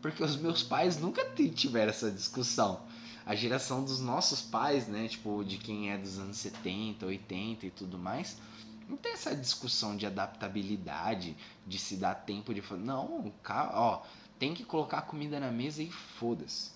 Porque 0.00 0.22
os 0.22 0.36
meus 0.36 0.62
pais 0.62 0.98
nunca 0.98 1.24
tiveram 1.54 1.90
essa 1.90 2.10
discussão. 2.10 2.86
A 3.28 3.34
geração 3.34 3.84
dos 3.84 4.00
nossos 4.00 4.40
pais, 4.40 4.88
né? 4.88 5.06
Tipo, 5.06 5.44
de 5.44 5.58
quem 5.58 5.92
é 5.92 5.98
dos 5.98 6.18
anos 6.18 6.38
70, 6.38 7.04
80 7.04 7.66
e 7.66 7.70
tudo 7.70 7.98
mais, 7.98 8.38
não 8.88 8.96
tem 8.96 9.12
essa 9.12 9.36
discussão 9.36 9.94
de 9.94 10.06
adaptabilidade, 10.06 11.36
de 11.66 11.78
se 11.78 11.98
dar 11.98 12.14
tempo 12.14 12.54
de 12.54 12.62
fazer. 12.62 12.82
Não, 12.82 13.30
ó, 13.46 14.02
tem 14.38 14.54
que 14.54 14.64
colocar 14.64 15.02
comida 15.02 15.38
na 15.38 15.50
mesa 15.50 15.82
e 15.82 15.90
foda-se. 15.90 16.70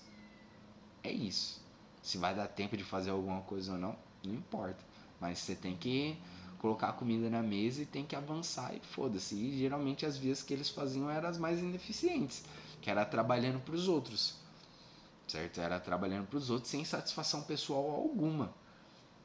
É 1.03 1.11
isso. 1.11 1.59
Se 2.03 2.19
vai 2.19 2.35
dar 2.35 2.47
tempo 2.47 2.77
de 2.77 2.83
fazer 2.83 3.09
alguma 3.09 3.41
coisa 3.41 3.71
ou 3.71 3.79
não, 3.79 3.95
não 4.23 4.35
importa. 4.35 4.85
Mas 5.19 5.39
você 5.39 5.55
tem 5.55 5.75
que 5.75 6.15
colocar 6.59 6.89
a 6.89 6.93
comida 6.93 7.31
na 7.31 7.41
mesa 7.41 7.81
e 7.81 7.85
tem 7.87 8.05
que 8.05 8.15
avançar 8.15 8.75
e 8.75 8.79
foda-se. 8.79 9.33
E 9.33 9.57
geralmente 9.57 10.05
as 10.05 10.17
vias 10.17 10.43
que 10.43 10.53
eles 10.53 10.69
faziam 10.69 11.09
eram 11.09 11.29
as 11.29 11.39
mais 11.39 11.59
ineficientes, 11.59 12.43
que 12.79 12.91
era 12.91 13.03
trabalhando 13.03 13.59
para 13.59 13.73
os 13.73 13.87
outros. 13.87 14.42
Certo? 15.33 15.59
Era 15.59 15.79
trabalhando 15.79 16.27
para 16.27 16.37
os 16.37 16.51
outros 16.51 16.69
sem 16.69 16.85
satisfação 16.85 17.41
pessoal 17.41 17.89
alguma. 17.89 18.53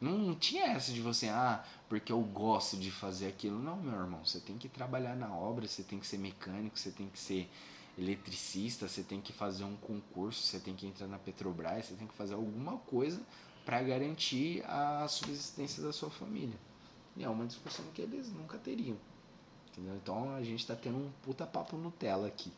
Não 0.00 0.34
tinha 0.34 0.64
essa 0.68 0.90
de 0.90 1.02
você, 1.02 1.28
ah, 1.28 1.62
porque 1.86 2.10
eu 2.10 2.20
gosto 2.22 2.78
de 2.78 2.90
fazer 2.90 3.26
aquilo. 3.26 3.58
Não, 3.58 3.76
meu 3.76 3.92
irmão, 3.92 4.24
você 4.24 4.40
tem 4.40 4.56
que 4.56 4.70
trabalhar 4.70 5.14
na 5.14 5.30
obra, 5.30 5.68
você 5.68 5.82
tem 5.82 5.98
que 5.98 6.06
ser 6.06 6.16
mecânico, 6.16 6.78
você 6.78 6.90
tem 6.90 7.10
que 7.10 7.18
ser 7.18 7.50
eletricista, 7.98 8.88
você 8.88 9.02
tem 9.02 9.20
que 9.20 9.34
fazer 9.34 9.64
um 9.64 9.76
concurso, 9.76 10.40
você 10.40 10.58
tem 10.58 10.74
que 10.74 10.86
entrar 10.86 11.08
na 11.08 11.18
Petrobras, 11.18 11.84
você 11.84 11.94
tem 11.94 12.06
que 12.06 12.14
fazer 12.14 12.32
alguma 12.32 12.78
coisa 12.78 13.20
para 13.66 13.82
garantir 13.82 14.64
a 14.64 15.06
subsistência 15.08 15.82
da 15.82 15.92
sua 15.92 16.08
família. 16.08 16.58
E 17.18 17.22
é 17.22 17.28
uma 17.28 17.44
discussão 17.44 17.84
que 17.92 18.00
eles 18.00 18.32
nunca 18.32 18.56
teriam. 18.56 18.96
Entendeu? 19.72 19.94
Então 19.96 20.34
a 20.34 20.42
gente 20.42 20.60
está 20.60 20.74
tendo 20.74 20.96
um 20.96 21.10
puta 21.22 21.46
papo 21.46 21.76
Nutella 21.76 22.28
aqui. 22.28 22.50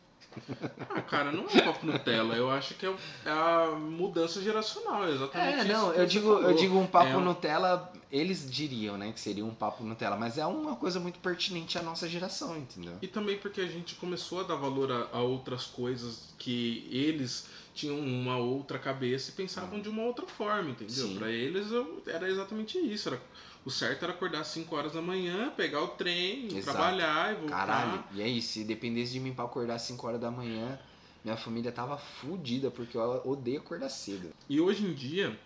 Ah, 0.89 1.01
cara, 1.01 1.31
não 1.31 1.45
é 1.47 1.61
papo 1.61 1.85
Nutella. 1.85 2.35
Eu 2.35 2.49
acho 2.49 2.73
que 2.75 2.85
é, 2.85 2.89
é 3.25 3.29
a 3.29 3.75
mudança 3.75 4.41
geracional, 4.41 5.07
exatamente. 5.09 5.59
É, 5.59 5.73
não, 5.73 5.93
eu 5.93 6.05
digo, 6.05 6.29
eu 6.33 6.55
digo 6.55 6.77
um 6.77 6.87
papo 6.87 7.07
é 7.07 7.17
Nutella, 7.17 7.91
eles 8.11 8.49
diriam, 8.49 8.97
né, 8.97 9.11
que 9.11 9.19
seria 9.19 9.45
um 9.45 9.53
papo 9.53 9.83
Nutella, 9.83 10.15
mas 10.15 10.37
é 10.37 10.45
uma 10.45 10.75
coisa 10.75 10.99
muito 10.99 11.19
pertinente 11.19 11.77
à 11.77 11.81
nossa 11.81 12.07
geração, 12.07 12.57
entendeu? 12.57 12.93
E 13.01 13.07
também 13.07 13.37
porque 13.37 13.61
a 13.61 13.67
gente 13.67 13.95
começou 13.95 14.41
a 14.41 14.43
dar 14.43 14.55
valor 14.55 14.91
a, 14.91 15.17
a 15.17 15.21
outras 15.21 15.65
coisas 15.65 16.33
que 16.37 16.87
eles 16.91 17.47
tinham 17.73 17.97
uma 17.99 18.37
outra 18.37 18.77
cabeça 18.77 19.31
e 19.31 19.33
pensavam 19.33 19.79
ah. 19.79 19.81
de 19.81 19.89
uma 19.89 20.03
outra 20.03 20.25
forma, 20.25 20.71
entendeu? 20.71 21.15
Para 21.17 21.29
eles 21.29 21.71
eu, 21.71 22.01
era 22.05 22.29
exatamente 22.29 22.77
isso, 22.77 23.09
era 23.09 23.21
o 23.63 23.69
certo 23.69 24.03
era 24.03 24.13
acordar 24.13 24.41
às 24.41 24.47
5 24.47 24.75
horas 24.75 24.93
da 24.93 25.01
manhã, 25.01 25.51
pegar 25.55 25.81
o 25.81 25.89
trem, 25.89 26.47
Exato. 26.47 26.77
trabalhar 26.77 27.33
e 27.33 27.35
voltar. 27.35 27.55
Caralho, 27.55 28.03
e 28.13 28.21
aí, 28.21 28.41
se 28.41 28.63
dependesse 28.63 29.13
de 29.13 29.19
mim 29.19 29.33
pra 29.33 29.45
acordar 29.45 29.75
às 29.75 29.83
5 29.83 30.07
horas 30.07 30.19
da 30.19 30.31
manhã, 30.31 30.79
minha 31.23 31.37
família 31.37 31.71
tava 31.71 31.97
fodida, 31.97 32.71
porque 32.71 32.97
eu 32.97 33.21
odeio 33.25 33.59
acordar 33.59 33.89
cedo. 33.89 34.31
E 34.49 34.59
hoje 34.59 34.85
em 34.85 34.93
dia, 34.93 35.39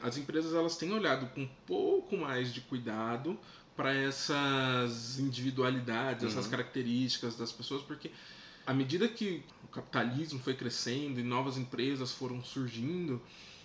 as 0.00 0.16
empresas 0.16 0.54
elas 0.54 0.76
têm 0.76 0.92
olhado 0.92 1.26
com 1.34 1.42
um 1.42 1.50
pouco 1.66 2.16
mais 2.16 2.54
de 2.54 2.60
cuidado 2.60 3.36
para 3.76 3.92
essas 3.92 5.18
individualidades, 5.18 6.22
uhum. 6.22 6.28
essas 6.28 6.46
características 6.46 7.36
das 7.36 7.50
pessoas, 7.50 7.82
porque 7.82 8.10
à 8.66 8.72
medida 8.72 9.08
que 9.08 9.42
o 9.64 9.68
capitalismo 9.68 10.38
foi 10.38 10.54
crescendo 10.54 11.18
e 11.18 11.22
novas 11.22 11.56
empresas 11.56 12.12
foram 12.12 12.42
surgindo, 12.44 13.20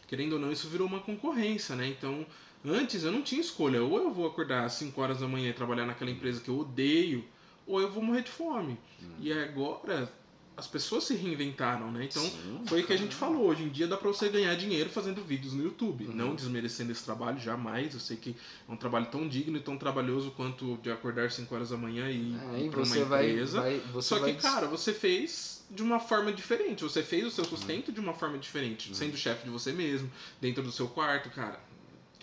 querendo 0.07 0.33
ou 0.33 0.39
não, 0.39 0.51
isso 0.51 0.67
virou 0.69 0.87
uma 0.87 0.99
concorrência, 0.99 1.75
né? 1.75 1.87
Então, 1.87 2.25
Antes 2.65 3.03
eu 3.03 3.11
não 3.11 3.21
tinha 3.21 3.41
escolha. 3.41 3.83
Ou 3.83 3.97
eu 3.97 4.11
vou 4.11 4.27
acordar 4.27 4.65
às 4.65 4.73
5 4.73 4.99
horas 5.01 5.19
da 5.19 5.27
manhã 5.27 5.49
e 5.49 5.53
trabalhar 5.53 5.85
naquela 5.85 6.11
empresa 6.11 6.41
que 6.41 6.49
eu 6.49 6.59
odeio, 6.59 7.23
ou 7.67 7.81
eu 7.81 7.91
vou 7.91 8.03
morrer 8.03 8.23
de 8.23 8.31
fome. 8.31 8.77
Hum. 9.01 9.11
E 9.19 9.31
agora 9.31 10.11
as 10.57 10.67
pessoas 10.67 11.03
se 11.03 11.15
reinventaram, 11.15 11.91
né? 11.91 12.05
Então 12.05 12.23
Sim, 12.23 12.61
foi 12.65 12.81
o 12.81 12.87
que 12.87 12.93
a 12.93 12.97
gente 12.97 13.13
falou. 13.13 13.47
Hoje 13.47 13.63
em 13.63 13.69
dia 13.69 13.87
dá 13.87 13.97
pra 13.97 14.07
você 14.07 14.29
ganhar 14.29 14.55
dinheiro 14.55 14.89
fazendo 14.89 15.21
vídeos 15.21 15.53
no 15.53 15.63
YouTube. 15.63 16.05
Uhum. 16.05 16.15
Não 16.15 16.35
desmerecendo 16.35 16.91
esse 16.91 17.03
trabalho, 17.03 17.37
jamais. 17.39 17.93
Eu 17.93 17.99
sei 17.99 18.15
que 18.15 18.35
é 18.67 18.71
um 18.71 18.77
trabalho 18.77 19.07
tão 19.07 19.27
digno 19.27 19.57
e 19.57 19.59
tão 19.59 19.77
trabalhoso 19.77 20.31
quanto 20.31 20.77
de 20.77 20.89
acordar 20.89 21.29
5 21.29 21.53
horas 21.53 21.69
da 21.69 21.77
manhã 21.77 22.09
e 22.09 22.35
é, 22.53 22.65
ir 22.65 22.69
pra 22.69 22.83
uma 22.83 22.97
empresa. 22.97 23.61
Vai, 23.61 23.79
vai, 23.79 24.01
Só 24.01 24.19
que, 24.19 24.33
cara, 24.35 24.67
você 24.67 24.93
fez 24.93 25.65
de 25.69 25.83
uma 25.83 25.99
forma 25.99 26.31
diferente. 26.31 26.83
Você 26.83 27.03
fez 27.03 27.25
o 27.25 27.31
seu 27.31 27.43
sustento 27.43 27.89
uhum. 27.89 27.93
de 27.93 27.99
uma 27.99 28.13
forma 28.13 28.37
diferente. 28.37 28.89
Uhum. 28.89 28.95
Sendo 28.95 29.17
chefe 29.17 29.43
de 29.43 29.49
você 29.49 29.73
mesmo, 29.73 30.09
dentro 30.39 30.63
do 30.63 30.71
seu 30.71 30.87
quarto, 30.87 31.29
cara 31.31 31.59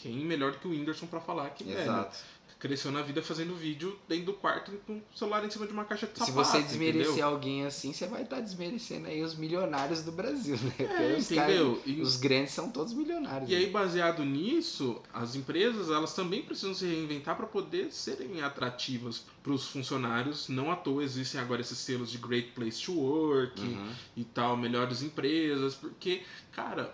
quem 0.03 0.17
melhor 0.25 0.51
do 0.51 0.59
que 0.59 0.67
o 0.67 0.71
Whindersson 0.73 1.07
para 1.07 1.21
falar 1.21 1.51
que 1.51 1.71
Exato. 1.71 2.19
cresceu 2.59 2.91
na 2.91 3.03
vida 3.03 3.23
fazendo 3.23 3.55
vídeo 3.55 3.97
dentro 4.09 4.27
do 4.27 4.33
quarto 4.33 4.73
com 4.85 4.95
o 4.95 5.03
celular 5.15 5.45
em 5.45 5.51
cima 5.51 5.65
de 5.65 5.73
uma 5.73 5.85
caixa 5.85 6.09
de 6.09 6.19
sapato. 6.19 6.27
Se 6.27 6.33
você 6.33 6.61
desmerecer 6.61 7.13
entendeu? 7.13 7.29
alguém 7.29 7.65
assim, 7.65 7.93
você 7.93 8.09
vai 8.09 8.23
estar 8.23 8.37
tá 8.37 8.43
desmerecendo 8.43 9.07
aí 9.07 9.23
os 9.23 9.37
milionários 9.37 10.03
do 10.03 10.11
Brasil, 10.11 10.57
né? 10.57 10.75
É, 10.79 11.17
os 11.17 11.31
entendeu? 11.31 11.77
Cara, 11.77 11.89
e, 11.89 12.01
os 12.01 12.17
grandes 12.17 12.53
são 12.53 12.69
todos 12.69 12.93
milionários. 12.93 13.49
E 13.49 13.53
né? 13.53 13.61
aí, 13.61 13.71
baseado 13.71 14.25
nisso, 14.25 15.01
as 15.15 15.37
empresas 15.37 15.89
elas 15.89 16.13
também 16.15 16.43
precisam 16.43 16.75
se 16.75 16.85
reinventar 16.85 17.37
para 17.37 17.47
poder 17.47 17.93
serem 17.93 18.43
atrativas 18.43 19.25
para 19.41 19.53
os 19.53 19.69
funcionários. 19.69 20.49
Não 20.49 20.73
à 20.73 20.75
toa 20.75 21.05
existem 21.05 21.41
agora 21.41 21.61
esses 21.61 21.79
selos 21.79 22.11
de 22.11 22.19
Great 22.19 22.49
Place 22.57 22.85
to 22.85 22.93
Work 22.93 23.61
uhum. 23.61 23.93
e 24.17 24.25
tal, 24.25 24.57
melhores 24.57 25.01
empresas, 25.01 25.77
porque, 25.77 26.23
cara, 26.51 26.93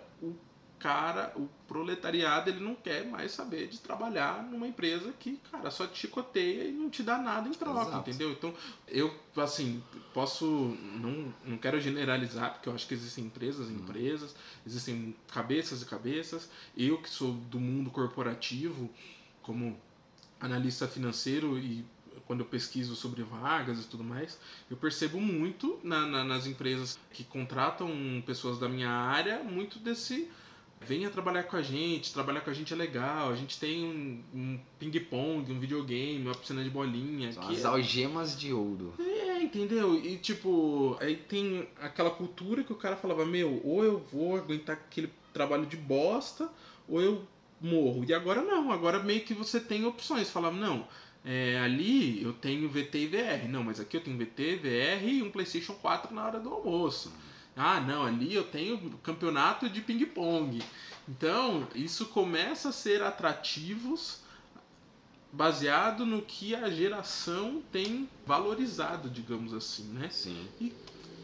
cara, 0.79 1.33
o 1.35 1.47
proletariado, 1.67 2.49
ele 2.49 2.61
não 2.61 2.73
quer 2.73 3.05
mais 3.05 3.31
saber 3.31 3.67
de 3.67 3.79
trabalhar 3.79 4.41
numa 4.43 4.65
empresa 4.65 5.13
que, 5.19 5.37
cara, 5.51 5.69
só 5.69 5.85
te 5.85 5.99
chicoteia 5.99 6.63
e 6.63 6.71
não 6.71 6.89
te 6.89 7.03
dá 7.03 7.17
nada 7.17 7.49
em 7.49 7.51
troca, 7.51 7.89
Exato. 7.89 8.09
entendeu? 8.09 8.31
Então, 8.31 8.53
eu, 8.87 9.13
assim, 9.35 9.83
posso. 10.13 10.45
Não, 10.45 11.33
não 11.45 11.57
quero 11.57 11.79
generalizar, 11.79 12.53
porque 12.53 12.69
eu 12.69 12.73
acho 12.73 12.87
que 12.87 12.93
existem 12.93 13.25
empresas 13.25 13.69
e 13.69 13.73
uhum. 13.73 13.79
empresas, 13.79 14.35
existem 14.65 15.15
cabeças 15.31 15.81
e 15.81 15.85
cabeças. 15.85 16.49
Eu, 16.75 17.01
que 17.01 17.09
sou 17.09 17.33
do 17.33 17.59
mundo 17.59 17.91
corporativo, 17.91 18.89
como 19.41 19.77
analista 20.39 20.87
financeiro 20.87 21.59
e 21.59 21.85
quando 22.25 22.41
eu 22.41 22.45
pesquiso 22.45 22.95
sobre 22.95 23.23
vagas 23.23 23.79
e 23.79 23.87
tudo 23.87 24.03
mais, 24.03 24.39
eu 24.69 24.77
percebo 24.77 25.19
muito 25.19 25.79
na, 25.83 26.05
na, 26.05 26.23
nas 26.23 26.45
empresas 26.45 26.99
que 27.11 27.23
contratam 27.23 27.89
pessoas 28.23 28.59
da 28.59 28.69
minha 28.69 28.91
área, 28.91 29.43
muito 29.43 29.79
desse 29.79 30.29
venha 30.81 31.09
trabalhar 31.09 31.43
com 31.43 31.57
a 31.57 31.61
gente, 31.61 32.13
trabalhar 32.13 32.41
com 32.41 32.49
a 32.49 32.53
gente 32.53 32.73
é 32.73 32.75
legal, 32.75 33.29
a 33.31 33.35
gente 33.35 33.59
tem 33.59 33.85
um, 33.85 34.23
um 34.33 34.59
ping-pong, 34.79 35.51
um 35.51 35.59
videogame, 35.59 36.25
uma 36.25 36.35
piscina 36.35 36.63
de 36.63 36.69
bolinha. 36.69 37.31
São 37.31 37.43
que 37.43 37.53
as 37.53 37.63
é- 37.63 37.67
algemas 37.67 38.39
de 38.39 38.53
ouro. 38.53 38.93
É, 38.99 39.41
entendeu? 39.41 39.95
E 39.95 40.17
tipo, 40.17 40.97
aí 40.99 41.15
tem 41.15 41.67
aquela 41.81 42.09
cultura 42.09 42.63
que 42.63 42.73
o 42.73 42.75
cara 42.75 42.95
falava, 42.95 43.25
meu, 43.25 43.61
ou 43.63 43.83
eu 43.83 43.99
vou 44.11 44.37
aguentar 44.37 44.75
aquele 44.75 45.11
trabalho 45.33 45.65
de 45.65 45.77
bosta, 45.77 46.49
ou 46.87 47.01
eu 47.01 47.23
morro. 47.61 48.05
E 48.07 48.13
agora 48.13 48.41
não, 48.41 48.71
agora 48.71 49.03
meio 49.03 49.21
que 49.21 49.33
você 49.33 49.59
tem 49.59 49.85
opções. 49.85 50.29
Falava, 50.29 50.55
não, 50.55 50.87
é, 51.25 51.59
ali 51.59 52.23
eu 52.23 52.33
tenho 52.33 52.69
VT 52.69 52.97
e 52.97 53.07
VR. 53.07 53.47
Não, 53.49 53.63
mas 53.63 53.79
aqui 53.79 53.97
eu 53.97 54.01
tenho 54.01 54.17
VT, 54.17 54.55
VR 54.57 55.03
e 55.05 55.21
um 55.21 55.29
Playstation 55.29 55.73
4 55.73 56.13
na 56.13 56.25
hora 56.25 56.39
do 56.39 56.49
almoço. 56.49 57.13
Ah, 57.61 57.81
não, 57.81 58.05
ali 58.05 58.33
eu 58.33 58.45
tenho 58.45 58.77
campeonato 59.03 59.69
de 59.69 59.81
ping-pong. 59.81 60.63
Então, 61.09 61.67
isso 61.75 62.05
começa 62.05 62.69
a 62.69 62.71
ser 62.71 63.03
atrativos 63.03 64.21
baseado 65.29 66.05
no 66.05 66.21
que 66.21 66.55
a 66.55 66.69
geração 66.69 67.61
tem 67.69 68.09
valorizado, 68.25 69.09
digamos 69.09 69.53
assim, 69.53 69.83
né? 69.89 70.09
Sim. 70.09 70.47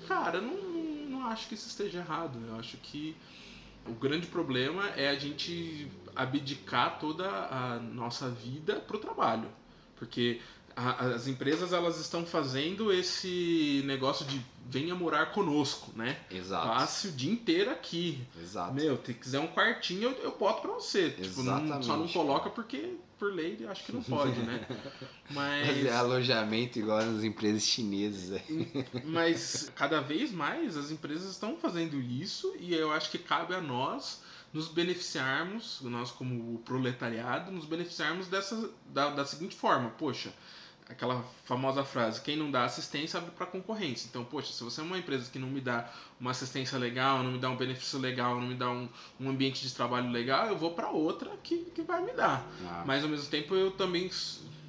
Cara, 0.08 0.40
eu 0.40 0.42
não, 0.42 1.10
não 1.10 1.28
acho 1.28 1.48
que 1.48 1.54
isso 1.56 1.70
esteja 1.70 2.00
errado. 2.00 2.38
Eu 2.48 2.56
acho 2.60 2.76
que 2.78 3.16
o 3.88 3.94
grande 3.94 4.28
problema 4.28 4.90
é 4.90 5.08
a 5.10 5.16
gente 5.18 5.90
abdicar 6.14 7.00
toda 7.00 7.30
a 7.30 7.80
nossa 7.80 8.30
vida 8.30 8.76
pro 8.76 8.98
trabalho. 9.00 9.48
Porque 9.96 10.42
a- 10.76 11.06
as 11.06 11.28
empresas 11.28 11.72
elas 11.72 11.98
estão 12.00 12.26
fazendo 12.26 12.92
esse 12.92 13.82
negócio 13.86 14.26
de 14.26 14.42
venha 14.68 14.96
morar 14.96 15.28
conosco, 15.32 15.92
né? 15.96 16.18
Exato. 16.32 16.68
Passe 16.68 17.08
o 17.10 17.12
dia 17.12 17.32
inteiro 17.32 17.70
aqui. 17.72 18.26
Exato. 18.42 18.74
Meu, 18.74 19.00
se 19.06 19.14
quiser 19.14 19.40
um 19.40 19.48
quartinho, 19.48 20.10
eu, 20.10 20.12
eu 20.24 20.38
boto 20.38 20.62
pra 20.62 20.72
você. 20.72 21.12
Tipo, 21.12 21.44
não- 21.44 21.58
Exatamente, 21.58 21.86
só 21.86 21.98
não 21.98 22.08
coloca 22.08 22.50
porque, 22.50 22.96
por 23.20 23.32
lei, 23.34 23.58
eu 23.60 23.70
acho 23.70 23.86
que 23.86 23.92
não 23.92 24.02
pode, 24.02 24.40
né? 24.40 24.66
Mas, 25.30 25.68
Fazer 25.68 25.90
alojamento 25.92 26.80
igual 26.80 27.04
nas 27.04 27.24
empresas 27.24 27.64
chinesas. 27.64 28.32
é. 28.40 28.44
mas 29.06 29.72
cada 29.76 30.00
vez 30.02 30.32
mais 30.32 30.78
as 30.78 30.92
empresas 30.92 31.32
estão 31.32 31.56
fazendo 31.58 32.00
isso 32.00 32.56
e 32.60 32.74
eu 32.74 32.92
acho 32.92 33.10
que 33.10 33.18
cabe 33.18 33.54
a 33.56 33.62
nós 33.62 34.22
nos 34.54 34.68
beneficiarmos, 34.70 35.80
nós 35.82 36.12
como 36.12 36.60
proletariado, 36.60 37.52
nos 37.52 37.66
beneficiarmos 37.66 38.28
dessa, 38.28 38.70
da, 38.88 39.10
da 39.10 39.26
seguinte 39.26 39.56
forma. 39.56 39.90
Poxa, 39.92 40.32
aquela 40.88 41.24
famosa 41.46 41.84
frase, 41.84 42.22
quem 42.22 42.38
não 42.38 42.52
dá 42.52 42.64
assistência 42.66 43.18
abre 43.18 43.32
para 43.32 43.46
concorrência. 43.46 44.08
Então, 44.08 44.24
poxa, 44.24 44.54
se 44.54 44.64
você 44.64 44.82
é 44.82 44.84
uma 44.84 44.98
empresa 44.98 45.30
que 45.32 45.40
não 45.40 45.48
me 45.50 45.60
dá 45.62 45.92
uma 46.20 46.32
assistência 46.32 46.78
legal, 46.78 47.24
não 47.24 47.32
me 47.32 47.40
dá 47.40 47.50
um 47.50 47.58
benefício 47.58 47.98
legal, 48.00 48.40
não 48.40 48.48
me 48.48 48.56
dá 48.56 48.70
um, 48.70 48.88
um 49.20 49.30
ambiente 49.30 49.62
de 49.68 49.74
trabalho 49.74 50.12
legal, 50.12 50.48
eu 50.48 50.58
vou 50.58 50.72
para 50.72 50.90
outra 50.90 51.32
que, 51.44 51.58
que 51.74 51.82
vai 51.82 52.04
me 52.04 52.14
dar. 52.14 52.48
Ah, 52.66 52.84
Mas 52.86 53.04
ao 53.04 53.10
mesmo 53.10 53.28
tempo 53.30 53.56
eu 53.56 53.72
também 53.72 54.10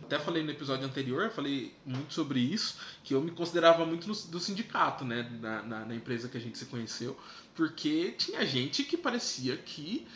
até 0.04 0.18
falei 0.18 0.42
no 0.42 0.50
episódio 0.50 0.86
anterior, 0.86 1.24
eu 1.24 1.30
falei 1.30 1.74
muito 1.84 2.14
sobre 2.14 2.38
isso, 2.40 2.76
que 3.02 3.12
eu 3.14 3.20
me 3.20 3.30
considerava 3.32 3.84
muito 3.84 4.06
no- 4.08 4.14
do 4.14 4.38
sindicato, 4.40 5.04
né, 5.04 5.28
na, 5.40 5.62
na, 5.62 5.84
na 5.84 5.94
empresa 5.94 6.28
que 6.28 6.36
a 6.36 6.40
gente 6.40 6.56
se 6.56 6.66
conheceu, 6.66 7.18
porque 7.54 8.12
tinha 8.12 8.46
gente 8.46 8.84
que 8.84 8.96
parecia 8.96 9.56
que 9.56 10.06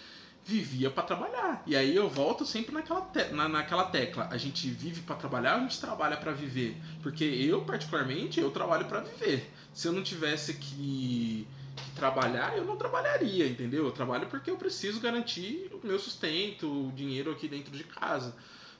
vivia 0.50 0.90
para 0.90 1.04
trabalhar. 1.04 1.62
E 1.66 1.76
aí 1.76 1.94
eu 1.94 2.08
volto 2.08 2.44
sempre 2.44 2.74
naquela, 2.74 3.02
te- 3.02 3.32
na, 3.32 3.48
naquela 3.48 3.84
tecla, 3.84 4.28
a 4.30 4.36
gente 4.36 4.68
vive 4.68 5.00
para 5.02 5.14
trabalhar, 5.16 5.54
a 5.56 5.60
gente 5.60 5.80
trabalha 5.80 6.16
para 6.16 6.32
viver, 6.32 6.76
porque 7.02 7.24
eu 7.24 7.64
particularmente 7.64 8.40
eu 8.40 8.50
trabalho 8.50 8.86
para 8.86 9.00
viver. 9.00 9.48
Se 9.72 9.86
eu 9.86 9.92
não 9.92 10.02
tivesse 10.02 10.54
que 10.54 11.46
que 11.76 11.90
trabalhar, 11.92 12.58
eu 12.58 12.64
não 12.64 12.76
trabalharia, 12.76 13.46
entendeu? 13.46 13.86
Eu 13.86 13.92
trabalho 13.92 14.26
porque 14.26 14.50
eu 14.50 14.56
preciso 14.56 15.00
garantir 15.00 15.70
o 15.72 15.86
meu 15.86 15.98
sustento, 15.98 16.66
o 16.88 16.92
dinheiro 16.92 17.30
aqui 17.30 17.48
dentro 17.48 17.70
de 17.74 17.84
casa. 17.84 18.34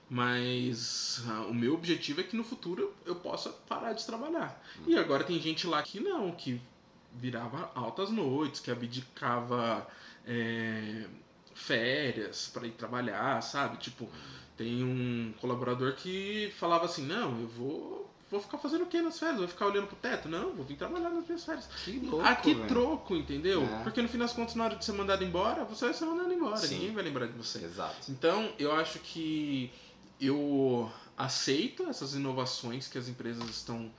Mas 0.09 1.23
ah, 1.29 1.43
o 1.49 1.55
meu 1.55 1.73
objetivo 1.73 2.21
é 2.21 2.25
que 2.25 2.37
no 2.37 2.43
futuro 2.45 2.93
eu 3.07 3.15
possa 3.15 3.51
parar 3.69 3.93
de 3.93 4.05
trabalhar. 4.05 4.61
E 4.87 4.99
agora 4.99 5.23
tem 5.25 5.41
gente 5.41 5.67
lá 5.69 5.81
que 5.83 6.01
não, 6.01 6.33
que 6.33 6.61
virava 7.15 7.71
altas 7.75 8.11
noites, 8.11 8.61
que 8.61 8.71
abdicava 8.71 9.87
é, 10.27 11.05
férias 11.55 12.51
para 12.53 12.67
ir 12.67 12.73
trabalhar, 12.73 13.41
sabe? 13.43 13.77
Tipo, 13.79 14.09
tem 14.57 14.83
um 14.85 15.33
colaborador 15.41 15.95
que 15.95 16.53
falava 16.59 16.85
assim: 16.85 17.05
não, 17.07 17.41
eu 17.41 17.49
vou, 17.49 18.11
vou 18.31 18.41
ficar 18.41 18.59
fazendo 18.59 18.83
o 18.85 18.87
que 18.87 19.01
nas 19.01 19.19
férias? 19.19 19.39
Vou 19.39 19.49
ficar 19.49 19.67
olhando 19.67 19.87
pro 19.87 19.97
teto? 19.97 20.29
Não, 20.29 20.53
vou 20.55 20.65
vir 20.65 20.77
trabalhar 20.77 21.11
nas 21.11 21.25
minhas 21.27 21.45
férias. 21.45 21.69
que 21.85 21.93
louco, 21.99 22.27
Aqui 22.27 22.55
velho. 22.55 22.69
troco, 22.69 23.15
entendeu? 23.17 23.63
É. 23.65 23.83
Porque 23.83 24.01
no 24.03 24.09
fim 24.09 24.19
das 24.19 24.33
contas, 24.33 24.55
na 24.55 24.65
hora 24.65 24.77
de 24.77 24.85
ser 24.85 24.93
mandado 24.93 25.25
embora, 25.25 25.65
você 25.65 25.87
vai 25.87 25.95
ser 25.95 26.05
mandado 26.05 26.33
embora. 26.33 26.57
Sim. 26.57 26.75
Ninguém 26.75 26.93
vai 26.95 27.05
lembrar 27.05 27.27
de 27.27 27.33
você. 27.33 27.65
Exato. 27.65 28.11
Então, 28.11 28.53
eu 28.59 28.73
acho 28.73 28.99
que 29.01 29.71
eu 30.21 30.91
aceito 31.17 31.87
essas 31.89 32.15
inovações 32.15 32.89
que 32.89 32.97
as 32.99 33.09
empresas 33.09 33.49
estão 33.49 33.91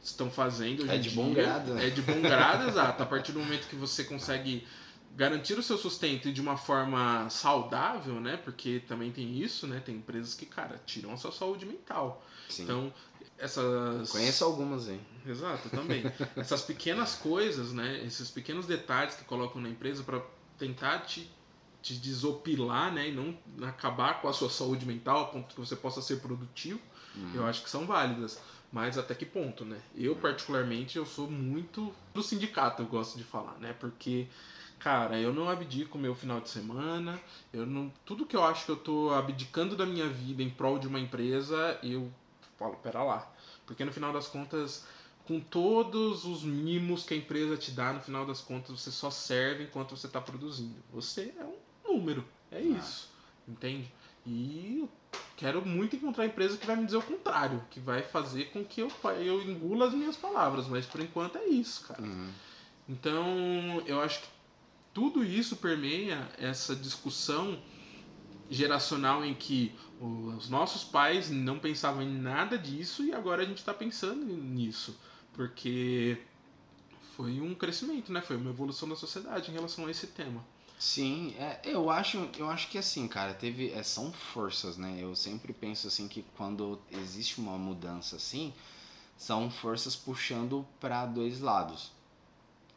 estão 0.00 0.30
fazendo 0.30 0.84
hoje 0.84 0.92
É 0.92 0.96
de 0.96 1.10
dia. 1.10 1.22
bom 1.22 1.34
grado? 1.34 1.76
É 1.76 1.90
de 1.90 2.00
bom 2.02 2.20
grado, 2.20 2.68
exato. 2.70 3.02
A 3.02 3.06
partir 3.06 3.32
do 3.32 3.40
momento 3.40 3.66
que 3.68 3.74
você 3.74 4.04
consegue 4.04 4.64
garantir 5.16 5.54
o 5.58 5.62
seu 5.62 5.76
sustento 5.76 6.32
de 6.32 6.40
uma 6.40 6.56
forma 6.56 7.28
saudável, 7.30 8.20
né? 8.20 8.36
Porque 8.36 8.80
também 8.86 9.10
tem 9.10 9.38
isso, 9.38 9.66
né? 9.66 9.80
Tem 9.84 9.96
empresas 9.96 10.34
que, 10.34 10.46
cara, 10.46 10.80
tiram 10.86 11.12
a 11.12 11.16
sua 11.16 11.32
saúde 11.32 11.66
mental. 11.66 12.24
Sim. 12.48 12.64
Então, 12.64 12.94
essas 13.36 14.10
Conheço 14.10 14.44
algumas, 14.44 14.88
hein? 14.88 15.00
Exato, 15.26 15.68
também. 15.70 16.02
Essas 16.36 16.62
pequenas 16.62 17.14
coisas, 17.14 17.72
né? 17.72 18.02
Esses 18.04 18.30
pequenos 18.30 18.66
detalhes 18.66 19.14
que 19.14 19.24
colocam 19.24 19.60
na 19.60 19.68
empresa 19.68 20.02
para 20.02 20.22
tentar 20.56 21.00
te, 21.00 21.30
te 21.82 21.94
desopilar, 21.94 22.92
né? 22.92 23.08
E 23.08 23.12
não 23.12 23.36
acabar 23.66 24.20
com 24.20 24.28
a 24.28 24.32
sua 24.32 24.50
saúde 24.50 24.86
mental 24.86 25.22
a 25.22 25.24
ponto 25.26 25.54
que 25.54 25.60
você 25.60 25.76
possa 25.76 26.00
ser 26.02 26.20
produtivo, 26.20 26.80
Uhum. 27.14 27.30
eu 27.34 27.46
acho 27.46 27.62
que 27.64 27.70
são 27.70 27.86
válidas. 27.86 28.38
Mas 28.70 28.98
até 28.98 29.14
que 29.14 29.24
ponto, 29.24 29.64
né? 29.64 29.80
Eu, 29.96 30.14
particularmente, 30.14 30.98
eu 30.98 31.06
sou 31.06 31.28
muito 31.28 31.94
do 32.12 32.22
sindicato, 32.22 32.82
eu 32.82 32.86
gosto 32.86 33.16
de 33.16 33.24
falar, 33.24 33.58
né? 33.58 33.72
Porque, 33.72 34.26
cara, 34.78 35.18
eu 35.18 35.32
não 35.32 35.48
abdico 35.48 35.98
o 35.98 36.00
meu 36.00 36.14
final 36.14 36.40
de 36.40 36.48
semana, 36.48 37.20
eu 37.52 37.66
não... 37.66 37.92
Tudo 38.04 38.26
que 38.26 38.36
eu 38.36 38.44
acho 38.44 38.64
que 38.64 38.70
eu 38.70 38.76
tô 38.76 39.10
abdicando 39.12 39.76
da 39.76 39.84
minha 39.84 40.08
vida 40.08 40.42
em 40.42 40.50
prol 40.50 40.78
de 40.78 40.86
uma 40.86 41.00
empresa, 41.00 41.78
eu 41.82 42.10
falo, 42.58 42.76
pera 42.76 43.02
lá. 43.02 43.30
Porque 43.66 43.84
no 43.84 43.92
final 43.92 44.12
das 44.12 44.28
contas, 44.28 44.86
com 45.26 45.40
todos 45.40 46.24
os 46.24 46.42
mimos 46.42 47.04
que 47.04 47.14
a 47.14 47.16
empresa 47.16 47.56
te 47.56 47.70
dá, 47.70 47.92
no 47.92 48.00
final 48.00 48.24
das 48.24 48.40
contas, 48.40 48.80
você 48.80 48.90
só 48.90 49.10
serve 49.10 49.64
enquanto 49.64 49.96
você 49.96 50.06
está 50.06 50.20
produzindo. 50.20 50.76
Você 50.92 51.34
é 51.38 51.44
um 51.44 51.92
número, 51.92 52.24
é 52.50 52.60
isso. 52.60 53.10
Entende? 53.46 53.92
E 54.24 54.80
eu 54.80 54.88
quero 55.36 55.64
muito 55.64 55.96
encontrar 55.96 56.24
a 56.24 56.26
empresa 56.26 56.56
que 56.56 56.66
vai 56.66 56.76
me 56.76 56.84
dizer 56.84 56.98
o 56.98 57.02
contrário, 57.02 57.62
que 57.70 57.80
vai 57.80 58.02
fazer 58.02 58.46
com 58.46 58.64
que 58.64 58.80
eu, 58.80 58.90
eu 59.20 59.42
engula 59.42 59.86
as 59.86 59.94
minhas 59.94 60.16
palavras, 60.16 60.66
mas 60.66 60.86
por 60.86 61.00
enquanto 61.00 61.36
é 61.38 61.46
isso, 61.46 61.86
cara. 61.86 62.02
Uhum. 62.02 62.30
Então, 62.88 63.82
eu 63.86 64.00
acho 64.00 64.20
que 64.20 64.28
tudo 64.92 65.24
isso 65.24 65.56
permeia 65.56 66.28
essa 66.38 66.74
discussão 66.74 67.60
geracional 68.50 69.24
em 69.24 69.34
que 69.34 69.74
os 70.00 70.48
nossos 70.48 70.84
pais 70.84 71.30
não 71.30 71.58
pensavam 71.58 72.02
em 72.02 72.10
nada 72.10 72.56
disso 72.56 73.04
e 73.04 73.12
agora 73.12 73.42
a 73.42 73.44
gente 73.44 73.58
está 73.58 73.74
pensando 73.74 74.24
nisso, 74.24 74.98
porque 75.34 76.18
foi 77.16 77.40
um 77.40 77.54
crescimento, 77.54 78.12
né? 78.12 78.20
Foi 78.20 78.36
uma 78.36 78.50
evolução 78.50 78.88
da 78.88 78.96
sociedade 78.96 79.50
em 79.50 79.54
relação 79.54 79.86
a 79.86 79.90
esse 79.90 80.06
tema. 80.06 80.44
Sim, 80.78 81.34
é, 81.36 81.60
eu 81.64 81.90
acho, 81.90 82.30
eu 82.38 82.48
acho 82.48 82.68
que 82.68 82.78
assim, 82.78 83.08
cara, 83.08 83.34
teve, 83.34 83.72
é, 83.72 83.82
são 83.82 84.12
forças, 84.12 84.76
né? 84.76 84.96
Eu 85.00 85.16
sempre 85.16 85.52
penso 85.52 85.88
assim 85.88 86.06
que 86.06 86.24
quando 86.36 86.80
existe 86.92 87.40
uma 87.40 87.58
mudança 87.58 88.14
assim, 88.14 88.54
são 89.16 89.50
forças 89.50 89.96
puxando 89.96 90.64
para 90.78 91.04
dois 91.04 91.40
lados. 91.40 91.90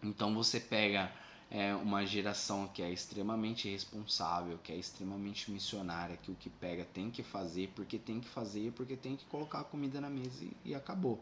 Então 0.01 0.34
você 0.34 0.59
pega 0.59 1.12
é, 1.52 1.76
uma 1.76 2.06
geração 2.06 2.66
que 2.74 2.82
é 2.82 2.89
extremamente 2.89 3.70
responsável, 3.70 4.58
que 4.64 4.72
é 4.72 4.76
extremamente 4.78 5.52
missionária, 5.52 6.16
que 6.16 6.32
o 6.32 6.36
que 6.36 6.49
pega 6.49 6.86
tem 6.86 7.12
que 7.12 7.22
fazer 7.22 7.70
porque 7.76 7.99
tem 7.99 8.22
que 8.22 8.28
fazer, 8.30 8.72
porque 8.72 8.95
tem 8.95 9.18
que 9.18 9.26
colocar 9.26 9.60
a 9.60 9.64
comida 9.66 9.99
na 9.99 10.10
mesa 10.10 10.43
e, 10.45 10.70
e 10.70 10.74
acabou. 10.76 11.22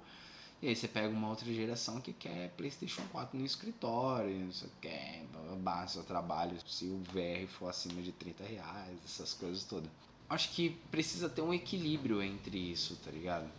E 0.62 0.68
aí 0.68 0.76
você 0.76 0.88
pega 0.90 1.08
uma 1.08 1.30
outra 1.30 1.52
geração 1.54 2.00
que 2.02 2.12
quer 2.14 2.50
PlayStation 2.52 3.02
4 3.12 3.40
no 3.40 3.46
escritório, 3.46 4.52
você 4.52 4.68
quer 4.82 5.26
babá, 5.50 5.88
seu 5.88 6.04
trabalho, 6.04 6.58
se 6.68 6.86
o 6.86 6.98
VR 7.12 7.48
for 7.48 7.70
acima 7.70 8.02
de 8.02 8.12
30 8.12 8.44
reais, 8.44 8.98
essas 9.06 9.34
coisas 9.34 9.64
todas. 9.64 9.90
Acho 10.30 10.50
que 10.52 10.70
precisa 10.92 11.28
ter 11.28 11.42
um 11.42 11.54
equilíbrio 11.54 12.22
entre 12.22 12.58
isso, 12.58 12.96
tá 13.04 13.10
ligado? 13.10 13.50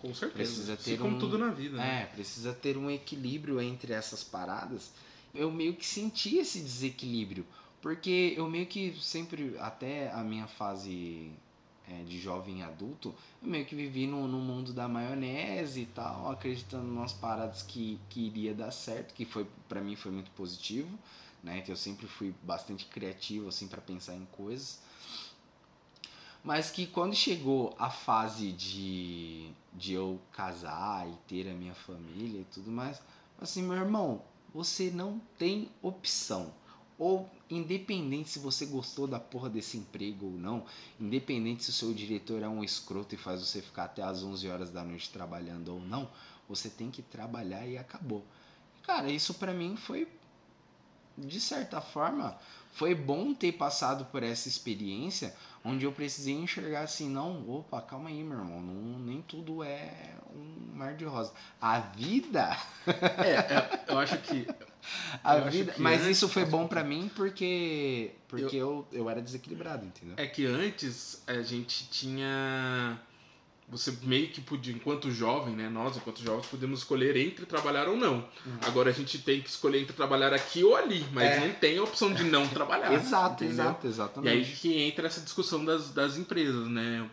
Com 0.00 0.14
certeza. 0.14 0.32
Precisa 0.34 0.76
ter 0.76 0.96
como 0.98 1.16
um- 1.16 1.18
tudo 1.18 1.36
na 1.36 1.50
vida, 1.50 1.76
né? 1.76 2.02
É, 2.02 2.06
precisa 2.06 2.52
ter 2.54 2.78
um 2.78 2.90
equilíbrio 2.90 3.60
entre 3.60 3.92
essas 3.92 4.22
paradas. 4.22 4.92
Eu 5.34 5.50
meio 5.50 5.74
que 5.74 5.84
senti 5.84 6.36
esse 6.36 6.60
desequilíbrio, 6.60 7.46
porque 7.82 8.34
eu 8.36 8.48
meio 8.48 8.66
que 8.66 8.96
sempre, 9.00 9.56
até 9.58 10.10
a 10.12 10.22
minha 10.22 10.46
fase 10.46 11.32
é, 11.88 12.02
de 12.04 12.18
jovem 12.20 12.62
adulto, 12.62 13.14
eu 13.42 13.48
meio 13.48 13.66
que 13.66 13.74
vivi 13.74 14.06
no, 14.06 14.26
no 14.28 14.38
mundo 14.38 14.72
da 14.72 14.88
maionese 14.88 15.82
e 15.82 15.86
tal, 15.86 16.30
acreditando 16.30 16.86
nas 16.94 17.12
paradas 17.12 17.62
que, 17.62 17.98
que 18.08 18.26
iria 18.26 18.54
dar 18.54 18.70
certo, 18.70 19.12
que 19.12 19.24
foi 19.24 19.46
para 19.68 19.80
mim 19.80 19.96
foi 19.96 20.12
muito 20.12 20.30
positivo. 20.30 20.88
né? 21.42 21.60
Que 21.60 21.70
eu 21.70 21.76
sempre 21.76 22.06
fui 22.06 22.34
bastante 22.42 22.86
criativo 22.86 23.48
assim 23.48 23.68
para 23.68 23.80
pensar 23.80 24.14
em 24.14 24.24
coisas. 24.32 24.80
Mas 26.42 26.70
que 26.70 26.86
quando 26.86 27.14
chegou 27.14 27.74
a 27.78 27.88
fase 27.90 28.52
de, 28.52 29.50
de 29.72 29.94
eu 29.94 30.20
casar 30.32 31.08
e 31.08 31.14
ter 31.26 31.48
a 31.50 31.54
minha 31.54 31.74
família 31.74 32.40
e 32.40 32.44
tudo 32.44 32.70
mais, 32.70 33.00
assim, 33.40 33.62
meu 33.62 33.76
irmão, 33.76 34.22
você 34.54 34.90
não 34.90 35.20
tem 35.36 35.68
opção. 35.82 36.54
Ou 36.96 37.28
independente 37.50 38.30
se 38.30 38.38
você 38.38 38.64
gostou 38.64 39.08
da 39.08 39.18
porra 39.18 39.50
desse 39.50 39.76
emprego 39.76 40.26
ou 40.26 40.32
não, 40.32 40.64
independente 41.00 41.64
se 41.64 41.70
o 41.70 41.72
seu 41.72 41.92
diretor 41.92 42.40
é 42.40 42.48
um 42.48 42.62
escroto 42.62 43.16
e 43.16 43.18
faz 43.18 43.40
você 43.40 43.60
ficar 43.60 43.84
até 43.84 44.02
as 44.02 44.22
11 44.22 44.48
horas 44.48 44.70
da 44.70 44.84
noite 44.84 45.10
trabalhando 45.10 45.74
ou 45.74 45.80
não, 45.80 46.08
você 46.48 46.70
tem 46.70 46.92
que 46.92 47.02
trabalhar 47.02 47.66
e 47.66 47.76
acabou. 47.76 48.24
Cara, 48.84 49.10
isso 49.10 49.34
para 49.34 49.52
mim 49.52 49.76
foi 49.76 50.06
de 51.16 51.40
certa 51.40 51.80
forma 51.80 52.38
foi 52.72 52.92
bom 52.94 53.32
ter 53.32 53.52
passado 53.52 54.04
por 54.06 54.22
essa 54.22 54.48
experiência 54.48 55.34
onde 55.64 55.86
eu 55.86 55.92
precisei 55.92 56.34
enxergar 56.34 56.82
assim, 56.82 57.08
não, 57.08 57.48
opa, 57.48 57.80
calma 57.80 58.10
aí, 58.10 58.22
meu 58.22 58.38
irmão, 58.38 58.60
não, 58.60 58.98
nem 58.98 59.22
tudo 59.22 59.64
é 59.64 60.14
um 60.34 60.76
mar 60.76 60.94
de 60.94 61.04
rosa. 61.04 61.32
A 61.60 61.78
vida. 61.80 62.56
é, 62.86 63.54
é, 63.54 63.84
eu 63.88 63.98
acho 63.98 64.18
que. 64.18 64.46
A 65.22 65.38
eu 65.38 65.50
vida, 65.50 65.74
mas 65.78 66.02
antes, 66.02 66.18
isso 66.18 66.28
foi 66.28 66.44
bom 66.44 66.66
para 66.66 66.84
mim 66.84 67.10
porque 67.16 68.10
porque 68.28 68.54
eu, 68.54 68.86
eu, 68.92 69.00
eu 69.00 69.10
era 69.10 69.22
desequilibrado, 69.22 69.86
entendeu? 69.86 70.14
É 70.18 70.26
que 70.26 70.44
antes 70.44 71.22
a 71.26 71.40
gente 71.40 71.88
tinha 71.88 73.00
você 73.68 73.96
meio 74.02 74.28
que 74.28 74.40
podia, 74.40 74.74
enquanto 74.74 75.10
jovem, 75.10 75.54
né? 75.54 75.68
Nós, 75.68 75.96
enquanto 75.96 76.22
jovens, 76.22 76.46
podemos 76.46 76.80
escolher 76.80 77.16
entre 77.16 77.46
trabalhar 77.46 77.88
ou 77.88 77.96
não. 77.96 78.16
Uhum. 78.16 78.58
Agora 78.62 78.90
a 78.90 78.92
gente 78.92 79.18
tem 79.18 79.40
que 79.40 79.48
escolher 79.48 79.80
entre 79.80 79.94
trabalhar 79.94 80.32
aqui 80.32 80.62
ou 80.62 80.76
ali, 80.76 81.04
mas 81.12 81.30
é. 81.30 81.40
não 81.40 81.54
tem 81.54 81.78
a 81.78 81.82
opção 81.82 82.12
de 82.12 82.24
não 82.24 82.46
trabalhar. 82.46 82.92
exato, 82.92 83.44
entendeu? 83.44 83.64
exato, 83.64 83.86
exatamente. 83.86 84.34
E 84.34 84.38
aí 84.38 84.44
que 84.44 84.82
entra 84.82 85.06
essa 85.06 85.20
discussão 85.20 85.64
das, 85.64 85.90
das 85.90 86.16
empresas, 86.16 86.66
né? 86.68 87.08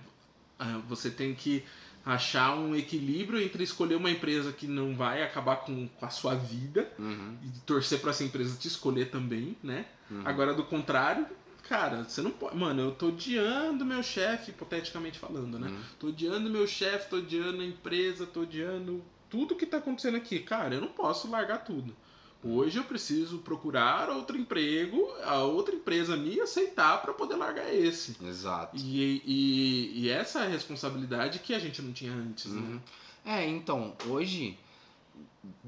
Ah, 0.59 0.79
você 0.87 1.09
tem 1.09 1.33
que 1.33 1.63
achar 2.05 2.57
um 2.57 2.75
equilíbrio 2.75 3.41
entre 3.41 3.63
escolher 3.63 3.95
uma 3.95 4.09
empresa 4.09 4.51
que 4.51 4.67
não 4.67 4.95
vai 4.95 5.23
acabar 5.23 5.57
com, 5.57 5.87
com 5.87 6.05
a 6.05 6.09
sua 6.09 6.35
vida 6.35 6.91
uhum. 6.97 7.37
e 7.43 7.59
torcer 7.61 7.99
para 7.99 8.09
essa 8.09 8.23
empresa 8.23 8.57
te 8.57 8.67
escolher 8.67 9.09
também, 9.09 9.55
né? 9.63 9.85
Uhum. 10.09 10.21
Agora, 10.25 10.53
do 10.53 10.63
contrário, 10.63 11.25
cara, 11.71 12.03
você 12.03 12.21
não 12.21 12.31
pode. 12.31 12.57
Mano, 12.57 12.81
eu 12.81 12.91
tô 12.91 13.07
odiando 13.07 13.85
meu 13.85 14.03
chefe, 14.03 14.51
hipoteticamente 14.51 15.17
falando, 15.17 15.57
né? 15.57 15.69
Uhum. 15.69 15.81
Tô 15.97 16.07
odiando 16.07 16.49
meu 16.49 16.67
chefe, 16.67 17.09
tô 17.09 17.15
odiando 17.15 17.61
a 17.61 17.65
empresa, 17.65 18.25
tô 18.25 18.41
odiando 18.41 19.01
tudo 19.29 19.55
que 19.55 19.65
tá 19.65 19.77
acontecendo 19.77 20.17
aqui. 20.17 20.39
Cara, 20.39 20.75
eu 20.75 20.81
não 20.81 20.89
posso 20.89 21.29
largar 21.29 21.63
tudo. 21.63 21.95
Hoje 22.43 22.77
eu 22.77 22.83
preciso 22.83 23.37
procurar 23.37 24.09
outro 24.09 24.35
emprego, 24.35 25.07
a 25.23 25.43
outra 25.43 25.73
empresa 25.73 26.17
me 26.17 26.41
aceitar 26.41 27.01
para 27.01 27.13
poder 27.13 27.35
largar 27.35 27.73
esse. 27.73 28.17
Exato. 28.21 28.75
E, 28.75 29.21
e, 29.25 30.01
e, 30.01 30.09
essa 30.09 30.39
é 30.39 30.47
a 30.47 30.49
responsabilidade 30.49 31.39
que 31.39 31.53
a 31.53 31.59
gente 31.59 31.81
não 31.81 31.93
tinha 31.93 32.11
antes, 32.11 32.51
né? 32.51 32.59
uhum. 32.59 32.75
né? 32.75 32.81
É, 33.23 33.47
então, 33.47 33.95
hoje 34.07 34.57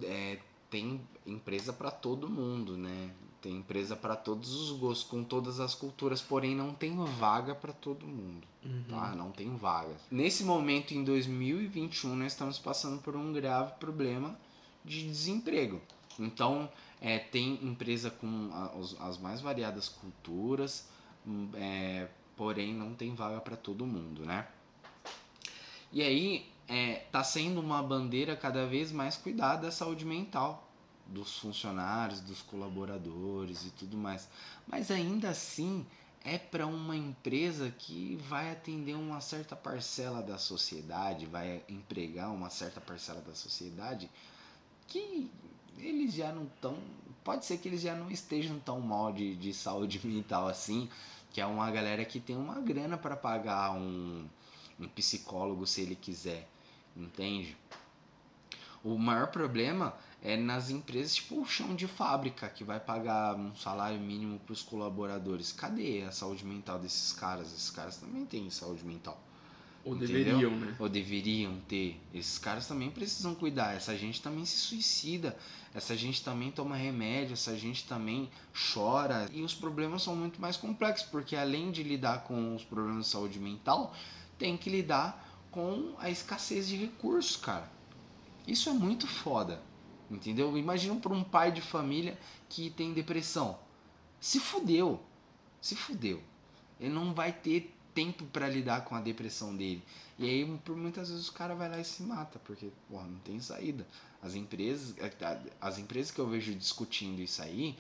é, 0.02 0.40
tem 0.70 1.00
empresa 1.26 1.72
para 1.72 1.92
todo 1.92 2.28
mundo, 2.28 2.76
né? 2.76 3.12
Tem 3.44 3.58
empresa 3.58 3.94
para 3.94 4.16
todos 4.16 4.56
os 4.56 4.72
gostos, 4.72 5.06
com 5.06 5.22
todas 5.22 5.60
as 5.60 5.76
culturas, 5.76 6.22
porém 6.22 6.56
não 6.56 6.74
tem 6.74 6.96
vaga 6.96 7.54
para 7.54 7.74
todo 7.74 8.08
mundo, 8.08 8.48
uhum. 8.64 8.86
tá? 8.88 9.14
Não 9.14 9.32
tem 9.32 9.54
vaga. 9.58 9.94
Nesse 10.10 10.46
momento, 10.46 10.94
em 10.94 11.04
2021, 11.04 12.16
nós 12.16 12.32
estamos 12.32 12.58
passando 12.58 13.02
por 13.02 13.18
um 13.18 13.34
grave 13.34 13.74
problema 13.74 14.34
de 14.86 15.06
desemprego. 15.06 15.82
Então, 16.18 16.72
é, 17.02 17.20
tem 17.20 17.60
empresa 17.62 18.10
com 18.10 18.50
as, 18.80 18.96
as 19.02 19.18
mais 19.18 19.42
variadas 19.42 19.90
culturas, 19.90 20.88
hum, 21.28 21.50
é, 21.56 22.08
porém 22.38 22.74
não 22.74 22.94
tem 22.94 23.14
vaga 23.14 23.42
para 23.42 23.58
todo 23.58 23.86
mundo, 23.86 24.26
né? 24.26 24.48
E 25.92 26.02
aí, 26.02 26.50
é, 26.66 27.04
tá 27.12 27.22
sendo 27.26 27.60
uma 27.60 27.84
bandeira 27.84 28.38
cada 28.38 28.66
vez 28.66 28.90
mais 28.90 29.18
cuidada 29.18 29.64
da 29.64 29.72
saúde 29.72 30.06
mental 30.06 30.66
dos 31.14 31.38
funcionários, 31.38 32.20
dos 32.20 32.42
colaboradores 32.42 33.66
e 33.66 33.70
tudo 33.72 33.96
mais. 33.96 34.28
Mas 34.68 34.90
ainda 34.90 35.30
assim 35.30 35.86
é 36.26 36.38
para 36.38 36.66
uma 36.66 36.96
empresa 36.96 37.70
que 37.78 38.16
vai 38.28 38.52
atender 38.52 38.96
uma 38.96 39.22
certa 39.22 39.56
parcela 39.56 40.22
da 40.22 40.38
sociedade, 40.38 41.26
vai 41.26 41.62
empregar 41.70 42.32
uma 42.32 42.50
certa 42.50 42.82
parcela 42.82 43.22
da 43.22 43.36
sociedade 43.36 44.10
que 44.88 45.30
eles 45.78 46.14
já 46.14 46.32
não 46.32 46.44
estão. 46.44 46.78
Pode 47.24 47.46
ser 47.46 47.58
que 47.58 47.68
eles 47.68 47.82
já 47.82 47.94
não 47.94 48.10
estejam 48.10 48.60
tão 48.60 48.80
mal 48.80 49.12
de, 49.12 49.36
de 49.36 49.54
saúde 49.54 50.00
mental 50.08 50.48
assim, 50.48 50.90
que 51.32 51.42
é 51.42 51.46
uma 51.46 51.70
galera 51.72 52.06
que 52.06 52.20
tem 52.20 52.36
uma 52.36 52.60
grana 52.60 52.98
para 52.98 53.16
pagar 53.16 53.72
um, 53.72 54.26
um 54.80 54.88
psicólogo 54.88 55.68
se 55.68 55.82
ele 55.82 55.96
quiser, 55.96 56.48
entende? 56.96 57.58
O 58.84 58.98
maior 58.98 59.28
problema 59.28 59.94
é 60.24 60.38
nas 60.38 60.70
empresas 60.70 61.16
tipo 61.16 61.42
o 61.42 61.46
chão 61.46 61.76
de 61.76 61.86
fábrica, 61.86 62.48
que 62.48 62.64
vai 62.64 62.80
pagar 62.80 63.36
um 63.36 63.54
salário 63.58 64.00
mínimo 64.00 64.40
para 64.40 64.54
os 64.54 64.64
colaboradores. 64.64 65.52
Cadê 65.52 66.04
a 66.04 66.12
saúde 66.14 66.46
mental 66.46 66.80
desses 66.80 67.12
caras? 67.12 67.48
Esses 67.52 67.70
caras 67.70 67.98
também 67.98 68.26
têm 68.26 68.50
saúde 68.50 68.86
mental. 68.86 69.22
Ou 69.84 69.98
entendeu? 69.98 70.24
deveriam, 70.24 70.52
né? 70.56 70.76
Ou 70.80 70.88
deveriam 70.88 71.60
ter. 71.68 72.00
Esses 72.14 72.38
caras 72.38 72.66
também 72.66 72.90
precisam 72.90 73.36
cuidar. 73.36 73.76
Essa 73.76 73.98
gente 73.98 74.22
também 74.22 74.46
se 74.46 74.56
suicida. 74.56 75.38
Essa 75.74 75.94
gente 75.94 76.24
também 76.24 76.52
toma 76.52 76.78
remédio. 76.78 77.34
Essa 77.34 77.58
gente 77.58 77.86
também 77.86 78.30
chora. 78.74 79.30
E 79.34 79.42
os 79.42 79.54
problemas 79.54 80.04
são 80.04 80.16
muito 80.16 80.40
mais 80.40 80.56
complexos, 80.56 81.06
porque 81.10 81.36
além 81.36 81.70
de 81.70 81.84
lidar 81.84 82.24
com 82.24 82.56
os 82.56 82.64
problemas 82.64 83.08
de 83.08 83.12
saúde 83.12 83.40
mental, 83.40 83.94
tem 84.40 84.56
que 84.56 84.70
lidar 84.70 85.46
com 85.52 85.96
a 86.00 86.10
escassez 86.10 86.66
de 86.66 86.78
recursos, 86.78 87.36
cara. 87.36 87.70
Isso 88.48 88.70
é 88.70 88.74
muito 88.74 89.06
foda. 89.06 89.62
Entendeu? 90.14 90.58
Imagina 90.58 90.96
para 91.00 91.14
um 91.14 91.24
pai 91.24 91.52
de 91.52 91.62
família 91.62 92.18
que 92.48 92.70
tem 92.70 92.94
depressão. 92.94 93.58
Se 94.20 94.40
fudeu. 94.40 95.02
Se 95.62 95.76
fudeu. 95.76 96.22
Ele 96.80 96.94
não 96.94 97.14
vai 97.14 97.32
ter 97.32 97.74
tempo 97.94 98.26
para 98.26 98.48
lidar 98.48 98.86
com 98.86 98.96
a 98.96 99.02
depressão 99.02 99.56
dele. 99.56 99.84
E 100.18 100.26
aí, 100.26 100.60
por 100.64 100.76
muitas 100.76 101.10
vezes, 101.10 101.28
o 101.28 101.34
cara 101.34 101.56
vai 101.56 101.70
lá 101.70 101.80
e 101.80 101.86
se 101.86 102.04
mata, 102.04 102.40
porque 102.46 102.70
porra, 102.90 103.06
não 103.06 103.20
tem 103.20 103.40
saída. 103.40 103.88
As 104.22 104.36
empresas, 104.36 104.96
as 105.60 105.78
empresas 105.78 106.12
que 106.12 106.20
eu 106.20 106.28
vejo 106.28 106.54
discutindo 106.56 107.22
isso 107.22 107.42
aí, 107.42 107.78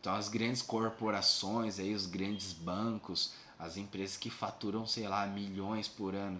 então 0.00 0.14
as 0.14 0.28
grandes 0.28 0.62
corporações, 0.62 1.78
aí, 1.78 1.94
os 1.94 2.06
grandes 2.06 2.52
bancos, 2.52 3.32
as 3.58 3.76
empresas 3.76 4.16
que 4.16 4.30
faturam, 4.30 4.86
sei 4.86 5.08
lá, 5.08 5.26
milhões 5.26 5.88
por 5.88 6.14
ano 6.14 6.38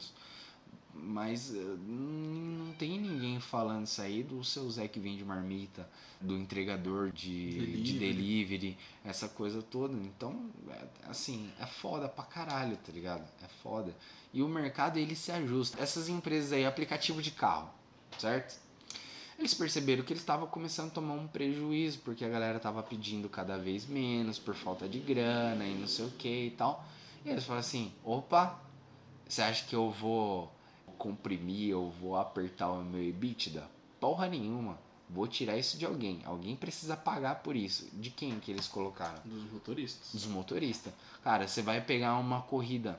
mas 0.95 1.55
eh, 1.55 1.59
não 1.87 2.73
tem 2.75 3.01
ninguém 3.01 3.41
falando 3.41 3.87
isso 3.87 4.01
aí 4.01 4.23
do 4.23 4.43
seu 4.45 4.71
Zé 4.71 4.87
que 4.87 5.01
vende 5.01 5.25
marmita, 5.25 5.89
do 6.21 6.37
entregador 6.37 7.11
de 7.11 7.51
delivery, 7.51 7.83
de 7.83 7.99
delivery 7.99 8.79
essa 9.05 9.29
coisa 9.29 9.61
toda. 9.63 9.95
Então, 9.95 10.51
é, 10.71 11.11
assim, 11.11 11.51
é 11.59 11.67
foda 11.67 12.09
pra 12.09 12.25
caralho, 12.25 12.77
tá 12.77 12.93
ligado? 12.93 13.25
É 13.43 13.49
foda. 13.63 13.95
E 14.33 14.43
o 14.43 14.49
mercado 14.49 14.99
ele 14.99 15.17
se 15.17 15.33
ajusta. 15.33 15.83
Essas 15.83 16.09
empresas 16.09 16.53
aí, 16.53 16.65
aplicativo 16.65 17.21
de 17.21 17.33
carro, 17.33 17.71
certo? 18.19 18.63
Eles 19.37 19.53
perceberam 19.53 20.05
que 20.05 20.13
eles 20.13 20.23
estavam 20.23 20.47
começando 20.47 20.89
a 20.89 20.95
tomar 20.95 21.15
um 21.15 21.27
prejuízo, 21.27 21.99
porque 22.05 22.25
a 22.25 22.29
galera 22.29 22.61
tava 22.61 22.83
pedindo 22.83 23.29
cada 23.29 23.59
vez 23.59 23.85
menos 23.85 24.39
por 24.39 24.55
falta 24.55 24.89
de 24.89 25.01
grana 25.01 25.67
e 25.67 25.75
não 25.75 25.89
sei 25.89 26.07
o 26.07 26.11
que 26.11 26.47
e 26.47 26.51
tal. 26.53 26.87
E 27.25 27.31
eles 27.31 27.43
falaram 27.43 27.61
assim: 27.61 27.93
opa, 28.05 28.61
você 29.29 29.43
acha 29.43 29.65
que 29.67 29.75
eu 29.75 29.91
vou 29.91 30.54
comprimir, 30.95 31.71
eu 31.71 31.91
vou 31.91 32.17
apertar 32.17 32.71
o 32.71 32.83
meu 32.83 33.03
EBITDA? 33.03 33.69
Porra 34.01 34.27
nenhuma. 34.29 34.79
Vou 35.09 35.29
tirar 35.29 35.57
isso 35.57 35.77
de 35.77 35.85
alguém. 35.85 36.23
Alguém 36.25 36.57
precisa 36.57 36.97
pagar 36.97 37.37
por 37.37 37.55
isso. 37.55 37.89
De 37.93 38.11
quem 38.11 38.41
que 38.41 38.51
eles 38.51 38.67
colocaram? 38.67 39.21
Dos 39.25 39.53
motoristas. 39.53 40.13
Dos 40.13 40.27
motoristas. 40.27 40.93
Cara, 41.23 41.47
você 41.47 41.63
vai 41.63 41.81
pegar 41.81 42.17
uma 42.19 42.43
corrida 42.43 42.99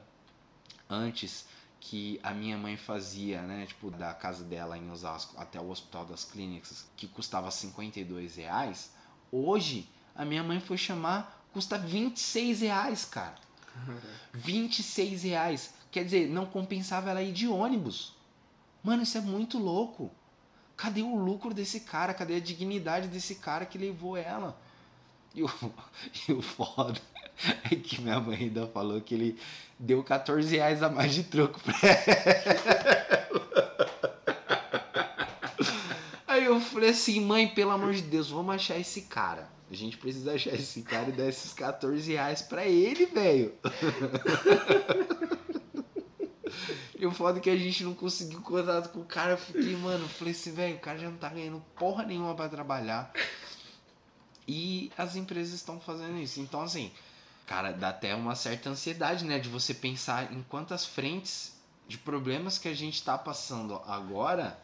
antes 0.89 1.47
que 1.79 2.19
a 2.23 2.31
minha 2.33 2.57
mãe 2.57 2.77
fazia, 2.77 3.41
né? 3.41 3.65
Tipo, 3.65 3.91
da 3.91 4.13
casa 4.13 4.43
dela 4.43 4.77
em 4.77 4.89
Osasco 4.89 5.35
até 5.37 5.59
o 5.59 5.69
Hospital 5.69 6.05
das 6.05 6.23
Clínicas, 6.23 6.87
que 6.95 7.07
custava 7.07 7.51
52 7.51 8.35
reais. 8.37 8.91
Hoje, 9.31 9.87
a 10.15 10.25
minha 10.25 10.43
mãe 10.43 10.59
foi 10.59 10.77
chamar, 10.77 11.45
custa 11.53 11.77
26 11.77 12.61
reais, 12.61 13.05
cara. 13.05 13.35
26 14.33 15.23
reais. 15.23 15.73
Quer 15.95 16.03
dizer, 16.03 16.27
não 16.27 16.45
compensava 16.45 17.09
ela 17.09 17.23
ir 17.23 17.31
de 17.31 17.47
ônibus. 17.47 18.13
Mano, 18.83 19.03
isso 19.03 19.17
é 19.17 19.21
muito 19.21 19.57
louco. 19.57 20.11
Cadê 20.75 21.01
o 21.01 21.15
lucro 21.15 21.53
desse 21.53 21.79
cara? 21.79 22.13
Cadê 22.13 22.35
a 22.35 22.39
dignidade 22.41 23.07
desse 23.07 23.35
cara 23.35 23.65
que 23.65 23.77
levou 23.77 24.17
ela? 24.17 24.59
E 25.33 25.41
o, 25.41 25.49
e 26.27 26.33
o 26.33 26.41
foda 26.41 26.99
é 27.71 27.75
que 27.77 28.01
minha 28.01 28.19
mãe 28.19 28.39
ainda 28.39 28.67
falou 28.67 28.99
que 28.99 29.15
ele 29.15 29.39
deu 29.79 30.03
14 30.03 30.53
reais 30.53 30.83
a 30.83 30.89
mais 30.89 31.13
de 31.13 31.23
troco 31.23 31.61
pra 31.61 31.73
ela. 31.81 31.95
Aí 36.27 36.43
eu 36.43 36.59
falei 36.59 36.89
assim, 36.89 37.21
mãe, 37.21 37.47
pelo 37.47 37.71
amor 37.71 37.93
de 37.93 38.01
Deus, 38.01 38.29
vamos 38.29 38.53
achar 38.53 38.77
esse 38.77 39.03
cara. 39.03 39.49
a 39.71 39.73
gente 39.73 39.97
precisa 39.97 40.33
achar 40.33 40.55
esse 40.55 40.81
cara 40.81 41.07
e 41.07 41.13
dar 41.13 41.29
esses 41.29 41.53
14 41.53 42.11
reais 42.11 42.41
pra 42.41 42.65
ele, 42.65 43.05
velho. 43.05 43.53
E 46.97 47.05
o 47.05 47.11
foda 47.11 47.39
é 47.39 47.41
que 47.41 47.49
a 47.49 47.57
gente 47.57 47.83
não 47.83 47.93
conseguiu 47.93 48.41
contato 48.41 48.89
com 48.89 49.01
o 49.01 49.05
cara. 49.05 49.31
Eu 49.31 49.37
fiquei, 49.37 49.75
mano, 49.75 50.07
falei 50.07 50.31
assim, 50.33 50.53
velho, 50.53 50.77
o 50.77 50.79
cara 50.79 50.97
já 50.97 51.09
não 51.09 51.17
tá 51.17 51.27
ganhando 51.29 51.61
porra 51.75 52.05
nenhuma 52.05 52.33
pra 52.33 52.47
trabalhar. 52.47 53.11
E 54.47 54.91
as 54.97 55.15
empresas 55.15 55.53
estão 55.53 55.79
fazendo 55.79 56.17
isso. 56.17 56.39
Então, 56.39 56.61
assim, 56.61 56.91
cara, 57.45 57.71
dá 57.73 57.89
até 57.89 58.15
uma 58.15 58.35
certa 58.35 58.69
ansiedade, 58.69 59.25
né? 59.25 59.39
De 59.39 59.49
você 59.49 59.73
pensar 59.73 60.31
em 60.31 60.41
quantas 60.43 60.85
frentes 60.85 61.53
de 61.87 61.97
problemas 61.97 62.57
que 62.57 62.67
a 62.69 62.73
gente 62.73 63.03
tá 63.03 63.17
passando 63.17 63.75
agora. 63.85 64.57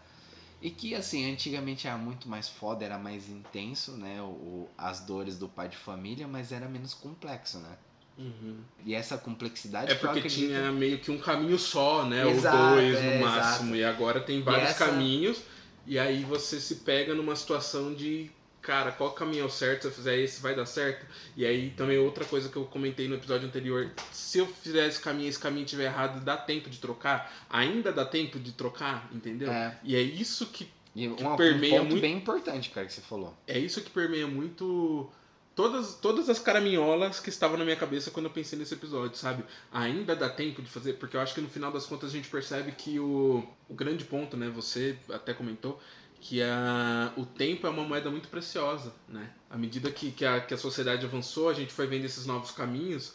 E 0.62 0.70
que, 0.70 0.96
assim, 0.96 1.30
antigamente 1.30 1.88
era 1.88 1.98
muito 1.98 2.30
mais 2.30 2.48
foda, 2.48 2.86
era 2.86 2.98
mais 2.98 3.28
intenso, 3.28 3.94
né? 3.94 4.22
O, 4.22 4.70
as 4.78 5.02
dores 5.02 5.38
do 5.38 5.50
pai 5.50 5.68
de 5.68 5.76
família, 5.76 6.28
mas 6.28 6.52
era 6.52 6.70
menos 6.70 6.94
complexo, 6.94 7.58
né? 7.58 7.78
Uhum. 8.18 8.58
E 8.86 8.94
essa 8.94 9.18
complexidade 9.18 9.92
É 9.92 9.96
porque 9.96 10.20
acredito- 10.20 10.48
tinha 10.48 10.72
meio 10.72 11.00
que 11.00 11.10
um 11.12 11.18
caminho 11.18 11.58
só, 11.58 12.06
né? 12.06 12.30
Exato, 12.30 12.58
Ou 12.58 12.70
dois 12.76 12.96
é, 12.98 13.16
no 13.18 13.26
máximo. 13.26 13.76
exato. 13.76 13.76
E 13.76 13.84
agora 13.84 14.20
tem 14.20 14.42
vários 14.42 14.70
essa- 14.72 14.86
caminhos. 14.86 15.42
E 15.88 15.98
aí 15.98 16.24
você 16.24 16.60
se 16.60 16.76
pega 16.76 17.16
numa 17.16 17.36
situação 17.36 17.94
de, 17.94 18.30
cara, 18.62 18.92
qual 18.92 19.12
caminho 19.14 19.42
é 19.42 19.46
o 19.46 19.50
certo? 19.50 19.82
Se 19.84 19.88
eu 19.88 19.92
fizer 19.92 20.18
esse, 20.20 20.40
vai 20.42 20.56
dar 20.56 20.68
certo? 20.68 21.06
E 21.36 21.44
aí 21.46 21.72
também 21.72 21.98
outra 21.98 22.24
coisa 22.24 22.50
que 22.50 22.56
eu 22.58 22.66
comentei 22.66 23.08
no 23.08 23.16
episódio 23.16 23.48
anterior. 23.48 23.90
Se 24.12 24.38
eu 24.38 24.46
fizer 24.46 24.88
esse 24.88 25.00
caminho 25.00 25.26
e 25.26 25.30
esse 25.30 25.40
caminho 25.40 25.66
estiver 25.66 25.86
errado, 25.86 26.24
dá 26.24 26.38
tempo 26.38 26.70
de 26.70 26.78
trocar? 26.78 27.34
Ainda 27.50 27.92
dá 27.92 28.06
tempo 28.06 28.38
de 28.40 28.52
trocar, 28.52 29.10
entendeu? 29.12 29.52
É. 29.52 29.76
E 29.84 29.96
é 29.96 30.02
isso 30.02 30.46
que 30.48 30.70
E 30.96 31.08
que 31.08 31.24
um, 31.24 31.34
um 31.34 31.36
permeia 31.36 31.80
ponto 31.80 31.90
muito- 31.90 32.02
bem 32.02 32.18
importante, 32.18 32.70
cara, 32.70 32.86
que 32.86 32.94
você 32.94 33.02
falou. 33.02 33.36
é 33.48 33.58
isso 33.58 33.82
que 33.82 33.90
permeia 33.90 34.28
muito 34.28 35.10
todas, 35.56 35.96
todas 35.96 36.30
as 36.30 36.40
caraminholas 36.40 37.20
que 37.20 37.30
estavam 37.30 37.58
na 37.58 37.64
minha 37.64 37.76
cabeça 37.76 38.12
quando 38.12 38.28
eu 38.28 38.32
pensei 38.32 38.58
nesse 38.58 38.74
episódio, 38.74 39.18
sabe? 39.18 39.44
Ainda 39.72 40.16
dá 40.16 40.30
tempo 40.30 40.62
de 40.62 40.70
fazer, 40.70 40.94
porque 40.94 41.18
eu 41.18 41.22
acho 41.22 41.34
que 41.34 41.42
no 41.42 41.50
final 41.50 41.72
das 41.72 41.86
contas 41.86 42.10
a 42.10 42.14
gente 42.14 42.30
percebe 42.30 42.72
que 42.72 43.00
o, 43.00 43.48
o 43.70 43.74
grande 43.74 44.06
ponto, 44.06 44.38
né? 44.38 44.50
Você 44.50 44.98
até 45.10 45.34
comentou 45.34 45.80
que 46.20 46.42
a, 46.42 47.12
o 47.18 47.26
tempo 47.26 47.66
é 47.66 47.70
uma 47.70 47.84
moeda 47.84 48.10
muito 48.10 48.30
preciosa, 48.30 48.94
né? 49.10 49.32
À 49.50 49.58
medida 49.58 49.92
que, 49.92 50.12
que, 50.12 50.26
a, 50.26 50.40
que 50.40 50.54
a 50.54 50.58
sociedade 50.58 51.06
avançou, 51.06 51.50
a 51.50 51.54
gente 51.54 51.74
foi 51.74 51.88
vendo 51.88 52.06
esses 52.06 52.26
novos 52.26 52.52
caminhos 52.52 53.14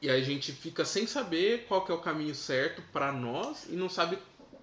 e 0.00 0.10
a 0.10 0.20
gente 0.20 0.50
fica 0.50 0.84
sem 0.84 1.06
saber 1.06 1.66
qual 1.68 1.84
que 1.84 1.92
é 1.92 1.94
o 1.94 1.98
caminho 1.98 2.34
certo 2.34 2.82
para 2.92 3.12
nós 3.12 3.66
e 3.68 3.76
não 3.76 3.88
sabe 3.88 4.18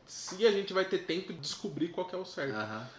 se 0.09 0.47
a 0.47 0.51
gente 0.51 0.73
vai 0.73 0.83
ter 0.85 1.05
tempo 1.05 1.31
de 1.31 1.39
descobrir 1.39 1.89
qual 1.89 2.07
que 2.07 2.15
é 2.15 2.17
o 2.17 2.25
certo. 2.25 2.55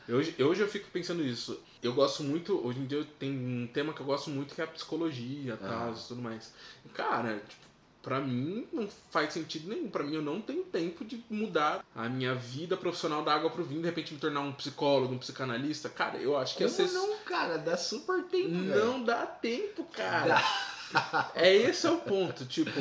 Hoje, 0.09 0.33
hoje 0.41 0.61
eu 0.61 0.69
fico 0.69 0.89
pensando 0.93 1.25
nisso. 1.25 1.61
Eu 1.83 1.93
gosto 1.93 2.23
muito, 2.23 2.65
hoje 2.65 2.79
em 2.79 2.87
dia 2.87 3.05
tem 3.19 3.33
um 3.33 3.67
tema 3.67 3.93
que 3.93 4.01
eu 4.01 4.07
gosto 4.07 4.31
muito 4.31 4.55
que 4.55 4.61
é 4.61 4.65
a 4.65 4.69
psicologia, 4.69 5.57
tal, 5.57 5.93
e 5.93 6.07
tudo 6.07 6.23
mais. 6.23 6.53
Cara, 6.95 7.43
tipo, 7.49 7.67
pra 8.01 8.21
mim 8.21 8.65
não 8.73 8.89
faz 9.11 9.33
sentido 9.33 9.69
nenhum. 9.69 9.91
Pra 9.91 10.05
mim 10.05 10.15
eu 10.15 10.23
não 10.23 10.41
tenho 10.41 10.63
tempo 10.63 11.05
de 11.05 11.21
mudar 11.29 11.85
a 11.97 12.09
minha 12.09 12.33
vida 12.33 12.77
profissional 12.77 13.25
da 13.25 13.35
água 13.35 13.51
pro 13.51 13.65
vinho, 13.65 13.81
de 13.81 13.89
repente 13.89 14.15
me 14.15 14.21
tornar 14.21 14.43
um 14.43 14.53
psicólogo, 14.53 15.13
um 15.13 15.19
psicanalista. 15.19 15.89
Cara, 15.89 16.17
eu 16.19 16.37
acho 16.37 16.57
que 16.57 16.63
Como 16.63 16.77
ser. 16.77 16.93
não, 16.93 17.19
cara? 17.25 17.59
Dá 17.59 17.77
super 17.77 18.23
tempo, 18.23 18.51
velho. 18.51 18.85
Não 18.87 19.03
dá 19.03 19.27
tempo, 19.27 19.83
cara. 19.87 20.41
É 21.35 21.53
esse 21.53 21.89
é 21.89 21.91
o 21.91 21.99
ponto. 21.99 22.45
Tipo, 22.47 22.81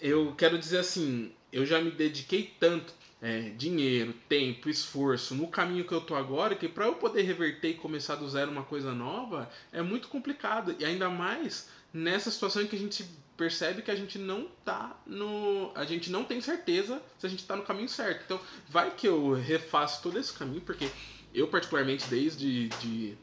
eu 0.00 0.34
quero 0.36 0.58
dizer 0.58 0.78
assim, 0.78 1.32
eu 1.52 1.64
já 1.64 1.80
me 1.80 1.90
dediquei 1.90 2.52
tanto, 2.58 2.92
é, 3.22 3.50
dinheiro, 3.50 4.14
tempo, 4.28 4.68
esforço 4.68 5.34
no 5.34 5.48
caminho 5.48 5.84
que 5.84 5.92
eu 5.92 6.00
tô 6.00 6.14
agora, 6.14 6.54
que 6.54 6.68
para 6.68 6.86
eu 6.86 6.94
poder 6.94 7.22
reverter 7.22 7.70
e 7.70 7.74
começar 7.74 8.16
do 8.16 8.28
zero 8.28 8.50
uma 8.50 8.62
coisa 8.62 8.92
nova 8.92 9.50
é 9.72 9.82
muito 9.82 10.08
complicado. 10.08 10.74
E 10.78 10.84
ainda 10.84 11.10
mais 11.10 11.68
nessa 11.92 12.30
situação 12.30 12.62
em 12.62 12.66
que 12.66 12.76
a 12.76 12.78
gente 12.78 13.04
percebe 13.36 13.82
que 13.82 13.90
a 13.90 13.96
gente 13.96 14.18
não 14.18 14.48
tá 14.64 15.00
no. 15.06 15.72
A 15.74 15.84
gente 15.84 16.10
não 16.10 16.24
tem 16.24 16.40
certeza 16.40 17.02
se 17.18 17.26
a 17.26 17.28
gente 17.28 17.44
tá 17.46 17.56
no 17.56 17.62
caminho 17.62 17.88
certo. 17.88 18.22
Então, 18.24 18.40
vai 18.68 18.90
que 18.90 19.08
eu 19.08 19.32
refaço 19.32 20.02
todo 20.02 20.18
esse 20.18 20.32
caminho, 20.32 20.60
porque 20.60 20.90
eu, 21.34 21.48
particularmente, 21.48 22.06
desde 22.08 22.68
de 22.68 23.16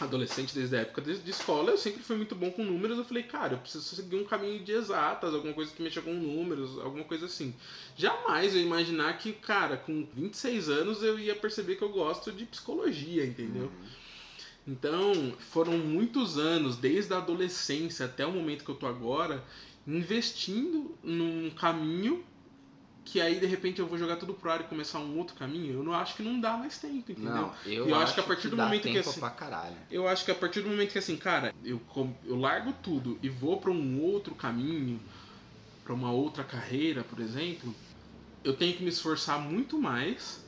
adolescente, 0.00 0.54
desde 0.54 0.76
a 0.76 0.80
época 0.80 1.00
de, 1.00 1.30
escola, 1.30 1.70
eu 1.70 1.78
sempre 1.78 2.02
fui 2.02 2.16
muito 2.16 2.34
bom 2.34 2.50
com 2.50 2.64
números. 2.64 2.98
Eu 2.98 3.04
falei, 3.04 3.22
cara, 3.22 3.54
eu 3.54 3.58
preciso 3.58 3.84
seguir 3.94 4.16
um 4.16 4.24
caminho 4.24 4.62
de 4.62 4.72
exatas, 4.72 5.34
alguma 5.34 5.52
coisa 5.52 5.72
que 5.72 5.82
mexa 5.82 6.02
com 6.02 6.12
números, 6.12 6.78
alguma 6.78 7.04
coisa 7.04 7.26
assim. 7.26 7.54
Jamais 7.96 8.54
eu 8.54 8.60
imaginar 8.60 9.16
que, 9.18 9.32
cara, 9.32 9.76
com 9.76 10.06
26 10.14 10.68
anos 10.68 11.02
eu 11.02 11.18
ia 11.18 11.34
perceber 11.34 11.76
que 11.76 11.82
eu 11.82 11.90
gosto 11.90 12.32
de 12.32 12.44
psicologia, 12.44 13.24
entendeu? 13.24 13.70
Então, 14.66 15.32
foram 15.50 15.76
muitos 15.78 16.38
anos, 16.38 16.76
desde 16.76 17.12
a 17.12 17.18
adolescência 17.18 18.06
até 18.06 18.26
o 18.26 18.32
momento 18.32 18.64
que 18.64 18.70
eu 18.70 18.76
tô 18.76 18.86
agora, 18.86 19.44
investindo 19.86 20.96
num 21.02 21.50
caminho 21.50 22.24
que 23.04 23.20
aí 23.20 23.38
de 23.38 23.46
repente 23.46 23.80
eu 23.80 23.86
vou 23.86 23.98
jogar 23.98 24.16
tudo 24.16 24.32
pro 24.34 24.50
ar 24.50 24.60
e 24.62 24.64
começar 24.64 24.98
um 24.98 25.18
outro 25.18 25.36
caminho. 25.36 25.74
Eu 25.74 25.82
não 25.82 25.92
acho 25.92 26.16
que 26.16 26.22
não 26.22 26.40
dá 26.40 26.56
mais 26.56 26.78
tempo, 26.78 27.12
entendeu? 27.12 27.32
Não, 27.32 27.54
eu, 27.66 27.86
E 27.86 27.90
eu 27.90 27.94
acho 27.96 28.04
acho 28.04 28.14
que 28.14 28.20
a 28.20 28.22
partir 28.22 28.48
do 28.48 28.56
momento 28.56 28.82
que 28.82 28.98
assim-. 28.98 29.20
Eu 29.90 30.08
acho 30.08 30.24
que 30.24 30.30
a 30.30 30.34
partir 30.34 30.62
do 30.62 30.70
momento 30.70 30.92
que 30.92 30.98
assim, 30.98 31.16
cara, 31.16 31.54
eu, 31.62 31.80
eu 32.24 32.36
largo 32.36 32.72
tudo 32.82 33.18
e 33.22 33.28
vou 33.28 33.60
para 33.60 33.70
um 33.70 34.00
outro 34.00 34.34
caminho, 34.34 35.00
para 35.84 35.92
uma 35.92 36.10
outra 36.10 36.42
carreira, 36.42 37.04
por 37.04 37.20
exemplo, 37.20 37.74
eu 38.42 38.56
tenho 38.56 38.74
que 38.74 38.82
me 38.82 38.88
esforçar 38.88 39.38
muito 39.38 39.78
mais 39.78 40.42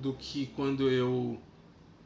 do 0.00 0.14
que 0.14 0.46
quando 0.46 0.88
eu 0.88 1.40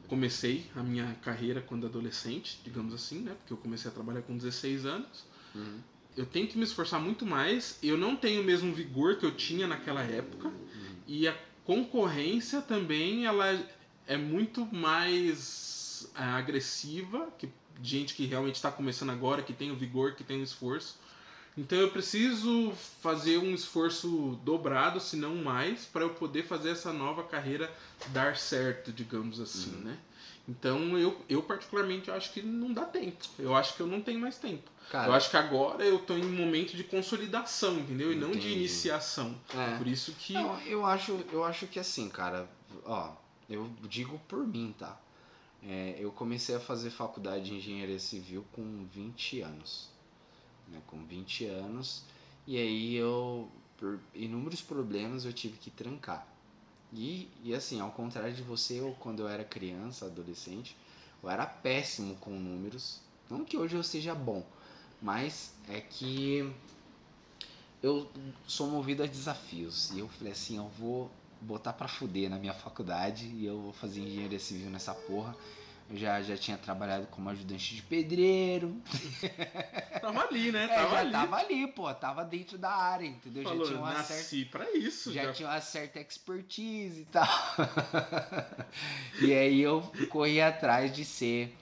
comecei 0.07 0.65
a 0.75 0.81
minha 0.81 1.15
carreira 1.23 1.61
quando 1.61 1.85
adolescente, 1.85 2.59
digamos 2.63 2.93
assim, 2.93 3.19
né? 3.19 3.35
Porque 3.39 3.53
eu 3.53 3.57
comecei 3.57 3.91
a 3.91 3.93
trabalhar 3.93 4.21
com 4.23 4.35
16 4.35 4.85
anos. 4.85 5.25
Uhum. 5.53 5.79
Eu 6.17 6.25
tenho 6.25 6.47
que 6.47 6.57
me 6.57 6.63
esforçar 6.63 6.99
muito 6.99 7.25
mais. 7.25 7.77
Eu 7.81 7.97
não 7.97 8.15
tenho 8.15 8.41
o 8.41 8.43
mesmo 8.43 8.73
vigor 8.73 9.17
que 9.17 9.25
eu 9.25 9.35
tinha 9.35 9.67
naquela 9.67 10.01
época. 10.01 10.51
E 11.05 11.27
a 11.27 11.37
concorrência 11.63 12.61
também 12.61 13.25
ela 13.25 13.63
é 14.07 14.17
muito 14.17 14.65
mais 14.73 16.09
é, 16.15 16.23
agressiva 16.23 17.29
que 17.37 17.47
gente 17.81 18.15
que 18.15 18.25
realmente 18.25 18.55
está 18.55 18.71
começando 18.71 19.11
agora, 19.11 19.43
que 19.43 19.53
tem 19.53 19.71
o 19.71 19.75
vigor, 19.75 20.15
que 20.15 20.23
tem 20.23 20.39
o 20.39 20.43
esforço. 20.43 20.97
Então 21.57 21.77
eu 21.77 21.89
preciso 21.89 22.71
fazer 23.01 23.37
um 23.37 23.53
esforço 23.53 24.39
dobrado, 24.43 24.99
se 24.99 25.15
não 25.15 25.35
mais, 25.35 25.85
para 25.85 26.03
eu 26.03 26.11
poder 26.11 26.43
fazer 26.43 26.69
essa 26.69 26.93
nova 26.93 27.23
carreira 27.23 27.71
dar 28.09 28.37
certo, 28.37 28.91
digamos 28.91 29.39
assim, 29.39 29.71
né? 29.77 29.97
Então 30.47 30.97
eu, 30.97 31.19
eu 31.27 31.43
particularmente 31.43 32.09
acho 32.09 32.31
que 32.31 32.41
não 32.41 32.71
dá 32.71 32.85
tempo. 32.85 33.17
Eu 33.37 33.55
acho 33.55 33.75
que 33.75 33.81
eu 33.81 33.87
não 33.87 34.01
tenho 34.01 34.19
mais 34.19 34.37
tempo. 34.37 34.71
Cara, 34.89 35.09
eu 35.09 35.13
acho 35.13 35.29
que 35.29 35.35
agora 35.35 35.83
eu 35.83 35.99
tô 35.99 36.15
em 36.15 36.23
um 36.23 36.31
momento 36.31 36.75
de 36.77 36.83
consolidação, 36.85 37.77
entendeu? 37.77 38.13
E 38.13 38.15
não 38.15 38.31
de 38.31 38.47
iniciação. 38.47 39.35
é. 39.53 39.77
Por 39.77 39.87
isso 39.87 40.13
que. 40.13 40.33
Não, 40.33 40.57
eu 40.61 40.85
acho, 40.85 41.19
eu 41.33 41.43
acho 41.43 41.67
que 41.67 41.77
assim, 41.77 42.07
cara, 42.07 42.49
ó, 42.85 43.11
eu 43.49 43.69
digo 43.83 44.17
por 44.29 44.47
mim, 44.47 44.73
tá? 44.77 44.97
É, 45.61 45.97
eu 45.99 46.11
comecei 46.11 46.55
a 46.55 46.59
fazer 46.59 46.89
faculdade 46.91 47.45
de 47.45 47.55
engenharia 47.55 47.99
civil 47.99 48.45
com 48.53 48.85
20 48.93 49.41
anos. 49.41 49.89
Né, 50.69 50.79
com 50.87 51.03
20 51.03 51.45
anos. 51.45 52.03
E 52.45 52.57
aí 52.57 52.95
eu, 52.95 53.49
por 53.77 53.99
inúmeros 54.13 54.61
problemas, 54.61 55.25
eu 55.25 55.33
tive 55.33 55.57
que 55.57 55.69
trancar. 55.69 56.25
E, 56.93 57.29
e 57.43 57.53
assim, 57.53 57.79
ao 57.79 57.91
contrário 57.91 58.33
de 58.33 58.41
você, 58.41 58.79
eu, 58.79 58.95
quando 58.99 59.21
eu 59.21 59.27
era 59.27 59.43
criança, 59.43 60.05
adolescente, 60.05 60.75
eu 61.21 61.29
era 61.29 61.45
péssimo 61.45 62.15
com 62.15 62.31
números. 62.31 62.99
Não 63.29 63.43
que 63.43 63.57
hoje 63.57 63.75
eu 63.75 63.83
seja 63.83 64.15
bom, 64.15 64.45
mas 65.01 65.53
é 65.67 65.81
que 65.81 66.49
eu 67.83 68.09
sou 68.47 68.67
movido 68.67 69.03
a 69.03 69.05
desafios. 69.05 69.91
E 69.91 69.99
eu 69.99 70.07
falei 70.07 70.33
assim, 70.33 70.57
eu 70.57 70.69
vou 70.79 71.11
botar 71.41 71.73
pra 71.73 71.87
fuder 71.87 72.29
na 72.29 72.37
minha 72.37 72.53
faculdade 72.53 73.27
e 73.27 73.45
eu 73.45 73.61
vou 73.61 73.73
fazer 73.73 74.01
engenharia 74.01 74.39
civil 74.39 74.69
nessa 74.69 74.93
porra. 74.93 75.35
Eu 75.89 75.95
já, 75.95 76.21
já 76.21 76.35
tinha 76.35 76.57
trabalhado 76.57 77.07
como 77.07 77.29
ajudante 77.29 77.75
de 77.75 77.81
pedreiro. 77.81 78.81
Tava 80.01 80.21
ali, 80.27 80.51
né? 80.51 80.65
É, 80.65 80.67
Tava 80.67 80.89
já 80.89 80.99
ali. 80.99 81.11
tava 81.11 81.35
ali, 81.37 81.67
pô. 81.67 81.93
Tava 81.93 82.25
dentro 82.25 82.57
da 82.57 82.71
área, 82.71 83.05
entendeu? 83.05 83.43
Falou, 83.43 83.65
já 83.65 83.71
tinha 83.71 83.79
uma 83.79 83.93
certa 83.95 84.13
nasci 84.15 84.45
pra 84.45 84.71
isso. 84.71 85.13
já, 85.13 85.23
Já, 85.23 85.33
tinha 85.33 85.49
uma 85.49 85.61
certa 85.61 85.99
expertise 85.99 87.01
e 87.01 87.05
tal. 87.05 87.27
e 89.21 89.33
aí 89.33 89.61
eu 89.61 89.81
corri 90.09 90.41
atrás 90.41 90.93
de 90.93 91.05
ser 91.05 91.55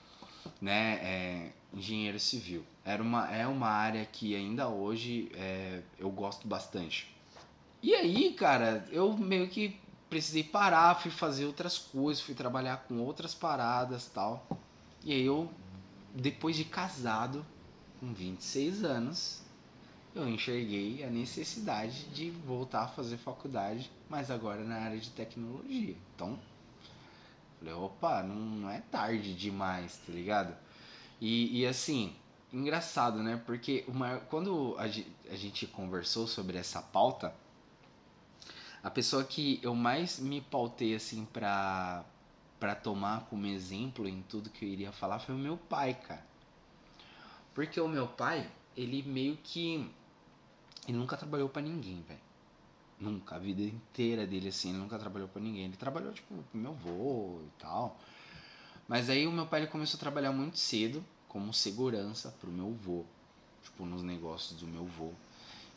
né, 0.60 0.98
é, 1.02 1.50
engenheiro 1.72 2.18
civil. 2.18 2.64
Era 2.84 3.02
uma, 3.02 3.32
é 3.32 3.46
uma 3.46 3.68
área 3.68 4.04
que 4.04 4.34
ainda 4.34 4.68
hoje 4.68 5.30
é, 5.34 5.82
eu 5.98 6.10
gosto 6.10 6.46
bastante. 6.48 7.14
E 7.82 7.94
aí, 7.94 8.32
cara, 8.32 8.84
eu 8.90 9.16
meio 9.16 9.48
que 9.48 9.78
precisei 10.08 10.44
parar, 10.44 10.94
fui 10.96 11.10
fazer 11.10 11.46
outras 11.46 11.78
coisas, 11.78 12.22
fui 12.22 12.34
trabalhar 12.34 12.84
com 12.88 12.98
outras 13.00 13.34
paradas 13.34 14.06
tal. 14.06 14.46
E 15.04 15.12
aí 15.12 15.24
eu, 15.24 15.50
depois 16.14 16.56
de 16.56 16.64
casado, 16.64 17.44
com 18.00 18.12
26 18.12 18.84
anos, 18.84 19.42
eu 20.14 20.28
enxerguei 20.28 21.04
a 21.04 21.10
necessidade 21.10 22.04
de 22.06 22.30
voltar 22.30 22.82
a 22.82 22.88
fazer 22.88 23.16
faculdade, 23.18 23.90
mas 24.08 24.30
agora 24.30 24.64
na 24.64 24.76
área 24.76 24.98
de 24.98 25.10
tecnologia. 25.10 25.94
Então, 26.14 26.38
falei, 27.58 27.74
opa, 27.74 28.22
não, 28.22 28.34
não 28.34 28.70
é 28.70 28.80
tarde 28.90 29.34
demais, 29.34 30.00
tá 30.06 30.12
ligado? 30.12 30.54
E, 31.20 31.60
e 31.60 31.66
assim, 31.66 32.14
engraçado, 32.52 33.22
né? 33.22 33.40
Porque 33.44 33.84
uma, 33.88 34.16
quando 34.30 34.74
a, 34.78 34.84
a 34.84 35.36
gente 35.36 35.66
conversou 35.66 36.26
sobre 36.26 36.56
essa 36.56 36.80
pauta, 36.80 37.34
a 38.86 38.90
pessoa 38.90 39.24
que 39.24 39.58
eu 39.64 39.74
mais 39.74 40.20
me 40.20 40.40
pautei 40.40 40.94
assim 40.94 41.24
pra, 41.24 42.04
pra 42.60 42.72
tomar 42.72 43.22
como 43.22 43.44
exemplo 43.44 44.06
em 44.06 44.22
tudo 44.22 44.48
que 44.48 44.64
eu 44.64 44.68
iria 44.68 44.92
falar 44.92 45.18
foi 45.18 45.34
o 45.34 45.38
meu 45.38 45.56
pai, 45.56 45.92
cara. 45.94 46.24
Porque 47.52 47.80
o 47.80 47.88
meu 47.88 48.06
pai, 48.06 48.48
ele 48.76 49.02
meio 49.02 49.36
que. 49.42 49.90
Ele 50.86 50.96
nunca 50.96 51.16
trabalhou 51.16 51.48
para 51.48 51.62
ninguém, 51.62 52.00
velho. 52.02 52.20
Nunca, 53.00 53.34
a 53.34 53.38
vida 53.40 53.60
inteira 53.60 54.24
dele 54.24 54.50
assim, 54.50 54.68
ele 54.68 54.78
nunca 54.78 54.96
trabalhou 55.00 55.26
para 55.26 55.42
ninguém. 55.42 55.64
Ele 55.64 55.76
trabalhou, 55.76 56.12
tipo, 56.12 56.36
pro 56.36 56.60
meu 56.60 56.70
avô 56.70 57.40
e 57.42 57.60
tal. 57.60 57.98
Mas 58.86 59.10
aí 59.10 59.26
o 59.26 59.32
meu 59.32 59.46
pai 59.46 59.62
ele 59.62 59.66
começou 59.66 59.98
a 59.98 60.00
trabalhar 60.00 60.30
muito 60.30 60.58
cedo 60.60 61.04
como 61.26 61.52
segurança 61.52 62.30
pro 62.40 62.52
meu 62.52 62.68
avô, 62.68 63.04
tipo, 63.64 63.84
nos 63.84 64.04
negócios 64.04 64.60
do 64.60 64.66
meu 64.68 64.82
avô. 64.82 65.10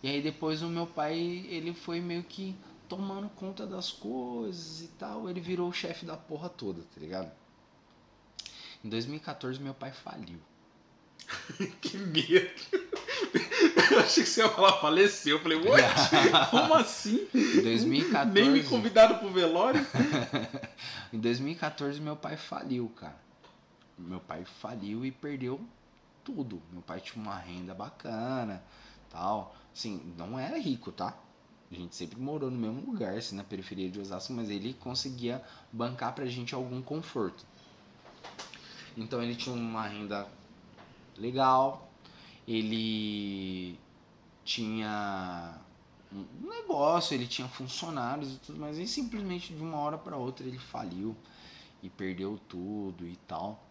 E 0.03 0.07
aí 0.07 0.22
depois 0.22 0.62
o 0.62 0.68
meu 0.70 0.86
pai, 0.86 1.18
ele 1.18 1.74
foi 1.74 1.99
meio 1.99 2.24
que 2.24 2.55
tomando 2.90 3.30
conta 3.30 3.68
das 3.68 3.92
coisas 3.92 4.82
e 4.82 4.88
tal, 4.88 5.30
ele 5.30 5.40
virou 5.40 5.70
o 5.70 5.74
chefe 5.74 6.06
da 6.06 6.18
porra 6.18 6.50
toda, 6.50 6.82
tá 6.82 7.00
ligado? 7.00 7.32
Em 8.84 8.90
2014 8.90 9.62
meu 9.62 9.76
pai 9.76 9.92
faliu. 9.92 10.40
que 11.80 11.98
medo. 11.98 12.50
Eu 13.92 14.00
achei 14.00 14.24
que 14.24 14.30
você 14.30 14.42
ia 14.42 14.50
falar 14.50 14.80
faleceu. 14.80 15.38
Eu 15.38 15.44
falei, 15.44 15.60
ué, 15.60 15.82
como 16.50 16.74
assim? 16.74 17.28
Em 17.34 17.62
2014. 17.62 18.32
Nem 18.32 18.50
me 18.50 18.64
convidaram 18.64 19.20
pro 19.20 19.30
velório? 19.32 19.86
em 21.14 21.20
2014 21.20 22.02
meu 22.02 22.16
pai 22.16 22.38
faliu, 22.38 22.92
cara. 22.96 23.18
Meu 23.98 24.20
pai 24.20 24.46
faliu 24.62 25.06
e 25.06 25.12
perdeu 25.12 25.62
tudo. 26.24 26.62
Meu 26.72 26.82
pai 26.82 27.00
tinha 27.02 27.22
uma 27.22 27.38
renda 27.38 27.74
bacana, 27.76 28.64
tal. 29.12 29.56
Assim, 29.76 30.14
não 30.18 30.40
era 30.40 30.58
rico, 30.58 30.92
tá? 30.92 31.16
A 31.72 31.76
gente 31.76 31.95
sempre 31.95 32.20
morou 32.20 32.49
no 32.49 32.57
mesmo 32.57 32.91
lugar, 32.91 33.15
assim, 33.15 33.36
na 33.36 33.43
periferia 33.43 33.89
de 33.89 33.99
Osasco, 33.99 34.34
mas 34.34 34.49
ele 34.49 34.74
conseguia 34.74 35.43
bancar 35.72 36.13
pra 36.15 36.26
gente 36.26 36.55
algum 36.55 36.82
conforto. 36.82 37.45
Então 38.97 39.22
ele 39.22 39.36
tinha 39.36 39.55
uma 39.55 39.88
renda 39.88 40.28
legal, 41.15 41.91
ele 42.47 43.78
tinha 44.43 45.59
um 46.11 46.49
negócio, 46.49 47.13
ele 47.13 47.28
tinha 47.28 47.47
funcionários 47.47 48.34
e 48.34 48.38
tudo, 48.38 48.59
mas 48.59 48.80
aí 48.80 48.88
simplesmente 48.88 49.53
de 49.53 49.61
uma 49.61 49.78
hora 49.78 49.97
para 49.97 50.17
outra 50.17 50.47
ele 50.47 50.57
faliu 50.57 51.15
e 51.84 51.89
perdeu 51.89 52.39
tudo 52.49 53.07
e 53.07 53.15
tal. 53.28 53.63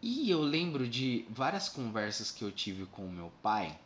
E 0.00 0.30
eu 0.30 0.40
lembro 0.40 0.88
de 0.88 1.26
várias 1.30 1.68
conversas 1.68 2.30
que 2.30 2.42
eu 2.42 2.50
tive 2.50 2.86
com 2.86 3.02
meu 3.02 3.30
pai, 3.42 3.78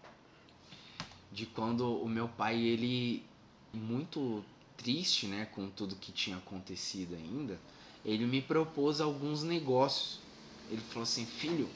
de 1.37 1.45
quando 1.45 2.03
o 2.03 2.09
meu 2.09 2.29
pai 2.29 2.59
ele 2.59 3.23
muito 3.71 4.43
triste, 4.75 5.27
né, 5.27 5.45
com 5.55 5.69
tudo 5.69 5.95
que 5.95 6.11
tinha 6.11 6.39
acontecido 6.39 7.15
ainda, 7.15 7.61
ele 8.03 8.25
me 8.25 8.41
propôs 8.41 9.03
alguns 9.03 9.43
negócios. 9.43 10.19
Ele 10.71 10.81
falou 10.81 11.03
assim: 11.03 11.27
"Filho, 11.27 11.69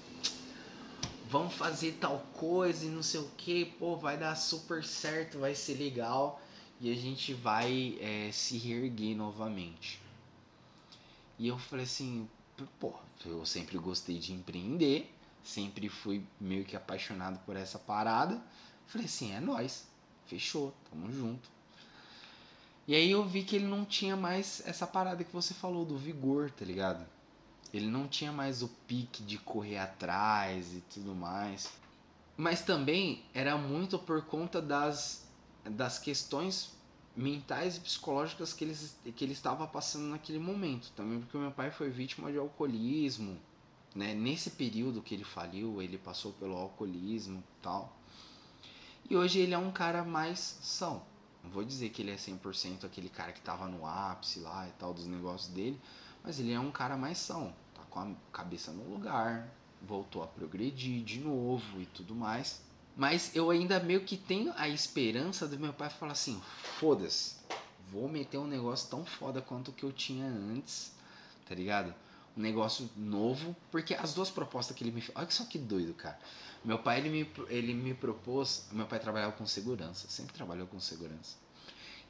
vamos 1.29 1.53
fazer 1.53 1.99
tal 2.01 2.19
coisa 2.33 2.87
e 2.87 2.89
não 2.89 3.03
sei 3.03 3.21
o 3.21 3.29
que, 3.37 3.67
pô, 3.67 3.97
vai 3.97 4.17
dar 4.17 4.35
super 4.35 4.83
certo, 4.83 5.39
vai 5.39 5.55
ser 5.55 5.75
legal 5.75 6.41
e 6.81 6.91
a 6.91 6.97
gente 6.97 7.35
vai 7.35 7.99
é, 8.01 8.33
se 8.33 8.57
reerguer 8.57 9.15
novamente. 9.15 10.01
E 11.39 11.49
eu 11.49 11.59
falei 11.59 11.85
assim, 11.85 12.27
pô, 12.79 12.95
eu 13.27 13.45
sempre 13.45 13.77
gostei 13.77 14.19
de 14.19 14.33
empreender, 14.33 15.15
sempre 15.45 15.91
fui 15.91 16.25
meio 16.41 16.65
que 16.65 16.75
apaixonado 16.75 17.39
por 17.45 17.57
essa 17.57 17.79
parada. 17.79 18.43
Falei 18.91 19.07
assim, 19.07 19.33
é 19.33 19.39
nós, 19.39 19.87
fechou, 20.27 20.75
tamo 20.91 21.13
junto. 21.13 21.49
E 22.89 22.95
aí 22.97 23.09
eu 23.09 23.25
vi 23.25 23.45
que 23.45 23.55
ele 23.55 23.67
não 23.67 23.85
tinha 23.85 24.17
mais 24.17 24.67
essa 24.67 24.85
parada 24.85 25.23
que 25.23 25.33
você 25.33 25.55
falou 25.55 25.85
do 25.85 25.97
vigor, 25.97 26.51
tá 26.51 26.65
ligado? 26.65 27.07
Ele 27.73 27.87
não 27.87 28.09
tinha 28.09 28.33
mais 28.33 28.63
o 28.63 28.69
pique 28.89 29.23
de 29.23 29.39
correr 29.39 29.79
atrás 29.79 30.75
e 30.75 30.81
tudo 30.93 31.15
mais. 31.15 31.73
Mas 32.37 32.63
também 32.63 33.23
era 33.33 33.57
muito 33.57 33.97
por 33.97 34.23
conta 34.23 34.61
das, 34.61 35.25
das 35.65 36.01
questões 36.01 36.73
mentais 37.15 37.77
e 37.77 37.81
psicológicas 37.81 38.53
que 38.53 38.65
ele, 38.65 38.77
que 39.15 39.25
ele 39.25 39.35
estava 39.35 39.69
passando 39.69 40.07
naquele 40.07 40.41
momento. 40.41 40.91
Também 40.97 41.21
porque 41.21 41.39
meu 41.39 41.53
pai 41.53 41.71
foi 41.71 41.91
vítima 41.91 42.33
de 42.33 42.39
alcoolismo. 42.39 43.39
Né? 43.95 44.15
Nesse 44.15 44.51
período 44.51 45.01
que 45.01 45.15
ele 45.15 45.23
faliu, 45.23 45.81
ele 45.81 45.97
passou 45.97 46.33
pelo 46.33 46.57
alcoolismo 46.57 47.39
e 47.39 47.63
tal. 47.63 48.00
E 49.11 49.17
hoje 49.17 49.41
ele 49.41 49.53
é 49.53 49.59
um 49.59 49.73
cara 49.73 50.05
mais 50.05 50.39
são. 50.63 51.03
Não 51.43 51.51
vou 51.51 51.65
dizer 51.65 51.89
que 51.89 52.01
ele 52.01 52.13
é 52.13 52.15
100% 52.15 52.85
aquele 52.85 53.09
cara 53.09 53.33
que 53.33 53.41
estava 53.41 53.67
no 53.67 53.85
ápice 53.85 54.39
lá 54.39 54.69
e 54.69 54.71
tal 54.79 54.95
dos 54.95 55.07
negócios 55.07 55.53
dele, 55.53 55.81
mas 56.23 56.39
ele 56.39 56.53
é 56.53 56.61
um 56.61 56.71
cara 56.71 56.97
mais 56.97 57.19
são, 57.19 57.53
tá 57.75 57.83
com 57.91 57.99
a 57.99 58.13
cabeça 58.33 58.71
no 58.71 58.85
lugar, 58.89 59.49
voltou 59.83 60.23
a 60.23 60.29
progredir 60.29 61.03
de 61.03 61.19
novo 61.19 61.81
e 61.81 61.87
tudo 61.87 62.15
mais. 62.15 62.63
Mas 62.97 63.35
eu 63.35 63.51
ainda 63.51 63.81
meio 63.81 64.05
que 64.05 64.17
tenho 64.17 64.53
a 64.57 64.69
esperança 64.69 65.49
do 65.49 65.59
meu 65.59 65.73
pai 65.73 65.91
falar 65.91 66.13
assim: 66.13 66.41
foda-se, 66.79 67.37
vou 67.91 68.09
meter 68.09 68.39
um 68.39 68.47
negócio 68.47 68.89
tão 68.91 69.05
foda 69.05 69.43
quanto 69.43 69.73
o 69.73 69.73
que 69.73 69.83
eu 69.83 69.93
tinha 69.93 70.27
antes, 70.27 70.93
tá 71.49 71.55
ligado? 71.55 71.93
Um 72.37 72.43
negócio 72.43 72.89
novo, 72.97 73.57
porque 73.71 73.95
as 73.95 74.15
duas 74.15 74.31
propostas 74.31 74.77
que 74.77 74.85
ele 74.85 74.93
me 74.93 75.01
fez. 75.01 75.17
Olha 75.17 75.31
só 75.31 75.45
que 75.45 75.59
doido, 75.59 75.93
cara. 75.95 76.19
Meu 76.65 76.79
pai, 76.79 76.99
ele 76.99 77.09
me, 77.09 77.31
ele 77.49 77.75
me 77.75 77.95
propôs. 77.95 78.67
Meu 78.73 78.87
pai 78.87 78.99
trabalhava 78.99 79.33
com 79.33 79.47
segurança, 79.47 80.09
sempre 80.09 80.33
trabalhou 80.35 80.67
com 80.67 80.79
segurança. 80.79 81.37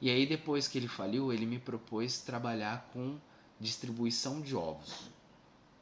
E 0.01 0.11
aí, 0.11 0.27
depois 0.27 0.66
que 0.66 0.79
ele 0.79 0.89
faliu, 0.89 1.33
ele 1.33 1.47
me 1.47 1.59
propôs 1.59 2.21
trabalhar 2.21 2.89
com 2.93 3.18
distribuição 3.59 4.41
de 4.41 4.57
ovos. 4.57 5.11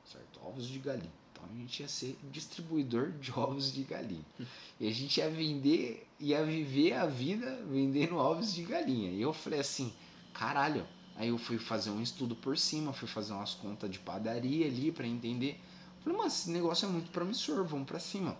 Certo? 0.04 0.40
Ovos 0.44 0.66
de 0.66 0.78
galinha. 0.78 1.12
Então 1.32 1.44
a 1.48 1.54
gente 1.54 1.80
ia 1.80 1.88
ser 1.88 2.18
distribuidor 2.32 3.12
de 3.12 3.32
ovos 3.32 3.72
de 3.72 3.82
galinha. 3.84 4.24
E 4.80 4.88
a 4.88 4.92
gente 4.92 5.18
ia 5.18 5.30
vender, 5.30 6.06
ia 6.18 6.44
viver 6.44 6.94
a 6.94 7.06
vida 7.06 7.62
vendendo 7.70 8.16
ovos 8.16 8.52
de 8.52 8.64
galinha. 8.64 9.10
E 9.10 9.22
eu 9.22 9.32
falei 9.32 9.60
assim, 9.60 9.92
caralho. 10.34 10.86
Aí 11.18 11.28
eu 11.28 11.36
fui 11.36 11.58
fazer 11.58 11.90
um 11.90 12.00
estudo 12.00 12.36
por 12.36 12.56
cima, 12.56 12.92
fui 12.92 13.08
fazer 13.08 13.32
umas 13.32 13.52
contas 13.52 13.90
de 13.90 13.98
padaria 13.98 14.66
ali 14.66 14.92
para 14.92 15.04
entender. 15.04 15.60
Falei, 16.00 16.16
mas 16.16 16.34
esse 16.34 16.50
negócio 16.50 16.86
é 16.86 16.88
muito 16.88 17.10
promissor, 17.10 17.64
vamos 17.64 17.88
para 17.88 17.98
cima. 17.98 18.36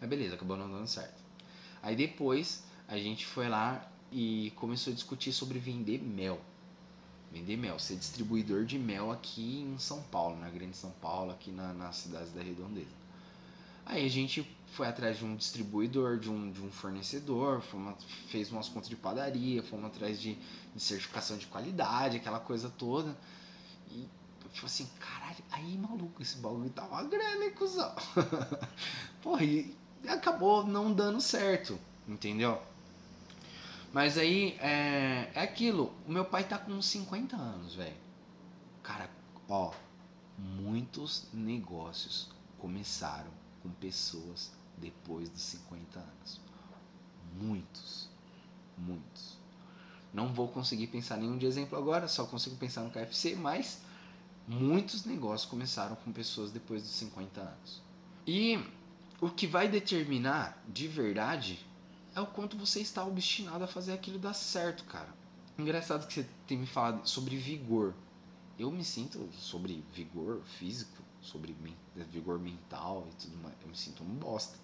Aí 0.00 0.08
beleza, 0.08 0.34
acabou 0.34 0.56
não 0.56 0.68
dando 0.68 0.88
certo. 0.88 1.22
Aí 1.80 1.94
depois 1.94 2.64
a 2.88 2.98
gente 2.98 3.24
foi 3.24 3.48
lá 3.48 3.88
e 4.10 4.52
começou 4.56 4.92
a 4.92 4.94
discutir 4.94 5.32
sobre 5.32 5.60
vender 5.60 6.02
mel. 6.02 6.40
Vender 7.32 7.56
mel, 7.56 7.78
ser 7.78 7.94
distribuidor 7.94 8.64
de 8.64 8.76
mel 8.76 9.12
aqui 9.12 9.60
em 9.60 9.78
São 9.78 10.02
Paulo, 10.02 10.36
na 10.36 10.50
Grande 10.50 10.76
São 10.76 10.90
Paulo, 11.00 11.30
aqui 11.30 11.52
na, 11.52 11.72
nas 11.74 11.94
cidades 11.94 12.32
da 12.32 12.42
Redondeza. 12.42 13.06
Aí 13.84 14.04
a 14.04 14.10
gente 14.10 14.42
foi 14.76 14.86
atrás 14.86 15.16
de 15.16 15.24
um 15.24 15.34
distribuidor, 15.34 16.18
de 16.18 16.28
um, 16.28 16.52
de 16.52 16.60
um 16.60 16.70
fornecedor, 16.70 17.62
fomos, 17.62 18.04
fez 18.28 18.52
umas 18.52 18.68
contas 18.68 18.90
de 18.90 18.96
padaria, 18.96 19.62
fomos 19.62 19.86
atrás 19.86 20.20
de, 20.20 20.34
de 20.74 20.82
certificação 20.82 21.38
de 21.38 21.46
qualidade, 21.46 22.18
aquela 22.18 22.38
coisa 22.38 22.68
toda. 22.68 23.16
E 23.90 24.02
eu 24.44 24.50
falei 24.50 24.66
assim, 24.66 24.88
caralho, 25.00 25.42
aí 25.50 25.78
maluco, 25.78 26.20
esse 26.20 26.36
bagulho 26.36 26.68
tá 26.68 26.84
uma 26.84 27.02
grana, 27.04 27.46
hein, 27.46 27.52
cuzão? 27.52 27.94
Porra, 29.22 29.44
e 29.44 29.74
acabou 30.06 30.66
não 30.66 30.92
dando 30.92 31.22
certo, 31.22 31.78
entendeu? 32.06 32.60
Mas 33.94 34.18
aí 34.18 34.58
é, 34.60 35.30
é 35.34 35.40
aquilo. 35.40 35.90
O 36.06 36.12
meu 36.12 36.26
pai 36.26 36.44
tá 36.44 36.58
com 36.58 36.82
50 36.82 37.34
anos, 37.34 37.74
velho. 37.74 37.96
Cara, 38.82 39.08
ó, 39.48 39.72
muitos 40.38 41.28
negócios 41.32 42.28
começaram 42.58 43.30
com 43.62 43.70
pessoas 43.70 44.52
depois 44.78 45.28
dos 45.28 45.42
50 45.42 45.98
anos. 45.98 46.40
Muitos. 47.38 48.08
Muitos. 48.76 49.36
Não 50.12 50.32
vou 50.32 50.48
conseguir 50.48 50.86
pensar 50.86 51.16
nenhum 51.16 51.36
de 51.36 51.46
exemplo 51.46 51.76
agora, 51.76 52.08
só 52.08 52.24
consigo 52.24 52.56
pensar 52.56 52.82
no 52.82 52.90
KFC, 52.90 53.36
mas 53.36 53.80
muitos 54.46 55.04
negócios 55.04 55.48
começaram 55.48 55.96
com 55.96 56.12
pessoas 56.12 56.50
depois 56.50 56.82
dos 56.82 56.92
50 56.92 57.40
anos. 57.40 57.82
E 58.26 58.58
o 59.20 59.28
que 59.28 59.46
vai 59.46 59.68
determinar 59.68 60.62
de 60.68 60.88
verdade 60.88 61.64
é 62.14 62.20
o 62.20 62.26
quanto 62.26 62.56
você 62.56 62.80
está 62.80 63.04
obstinado 63.04 63.64
a 63.64 63.66
fazer 63.66 63.92
aquilo 63.92 64.18
dar 64.18 64.32
certo, 64.32 64.84
cara. 64.84 65.08
Engraçado 65.58 66.06
que 66.06 66.14
você 66.14 66.28
tem 66.46 66.58
me 66.58 66.66
falado 66.66 67.06
sobre 67.06 67.36
vigor. 67.36 67.94
Eu 68.58 68.70
me 68.70 68.84
sinto 68.84 69.28
sobre 69.32 69.84
vigor 69.92 70.40
físico, 70.58 71.02
sobre 71.20 71.54
vigor 72.10 72.38
mental 72.38 73.06
e 73.12 73.22
tudo 73.22 73.36
mais. 73.42 73.54
Eu 73.62 73.68
me 73.68 73.76
sinto 73.76 74.02
um 74.02 74.14
bosta, 74.14 74.56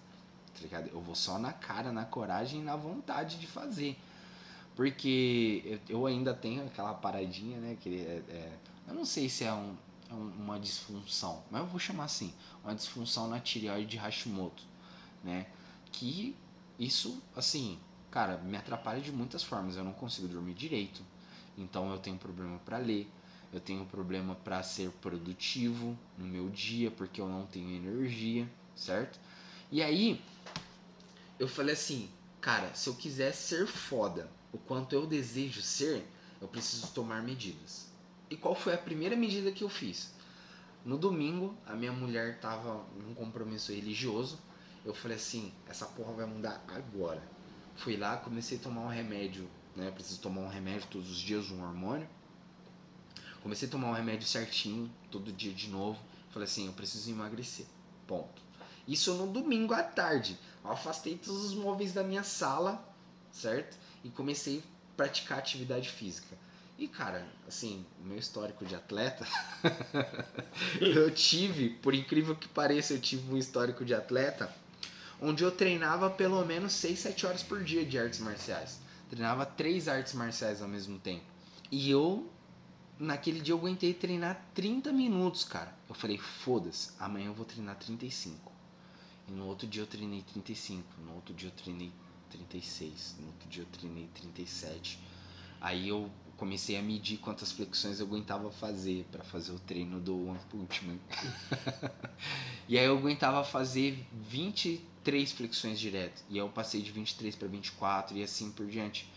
tá 0.53 0.61
ligado? 0.61 0.89
Eu 0.89 1.01
vou 1.01 1.15
só 1.15 1.37
na 1.37 1.53
cara, 1.53 1.91
na 1.91 2.05
coragem 2.05 2.61
e 2.61 2.63
na 2.63 2.75
vontade 2.75 3.39
de 3.39 3.47
fazer. 3.47 3.97
Porque 4.75 5.79
eu 5.87 6.05
ainda 6.05 6.33
tenho 6.33 6.65
aquela 6.65 6.93
paradinha, 6.93 7.59
né? 7.59 7.77
Que 7.79 8.01
é, 8.01 8.23
é, 8.29 8.57
eu 8.87 8.93
não 8.93 9.05
sei 9.05 9.29
se 9.29 9.43
é 9.43 9.53
é 10.13 10.15
um, 10.15 10.27
uma 10.39 10.59
disfunção, 10.59 11.43
mas 11.49 11.61
eu 11.61 11.67
vou 11.67 11.79
chamar 11.79 12.05
assim, 12.05 12.33
uma 12.63 12.73
disfunção 12.75 13.27
na 13.27 13.39
tireoide 13.39 13.87
de 13.87 13.97
Hashimoto, 13.97 14.63
né? 15.23 15.47
Que 15.91 16.35
isso, 16.79 17.21
assim, 17.35 17.79
cara, 18.09 18.37
me 18.37 18.57
atrapalha 18.57 19.01
de 19.01 19.11
muitas 19.11 19.43
formas. 19.43 19.75
Eu 19.75 19.83
não 19.83 19.93
consigo 19.93 20.27
dormir 20.27 20.53
direito, 20.53 21.01
então 21.57 21.91
eu 21.91 21.97
tenho 21.97 22.17
problema 22.17 22.59
para 22.59 22.77
ler, 22.77 23.09
eu 23.51 23.59
tenho 23.59 23.85
problema 23.85 24.35
para 24.35 24.61
ser 24.63 24.91
produtivo 25.01 25.97
no 26.17 26.25
meu 26.25 26.49
dia 26.49 26.89
porque 26.89 27.21
eu 27.21 27.27
não 27.27 27.45
tenho 27.45 27.69
energia, 27.75 28.47
certo? 28.75 29.19
E 29.71 29.81
aí 29.81 30.21
eu 31.43 31.47
falei 31.47 31.73
assim, 31.73 32.09
cara, 32.39 32.73
se 32.73 32.87
eu 32.87 32.95
quiser 32.95 33.33
ser 33.33 33.67
foda, 33.67 34.31
o 34.53 34.57
quanto 34.57 34.95
eu 34.95 35.05
desejo 35.05 35.61
ser, 35.61 36.07
eu 36.41 36.47
preciso 36.47 36.87
tomar 36.93 37.21
medidas. 37.21 37.87
E 38.29 38.37
qual 38.37 38.55
foi 38.55 38.73
a 38.73 38.77
primeira 38.77 39.13
medida 39.13 39.51
que 39.51 39.61
eu 39.61 39.67
fiz? 39.67 40.13
No 40.85 40.97
domingo, 40.97 41.53
a 41.65 41.75
minha 41.75 41.91
mulher 41.91 42.39
tava 42.39 42.85
num 42.97 43.13
compromisso 43.13 43.73
religioso. 43.73 44.39
Eu 44.85 44.93
falei 44.93 45.17
assim, 45.17 45.53
essa 45.67 45.85
porra 45.85 46.13
vai 46.13 46.25
mudar 46.25 46.63
agora. 46.69 47.21
Fui 47.75 47.97
lá, 47.97 48.15
comecei 48.15 48.57
a 48.57 48.61
tomar 48.61 48.81
um 48.81 48.89
remédio, 48.89 49.49
né? 49.75 49.89
Eu 49.89 49.93
preciso 49.93 50.21
tomar 50.21 50.41
um 50.41 50.49
remédio 50.49 50.87
todos 50.89 51.11
os 51.11 51.17
dias, 51.17 51.51
um 51.51 51.61
hormônio. 51.61 52.07
Comecei 53.41 53.67
a 53.67 53.71
tomar 53.71 53.89
um 53.89 53.93
remédio 53.93 54.25
certinho, 54.25 54.89
todo 55.11 55.29
dia 55.33 55.51
de 55.51 55.69
novo. 55.69 55.99
Falei 56.29 56.47
assim, 56.47 56.67
eu 56.67 56.73
preciso 56.73 57.11
emagrecer. 57.11 57.65
Ponto. 58.07 58.41
Isso 58.87 59.13
no 59.15 59.27
domingo 59.27 59.73
à 59.73 59.83
tarde. 59.83 60.37
Afastei 60.63 61.17
todos 61.17 61.45
os 61.45 61.53
móveis 61.53 61.93
da 61.93 62.03
minha 62.03 62.23
sala, 62.23 62.83
certo? 63.31 63.77
E 64.03 64.09
comecei 64.09 64.59
a 64.59 64.97
praticar 64.97 65.39
atividade 65.39 65.89
física. 65.89 66.37
E 66.77 66.87
cara, 66.87 67.27
assim, 67.47 67.85
o 68.01 68.05
meu 68.05 68.17
histórico 68.17 68.65
de 68.65 68.75
atleta, 68.75 69.25
eu 70.81 71.13
tive, 71.13 71.69
por 71.69 71.93
incrível 71.93 72.35
que 72.35 72.47
pareça, 72.47 72.93
eu 72.93 73.01
tive 73.01 73.31
um 73.31 73.37
histórico 73.37 73.85
de 73.85 73.93
atleta 73.93 74.53
onde 75.21 75.43
eu 75.43 75.51
treinava 75.51 76.09
pelo 76.09 76.43
menos 76.45 76.73
6, 76.73 76.99
7 76.99 77.25
horas 77.25 77.43
por 77.43 77.63
dia 77.63 77.85
de 77.85 77.97
artes 77.97 78.19
marciais. 78.19 78.79
Treinava 79.09 79.45
três 79.45 79.87
artes 79.87 80.13
marciais 80.13 80.61
ao 80.61 80.67
mesmo 80.67 80.99
tempo. 80.99 81.23
E 81.71 81.89
eu, 81.89 82.29
naquele 82.99 83.39
dia, 83.39 83.53
eu 83.53 83.57
aguentei 83.57 83.93
treinar 83.93 84.43
30 84.53 84.91
minutos, 84.91 85.43
cara. 85.43 85.73
Eu 85.87 85.95
falei, 85.95 86.17
foda-se, 86.17 86.91
amanhã 86.99 87.27
eu 87.27 87.33
vou 87.33 87.45
treinar 87.45 87.75
35. 87.77 88.52
E 89.27 89.31
no 89.31 89.47
outro 89.47 89.67
dia 89.67 89.81
eu 89.81 89.87
treinei 89.87 90.21
35. 90.21 90.83
No 91.01 91.15
outro 91.15 91.33
dia 91.33 91.49
eu 91.49 91.53
treinei 91.53 91.91
36. 92.29 93.17
No 93.19 93.27
outro 93.27 93.49
dia 93.49 93.63
eu 93.63 93.67
treinei 93.67 94.07
37. 94.13 94.99
Aí 95.61 95.87
eu 95.87 96.11
comecei 96.35 96.77
a 96.77 96.81
medir 96.81 97.17
quantas 97.19 97.51
flexões 97.51 97.99
eu 97.99 98.05
aguentava 98.05 98.51
fazer 98.51 99.05
para 99.11 99.23
fazer 99.23 99.53
o 99.53 99.59
treino 99.59 99.99
do 99.99 100.27
One 100.27 100.39
Punch 100.49 100.85
Man. 100.85 100.97
e 102.67 102.77
aí 102.77 102.85
eu 102.85 102.97
aguentava 102.97 103.43
fazer 103.43 104.05
23 104.29 105.31
flexões 105.31 105.79
direto. 105.79 106.23
E 106.29 106.33
aí 106.33 106.39
eu 106.39 106.49
passei 106.49 106.81
de 106.81 106.91
23 106.91 107.35
para 107.35 107.47
24 107.47 108.17
e 108.17 108.23
assim 108.23 108.51
por 108.51 108.67
diante. 108.67 109.09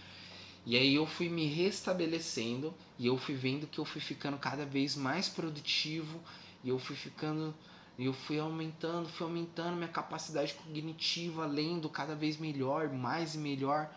E 0.65 0.77
aí 0.77 0.95
eu 0.95 1.07
fui 1.07 1.29
me 1.29 1.47
restabelecendo 1.47 2.75
e 2.99 3.07
eu 3.07 3.17
fui 3.17 3.35
vendo 3.35 3.67
que 3.67 3.79
eu 3.79 3.85
fui 3.85 4.01
ficando 4.01 4.37
cada 4.37 4.67
vez 4.67 4.97
mais 4.97 5.29
produtivo 5.29 6.21
e 6.63 6.69
eu 6.69 6.79
fui 6.79 6.97
ficando 6.97 7.55
e 7.99 8.05
eu 8.05 8.13
fui 8.13 8.39
aumentando, 8.39 9.09
fui 9.09 9.27
aumentando 9.27 9.77
minha 9.77 9.89
capacidade 9.89 10.53
cognitiva, 10.55 11.47
lendo 11.47 11.89
cada 11.89 12.15
vez 12.15 12.37
melhor, 12.37 12.91
mais 12.91 13.35
e 13.35 13.39
melhor. 13.39 13.91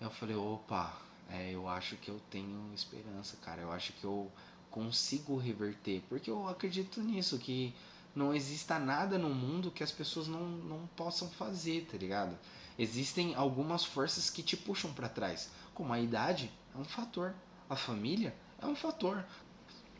Eu 0.00 0.10
falei, 0.10 0.36
opa, 0.36 0.96
é, 1.28 1.54
eu 1.54 1.68
acho 1.68 1.96
que 1.96 2.08
eu 2.08 2.18
tenho 2.30 2.72
esperança, 2.74 3.36
cara. 3.42 3.60
Eu 3.60 3.70
acho 3.70 3.92
que 3.92 4.04
eu 4.04 4.30
consigo 4.70 5.36
reverter. 5.36 6.02
Porque 6.08 6.30
eu 6.30 6.48
acredito 6.48 7.02
nisso, 7.02 7.38
que 7.38 7.74
não 8.14 8.34
exista 8.34 8.78
nada 8.78 9.18
no 9.18 9.28
mundo 9.28 9.70
que 9.70 9.82
as 9.82 9.92
pessoas 9.92 10.26
não, 10.26 10.48
não 10.48 10.86
possam 10.96 11.28
fazer, 11.28 11.86
tá 11.90 11.98
ligado? 11.98 12.36
Existem 12.78 13.34
algumas 13.34 13.84
forças 13.84 14.30
que 14.30 14.42
te 14.42 14.56
puxam 14.56 14.92
para 14.94 15.08
trás, 15.08 15.50
como 15.74 15.92
a 15.92 16.00
idade 16.00 16.50
é 16.74 16.78
um 16.78 16.84
fator, 16.84 17.34
a 17.68 17.76
família 17.76 18.34
é 18.60 18.66
um 18.66 18.74
fator. 18.74 19.22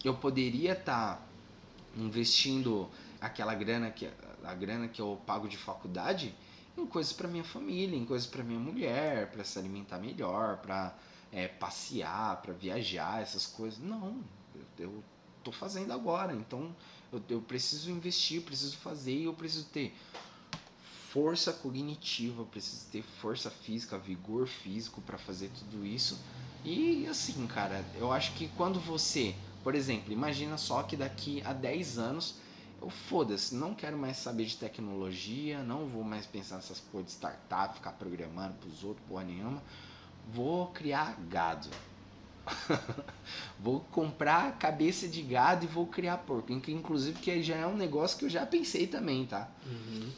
Eu 0.03 0.17
poderia 0.17 0.73
estar 0.73 1.17
tá 1.17 1.23
investindo 1.97 2.89
aquela 3.21 3.55
grana 3.55 3.91
que 3.91 4.09
a 4.43 4.55
grana 4.55 4.89
que 4.89 5.01
eu 5.01 5.21
pago 5.27 5.49
de 5.49 5.57
faculdade 5.57 6.35
em 6.77 6.87
coisas 6.87 7.13
para 7.13 7.29
minha 7.29 7.45
família, 7.45 7.97
em 7.97 8.05
coisas 8.05 8.27
para 8.27 8.43
minha 8.43 8.59
mulher, 8.59 9.31
para 9.31 9.45
se 9.45 9.59
alimentar 9.59 9.99
melhor, 9.99 10.59
para 10.59 10.95
é, 11.33 11.47
passear, 11.47 12.41
para 12.41 12.53
viajar, 12.55 13.21
essas 13.21 13.47
coisas. 13.47 13.79
Não, 13.79 14.17
eu, 14.55 14.87
eu 14.87 15.05
tô 15.45 15.53
fazendo 15.53 15.93
agora. 15.93 16.33
Então 16.35 16.75
eu, 17.13 17.23
eu 17.29 17.41
preciso 17.41 17.91
investir, 17.91 18.43
preciso 18.43 18.77
fazer 18.79 19.15
e 19.15 19.25
eu 19.25 19.35
preciso 19.35 19.67
ter 19.67 19.95
força 21.11 21.53
cognitiva, 21.53 22.45
preciso 22.45 22.87
ter 22.91 23.03
força 23.03 23.51
física, 23.51 23.99
vigor 23.99 24.47
físico 24.47 25.01
para 25.01 25.19
fazer 25.19 25.51
tudo 25.59 25.85
isso. 25.85 26.19
E 26.65 27.07
assim, 27.09 27.47
cara, 27.47 27.85
eu 27.97 28.13
acho 28.13 28.33
que 28.35 28.49
quando 28.49 28.79
você, 28.79 29.35
por 29.65 29.75
exemplo, 29.75 30.13
imagina 30.13 30.57
só 30.57 30.83
que 30.83 30.97
daqui 30.97 31.43
a 31.45 31.53
10 31.53 31.99
anos 31.99 32.37
eu 32.81 32.91
foda-se, 32.91 33.55
não 33.55 33.75
quero 33.75 33.97
mais 33.97 34.17
saber 34.17 34.47
de 34.47 34.57
tecnologia, 34.57 35.63
não 35.63 35.87
vou 35.87 36.03
mais 36.03 36.27
pensar 36.27 36.57
nessas 36.57 36.81
porra 36.81 37.05
de 37.05 37.11
startup, 37.11 37.75
ficar 37.75 37.93
programando 37.93 38.55
pros 38.55 38.83
outros, 38.85 39.07
porra 39.07 39.25
nenhuma 39.25 39.63
vou 40.33 40.69
criar 40.69 41.17
gado. 41.29 41.69
vou 43.59 43.81
comprar 43.93 44.59
cabeça 44.59 45.07
de 45.07 45.23
gado 45.23 45.65
e 45.65 45.69
vou 45.69 45.87
criar 45.87 46.19
porco. 46.19 46.53
Inclusive 46.53 47.19
que 47.19 47.43
já 47.43 47.57
é 47.57 47.67
um 47.67 47.77
negócio 47.77 48.19
que 48.19 48.25
eu 48.25 48.31
já 48.31 48.47
pensei 48.47 48.87
também, 48.87 49.27
tá? 49.27 49.49
Uhum. 49.65 50.11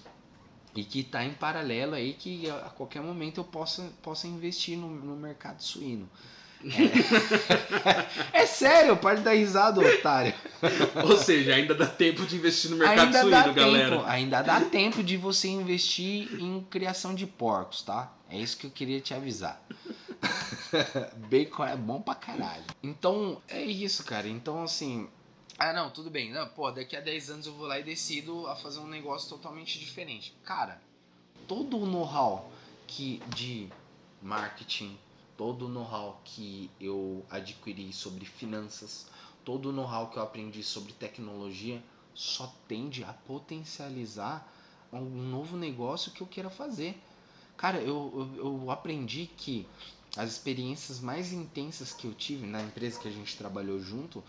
E 0.74 0.84
que 0.84 1.02
tá 1.02 1.24
em 1.24 1.34
paralelo 1.34 1.94
aí 1.94 2.14
que 2.14 2.48
a 2.48 2.70
qualquer 2.70 3.02
momento 3.02 3.38
eu 3.38 3.44
possa, 3.44 3.90
possa 4.02 4.26
investir 4.26 4.78
no, 4.78 4.88
no 4.88 5.16
mercado 5.16 5.62
suíno. 5.62 6.08
É, 8.32 8.42
é 8.42 8.46
sério, 8.46 8.96
pode 8.96 9.22
dar 9.22 9.32
risada, 9.32 9.80
otário. 9.80 10.32
Ou 11.04 11.16
seja, 11.16 11.54
ainda 11.54 11.74
dá 11.74 11.86
tempo 11.86 12.24
de 12.24 12.36
investir 12.36 12.70
no 12.70 12.76
mercado 12.76 13.00
ainda 13.00 13.20
suíno, 13.20 13.54
galera. 13.54 13.96
Tempo, 13.96 14.04
ainda 14.06 14.42
dá 14.42 14.60
tempo 14.60 15.02
de 15.02 15.16
você 15.16 15.48
investir 15.48 16.28
em 16.40 16.60
criação 16.70 17.14
de 17.14 17.26
porcos, 17.26 17.82
tá? 17.82 18.12
É 18.30 18.38
isso 18.38 18.56
que 18.56 18.66
eu 18.66 18.70
queria 18.70 19.00
te 19.00 19.12
avisar. 19.12 19.60
Bacon 21.28 21.64
é 21.64 21.76
bom 21.76 22.00
pra 22.00 22.14
caralho. 22.14 22.64
Então, 22.82 23.42
é 23.48 23.62
isso, 23.62 24.04
cara. 24.04 24.28
Então, 24.28 24.62
assim. 24.62 25.08
Ah, 25.58 25.72
não, 25.72 25.90
tudo 25.90 26.10
bem. 26.10 26.32
Não, 26.32 26.48
pô, 26.48 26.70
daqui 26.70 26.96
a 26.96 27.00
10 27.00 27.30
anos 27.30 27.46
eu 27.46 27.52
vou 27.52 27.66
lá 27.66 27.78
e 27.78 27.82
decido 27.82 28.46
a 28.46 28.56
fazer 28.56 28.80
um 28.80 28.86
negócio 28.86 29.28
totalmente 29.28 29.78
diferente. 29.78 30.34
Cara, 30.44 30.80
todo 31.46 31.78
o 31.78 31.86
know-how 31.86 32.50
que 32.86 33.20
de 33.34 33.68
marketing, 34.20 34.98
todo 35.42 35.66
o 35.66 35.68
know-how 35.68 36.20
que 36.24 36.70
eu 36.80 37.26
adquiri 37.28 37.92
sobre 37.92 38.24
finanças, 38.24 39.08
todo 39.44 39.70
o 39.70 39.72
know-how 39.72 40.06
que 40.06 40.16
eu 40.16 40.22
aprendi 40.22 40.62
sobre 40.62 40.92
tecnologia 40.92 41.82
só 42.14 42.54
tende 42.68 43.02
a 43.02 43.12
potencializar 43.12 44.48
um 44.92 45.00
novo 45.00 45.56
negócio 45.56 46.12
que 46.12 46.20
eu 46.20 46.28
queira 46.28 46.48
fazer. 46.48 46.96
Cara, 47.56 47.78
eu, 47.78 48.30
eu, 48.36 48.62
eu 48.62 48.70
aprendi 48.70 49.28
que 49.36 49.66
as 50.16 50.30
experiências 50.30 51.00
mais 51.00 51.32
intensas 51.32 51.92
que 51.92 52.06
eu 52.06 52.14
tive 52.14 52.46
na 52.46 52.62
empresa 52.62 53.00
que 53.00 53.08
a 53.08 53.12
gente 53.12 53.36
trabalhou 53.36 53.80
junto, 53.80 54.22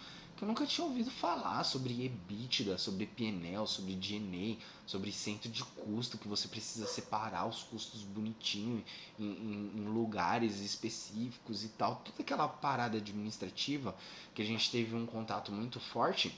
eu 0.43 0.47
nunca 0.47 0.65
tinha 0.65 0.85
ouvido 0.85 1.09
falar 1.09 1.63
sobre 1.63 2.03
EBITDA, 2.03 2.77
sobre 2.77 3.05
PNL, 3.05 3.65
sobre 3.65 3.95
DNA, 3.95 4.57
sobre 4.85 5.09
centro 5.09 5.49
de 5.49 5.63
custo, 5.63 6.17
que 6.17 6.27
você 6.27 6.49
precisa 6.49 6.85
separar 6.85 7.47
os 7.47 7.63
custos 7.63 8.01
bonitinho 8.01 8.83
em, 9.17 9.23
em, 9.23 9.71
em, 9.73 9.85
lugares 9.85 10.59
específicos 10.59 11.63
e 11.63 11.69
tal. 11.69 12.01
Toda 12.03 12.17
aquela 12.19 12.47
parada 12.47 12.97
administrativa 12.97 13.95
que 14.35 14.41
a 14.41 14.45
gente 14.45 14.69
teve 14.69 14.93
um 14.93 15.05
contato 15.05 15.49
muito 15.49 15.79
forte 15.79 16.37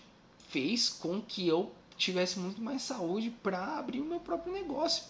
fez 0.50 0.88
com 0.88 1.20
que 1.20 1.48
eu 1.48 1.74
tivesse 1.98 2.38
muito 2.38 2.62
mais 2.62 2.84
saúde 2.84 3.32
para 3.42 3.80
abrir 3.80 4.02
o 4.02 4.06
meu 4.06 4.20
próprio 4.20 4.54
negócio. 4.54 5.04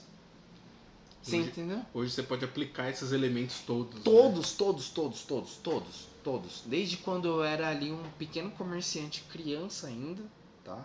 Você 1.21 1.39
hoje, 1.39 1.49
entendeu? 1.49 1.81
Hoje 1.93 2.13
você 2.13 2.23
pode 2.23 2.45
aplicar 2.45 2.89
esses 2.89 3.11
elementos 3.11 3.59
todos. 3.59 4.01
Todos, 4.03 4.51
né? 4.51 4.55
todos, 4.57 4.89
todos, 4.89 5.23
todos, 5.23 5.55
todos, 5.57 6.07
todos. 6.25 6.63
Desde 6.65 6.97
quando 6.97 7.27
eu 7.27 7.43
era 7.43 7.69
ali 7.69 7.91
um 7.91 8.03
pequeno 8.17 8.51
comerciante, 8.51 9.23
criança 9.31 9.87
ainda, 9.87 10.23
tá? 10.63 10.83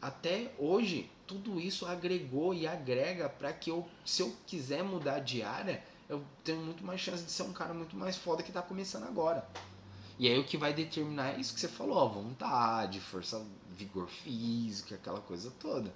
Até 0.00 0.52
hoje, 0.58 1.10
tudo 1.26 1.60
isso 1.60 1.84
agregou 1.84 2.54
e 2.54 2.66
agrega 2.66 3.28
para 3.28 3.52
que 3.52 3.70
eu, 3.70 3.86
se 4.06 4.22
eu 4.22 4.34
quiser 4.46 4.82
mudar 4.82 5.18
de 5.18 5.42
área, 5.42 5.84
eu 6.08 6.24
tenho 6.42 6.60
muito 6.60 6.82
mais 6.82 7.00
chance 7.00 7.24
de 7.24 7.30
ser 7.30 7.42
um 7.42 7.52
cara 7.52 7.74
muito 7.74 7.96
mais 7.96 8.16
foda 8.16 8.42
que 8.42 8.52
tá 8.52 8.62
começando 8.62 9.04
agora. 9.04 9.46
E 10.18 10.26
aí 10.26 10.38
o 10.38 10.44
que 10.44 10.56
vai 10.56 10.72
determinar 10.72 11.34
é 11.34 11.40
isso 11.40 11.52
que 11.52 11.60
você 11.60 11.68
falou, 11.68 11.96
ó, 11.96 12.08
vontade, 12.08 13.00
força, 13.00 13.44
vigor 13.76 14.08
físico, 14.08 14.94
aquela 14.94 15.20
coisa 15.20 15.52
toda. 15.60 15.92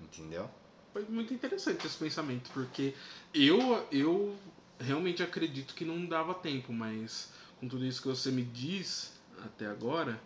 Entendeu? 0.00 0.48
foi 0.92 1.04
muito 1.08 1.32
interessante 1.32 1.86
esse 1.86 1.96
pensamento, 1.96 2.50
porque 2.52 2.94
eu, 3.32 3.86
eu 3.92 4.36
realmente 4.78 5.22
acredito 5.22 5.74
que 5.74 5.84
não 5.84 6.06
dava 6.06 6.34
tempo, 6.34 6.72
mas 6.72 7.30
com 7.60 7.68
tudo 7.68 7.84
isso 7.84 8.00
que 8.02 8.08
você 8.08 8.30
me 8.30 8.42
diz 8.42 9.12
até 9.44 9.66
agora, 9.66 10.20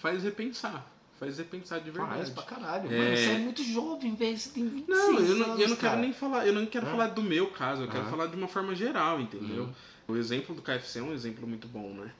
faz 0.00 0.22
repensar. 0.22 0.86
faz 1.18 1.36
repensar 1.38 1.80
de 1.80 1.90
verdade. 1.90 2.14
Faz 2.16 2.30
pra 2.30 2.42
caralho. 2.44 2.92
É. 2.92 2.96
Mano, 2.98 3.16
você 3.16 3.30
é 3.30 3.38
muito 3.38 3.62
jovem, 3.64 4.14
velho. 4.14 4.38
Você 4.38 4.50
tem 4.50 4.68
26 4.68 4.86
Não, 4.88 5.18
eu 5.18 5.34
não, 5.36 5.46
anos, 5.46 5.60
eu 5.60 5.68
não 5.68 5.76
quero 5.76 5.90
cara. 5.90 5.96
nem 6.00 6.12
falar, 6.12 6.46
eu 6.46 6.52
não 6.52 6.64
quero 6.66 6.86
Ah. 6.86 6.90
falar 6.90 7.06
do 7.08 7.22
meu 7.24 7.48
caso, 7.50 7.82
eu 7.82 7.88
quero 7.88 8.06
Ah. 8.06 8.10
falar 8.10 8.26
de 8.28 8.36
uma 8.36 8.46
forma 8.46 8.72
geral, 8.74 9.20
entendeu? 9.20 9.64
Uhum. 9.64 9.72
O 10.06 10.16
exemplo 10.16 10.54
do 10.54 10.62
KFC 10.62 11.00
é 11.00 11.02
um 11.02 11.12
exemplo 11.12 11.44
muito 11.46 11.66
bom, 11.66 11.92
né? 11.92 12.12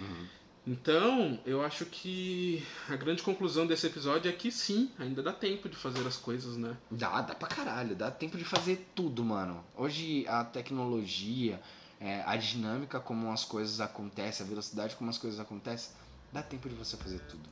Uhum. 0.00 0.26
Então, 0.66 1.38
eu 1.46 1.62
acho 1.62 1.84
que 1.86 2.62
a 2.88 2.96
grande 2.96 3.22
conclusão 3.22 3.66
desse 3.66 3.86
episódio 3.86 4.28
é 4.28 4.32
que 4.32 4.50
sim, 4.50 4.90
ainda 4.98 5.22
dá 5.22 5.32
tempo 5.32 5.68
de 5.68 5.76
fazer 5.76 6.06
as 6.06 6.16
coisas, 6.16 6.56
né? 6.56 6.76
Dá, 6.90 7.20
dá 7.22 7.34
pra 7.34 7.48
caralho. 7.48 7.94
Dá 7.94 8.10
tempo 8.10 8.36
de 8.38 8.44
fazer 8.44 8.86
tudo, 8.94 9.24
mano. 9.24 9.64
Hoje 9.76 10.26
a 10.26 10.42
tecnologia, 10.44 11.60
é, 12.00 12.22
a 12.26 12.36
dinâmica 12.36 13.00
como 13.00 13.30
as 13.32 13.44
coisas 13.44 13.80
acontecem, 13.80 14.44
a 14.46 14.48
velocidade 14.48 14.94
como 14.96 15.10
as 15.10 15.18
coisas 15.18 15.38
acontecem, 15.40 15.90
dá 16.32 16.42
tempo 16.42 16.68
de 16.68 16.74
você 16.74 16.96
fazer 16.96 17.20
tudo. 17.20 17.48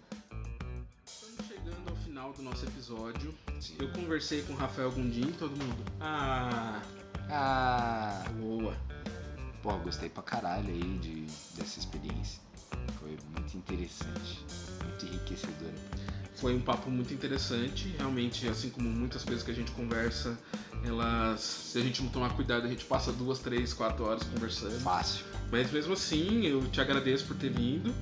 Estamos 1.06 1.46
chegando 1.46 1.90
ao 1.90 1.96
final 1.96 2.32
do 2.32 2.42
nosso 2.42 2.64
episódio. 2.64 3.34
Sim. 3.60 3.76
Eu 3.78 3.90
conversei 3.92 4.42
com 4.42 4.52
o 4.52 4.56
Rafael 4.56 4.90
Gundim, 4.92 5.32
todo 5.32 5.50
mundo. 5.56 5.84
Ah, 6.00 6.80
Ah, 7.28 8.24
boa. 8.38 8.76
pô, 9.62 9.76
gostei 9.78 10.08
pra 10.08 10.22
caralho 10.22 10.68
aí 10.68 10.98
de, 10.98 11.22
dessa 11.56 11.78
experiência. 11.80 12.40
Foi 13.00 13.18
muito 13.36 13.56
interessante, 13.56 14.44
muito 14.84 15.06
enriquecedora. 15.06 15.74
Foi 16.36 16.54
um 16.54 16.60
papo 16.60 16.90
muito 16.90 17.14
interessante, 17.14 17.94
realmente, 17.98 18.46
assim 18.48 18.68
como 18.68 18.88
muitas 18.88 19.24
coisas 19.24 19.42
que 19.42 19.50
a 19.50 19.54
gente 19.54 19.72
conversa, 19.72 20.38
elas, 20.84 21.40
se 21.40 21.78
a 21.78 21.80
gente 21.80 22.02
não 22.02 22.10
tomar 22.10 22.34
cuidado, 22.34 22.66
a 22.66 22.68
gente 22.68 22.84
passa 22.84 23.10
duas, 23.10 23.38
três, 23.38 23.72
quatro 23.72 24.04
horas 24.04 24.22
conversando. 24.24 24.78
Fácil. 24.80 25.24
Mas 25.50 25.70
mesmo 25.72 25.94
assim, 25.94 26.46
eu 26.46 26.62
te 26.68 26.80
agradeço 26.80 27.24
por 27.24 27.36
ter 27.36 27.50
vindo. 27.50 27.94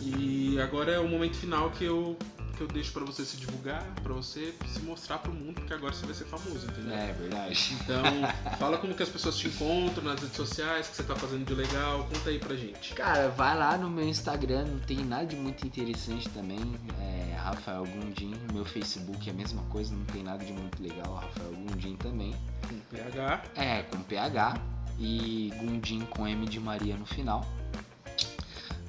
E 0.00 0.60
agora 0.60 0.92
é 0.92 0.98
o 0.98 1.08
momento 1.08 1.36
final 1.36 1.70
que 1.70 1.84
eu, 1.84 2.16
que 2.62 2.64
eu 2.64 2.68
deixo 2.68 2.92
pra 2.92 3.04
você 3.04 3.24
se 3.24 3.36
divulgar, 3.36 3.82
pra 4.02 4.12
você 4.12 4.54
se 4.68 4.80
mostrar 4.80 5.18
pro 5.18 5.32
mundo, 5.32 5.54
porque 5.54 5.74
agora 5.74 5.92
você 5.92 6.06
vai 6.06 6.14
ser 6.14 6.24
famoso, 6.24 6.66
entendeu? 6.66 6.94
É 6.94 7.12
verdade. 7.12 7.76
Então, 7.80 8.02
fala 8.58 8.78
como 8.78 8.94
que 8.94 9.02
as 9.02 9.08
pessoas 9.08 9.36
te 9.36 9.48
encontram 9.48 10.04
nas 10.04 10.20
redes 10.20 10.36
sociais, 10.36 10.86
o 10.86 10.90
que 10.90 10.96
você 10.96 11.02
tá 11.02 11.16
fazendo 11.16 11.44
de 11.44 11.54
legal, 11.54 12.04
conta 12.04 12.30
aí 12.30 12.38
pra 12.38 12.54
gente. 12.54 12.94
Cara, 12.94 13.28
vai 13.30 13.56
lá 13.56 13.76
no 13.76 13.90
meu 13.90 14.06
Instagram, 14.06 14.64
não 14.66 14.78
tem 14.78 14.98
nada 14.98 15.26
de 15.26 15.36
muito 15.36 15.66
interessante 15.66 16.28
também. 16.28 16.60
É 17.00 17.34
Rafael 17.36 17.84
Gundim. 17.84 18.34
Meu 18.52 18.64
Facebook 18.64 19.28
é 19.28 19.32
a 19.32 19.34
mesma 19.34 19.62
coisa, 19.64 19.94
não 19.94 20.04
tem 20.06 20.22
nada 20.22 20.44
de 20.44 20.52
muito 20.52 20.80
legal. 20.80 21.14
Rafael 21.14 21.52
Gundim 21.52 21.96
também. 21.96 22.34
Com 22.68 22.78
PH. 22.96 23.42
É, 23.56 23.82
com 23.82 24.02
PH 24.02 24.54
e 24.98 25.52
Gundim 25.58 26.00
com 26.02 26.28
M 26.28 26.46
de 26.46 26.60
Maria 26.60 26.96
no 26.96 27.06
final. 27.06 27.44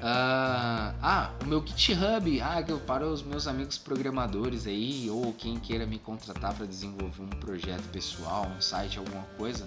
Ah, 0.06 0.94
ah, 1.02 1.32
o 1.42 1.48
meu 1.48 1.66
GitHub, 1.66 2.42
ah, 2.42 2.62
para 2.86 3.08
os 3.08 3.24
meus 3.24 3.48
amigos 3.48 3.78
programadores 3.78 4.68
aí, 4.68 5.10
ou 5.10 5.32
quem 5.32 5.58
queira 5.58 5.86
me 5.86 5.98
contratar 5.98 6.54
para 6.54 6.66
desenvolver 6.66 7.22
um 7.22 7.30
projeto 7.30 7.84
pessoal, 7.90 8.46
um 8.48 8.60
site, 8.60 9.00
alguma 9.00 9.24
coisa, 9.38 9.66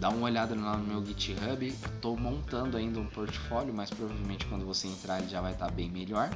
dá 0.00 0.08
uma 0.08 0.24
olhada 0.24 0.52
lá 0.56 0.76
no 0.76 0.84
meu 0.84 1.06
GitHub. 1.06 1.64
Estou 1.64 2.16
montando 2.16 2.76
ainda 2.76 2.98
um 2.98 3.06
portfólio, 3.06 3.72
mas 3.72 3.88
provavelmente 3.88 4.46
quando 4.46 4.66
você 4.66 4.88
entrar 4.88 5.20
ele 5.20 5.28
já 5.28 5.40
vai 5.40 5.52
estar 5.52 5.70
bem 5.70 5.88
melhor. 5.88 6.28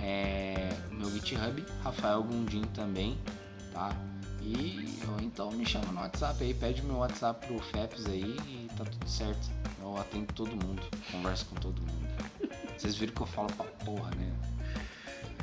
É, 0.00 0.76
meu 0.90 1.08
GitHub, 1.12 1.64
Rafael 1.84 2.24
Gundim 2.24 2.62
também, 2.74 3.16
tá? 3.72 3.96
E 4.42 4.98
ou 5.12 5.20
então 5.20 5.52
me 5.52 5.64
chama 5.64 5.92
no 5.92 6.00
WhatsApp 6.00 6.42
aí, 6.42 6.52
pede 6.52 6.82
meu 6.82 6.96
WhatsApp 6.96 7.46
pro 7.46 7.60
FEPS 7.60 8.06
aí 8.06 8.36
e 8.48 8.68
tá 8.76 8.84
tudo 8.84 9.08
certo. 9.08 9.48
Eu 9.80 9.96
atendo 9.96 10.32
todo 10.32 10.50
mundo, 10.50 10.82
converso 11.12 11.46
com 11.46 11.54
todo 11.54 11.80
mundo. 11.80 12.03
Vocês 12.76 12.96
viram 12.96 13.14
que 13.14 13.20
eu 13.20 13.26
falo 13.26 13.48
pra 13.52 13.64
porra, 13.84 14.10
né? 14.16 14.32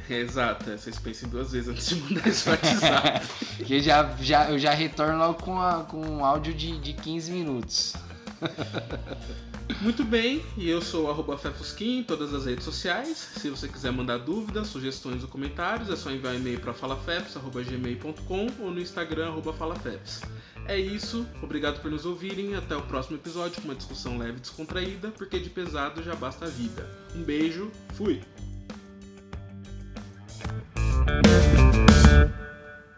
Exato, 0.09 0.69
é, 0.69 0.77
vocês 0.77 0.99
pensem 0.99 1.29
duas 1.29 1.51
vezes 1.53 1.69
antes 1.69 1.89
de 1.89 1.95
mandar 1.95 2.27
esse 2.27 2.49
WhatsApp. 2.49 3.27
Que 3.65 3.79
já, 3.81 4.09
já, 4.19 4.49
eu 4.49 4.59
já 4.59 4.73
retorno 4.73 5.17
logo 5.17 5.35
com, 5.35 5.61
a, 5.61 5.83
com 5.85 6.01
um 6.01 6.25
áudio 6.25 6.53
de, 6.53 6.79
de 6.79 6.93
15 6.93 7.31
minutos. 7.31 7.93
Muito 9.79 10.03
bem, 10.03 10.43
e 10.57 10.69
eu 10.69 10.81
sou 10.81 11.09
arroba 11.09 11.37
Fefusquim 11.37 11.99
em 11.99 12.03
todas 12.03 12.33
as 12.33 12.45
redes 12.45 12.65
sociais. 12.65 13.17
Se 13.37 13.49
você 13.49 13.67
quiser 13.67 13.91
mandar 13.91 14.17
dúvidas, 14.17 14.67
sugestões 14.67 15.23
ou 15.23 15.29
comentários, 15.29 15.89
é 15.89 15.95
só 15.95 16.11
enviar 16.11 16.33
um 16.33 16.37
e-mail 16.37 16.59
para 16.59 16.73
falafeps.gmail.com 16.73 18.47
ou 18.59 18.71
no 18.71 18.79
Instagram, 18.79 19.27
arroba 19.27 19.53
falafeps. 19.53 20.21
É 20.67 20.79
isso, 20.79 21.27
obrigado 21.41 21.81
por 21.81 21.89
nos 21.89 22.05
ouvirem, 22.05 22.55
até 22.55 22.75
o 22.75 22.81
próximo 22.81 23.17
episódio 23.17 23.61
com 23.61 23.67
uma 23.67 23.75
discussão 23.75 24.17
leve 24.17 24.37
e 24.37 24.41
descontraída, 24.41 25.11
porque 25.11 25.39
de 25.39 25.49
pesado 25.49 26.03
já 26.03 26.15
basta 26.15 26.45
a 26.45 26.49
vida. 26.49 26.87
Um 27.15 27.23
beijo, 27.23 27.71
fui! 27.93 28.21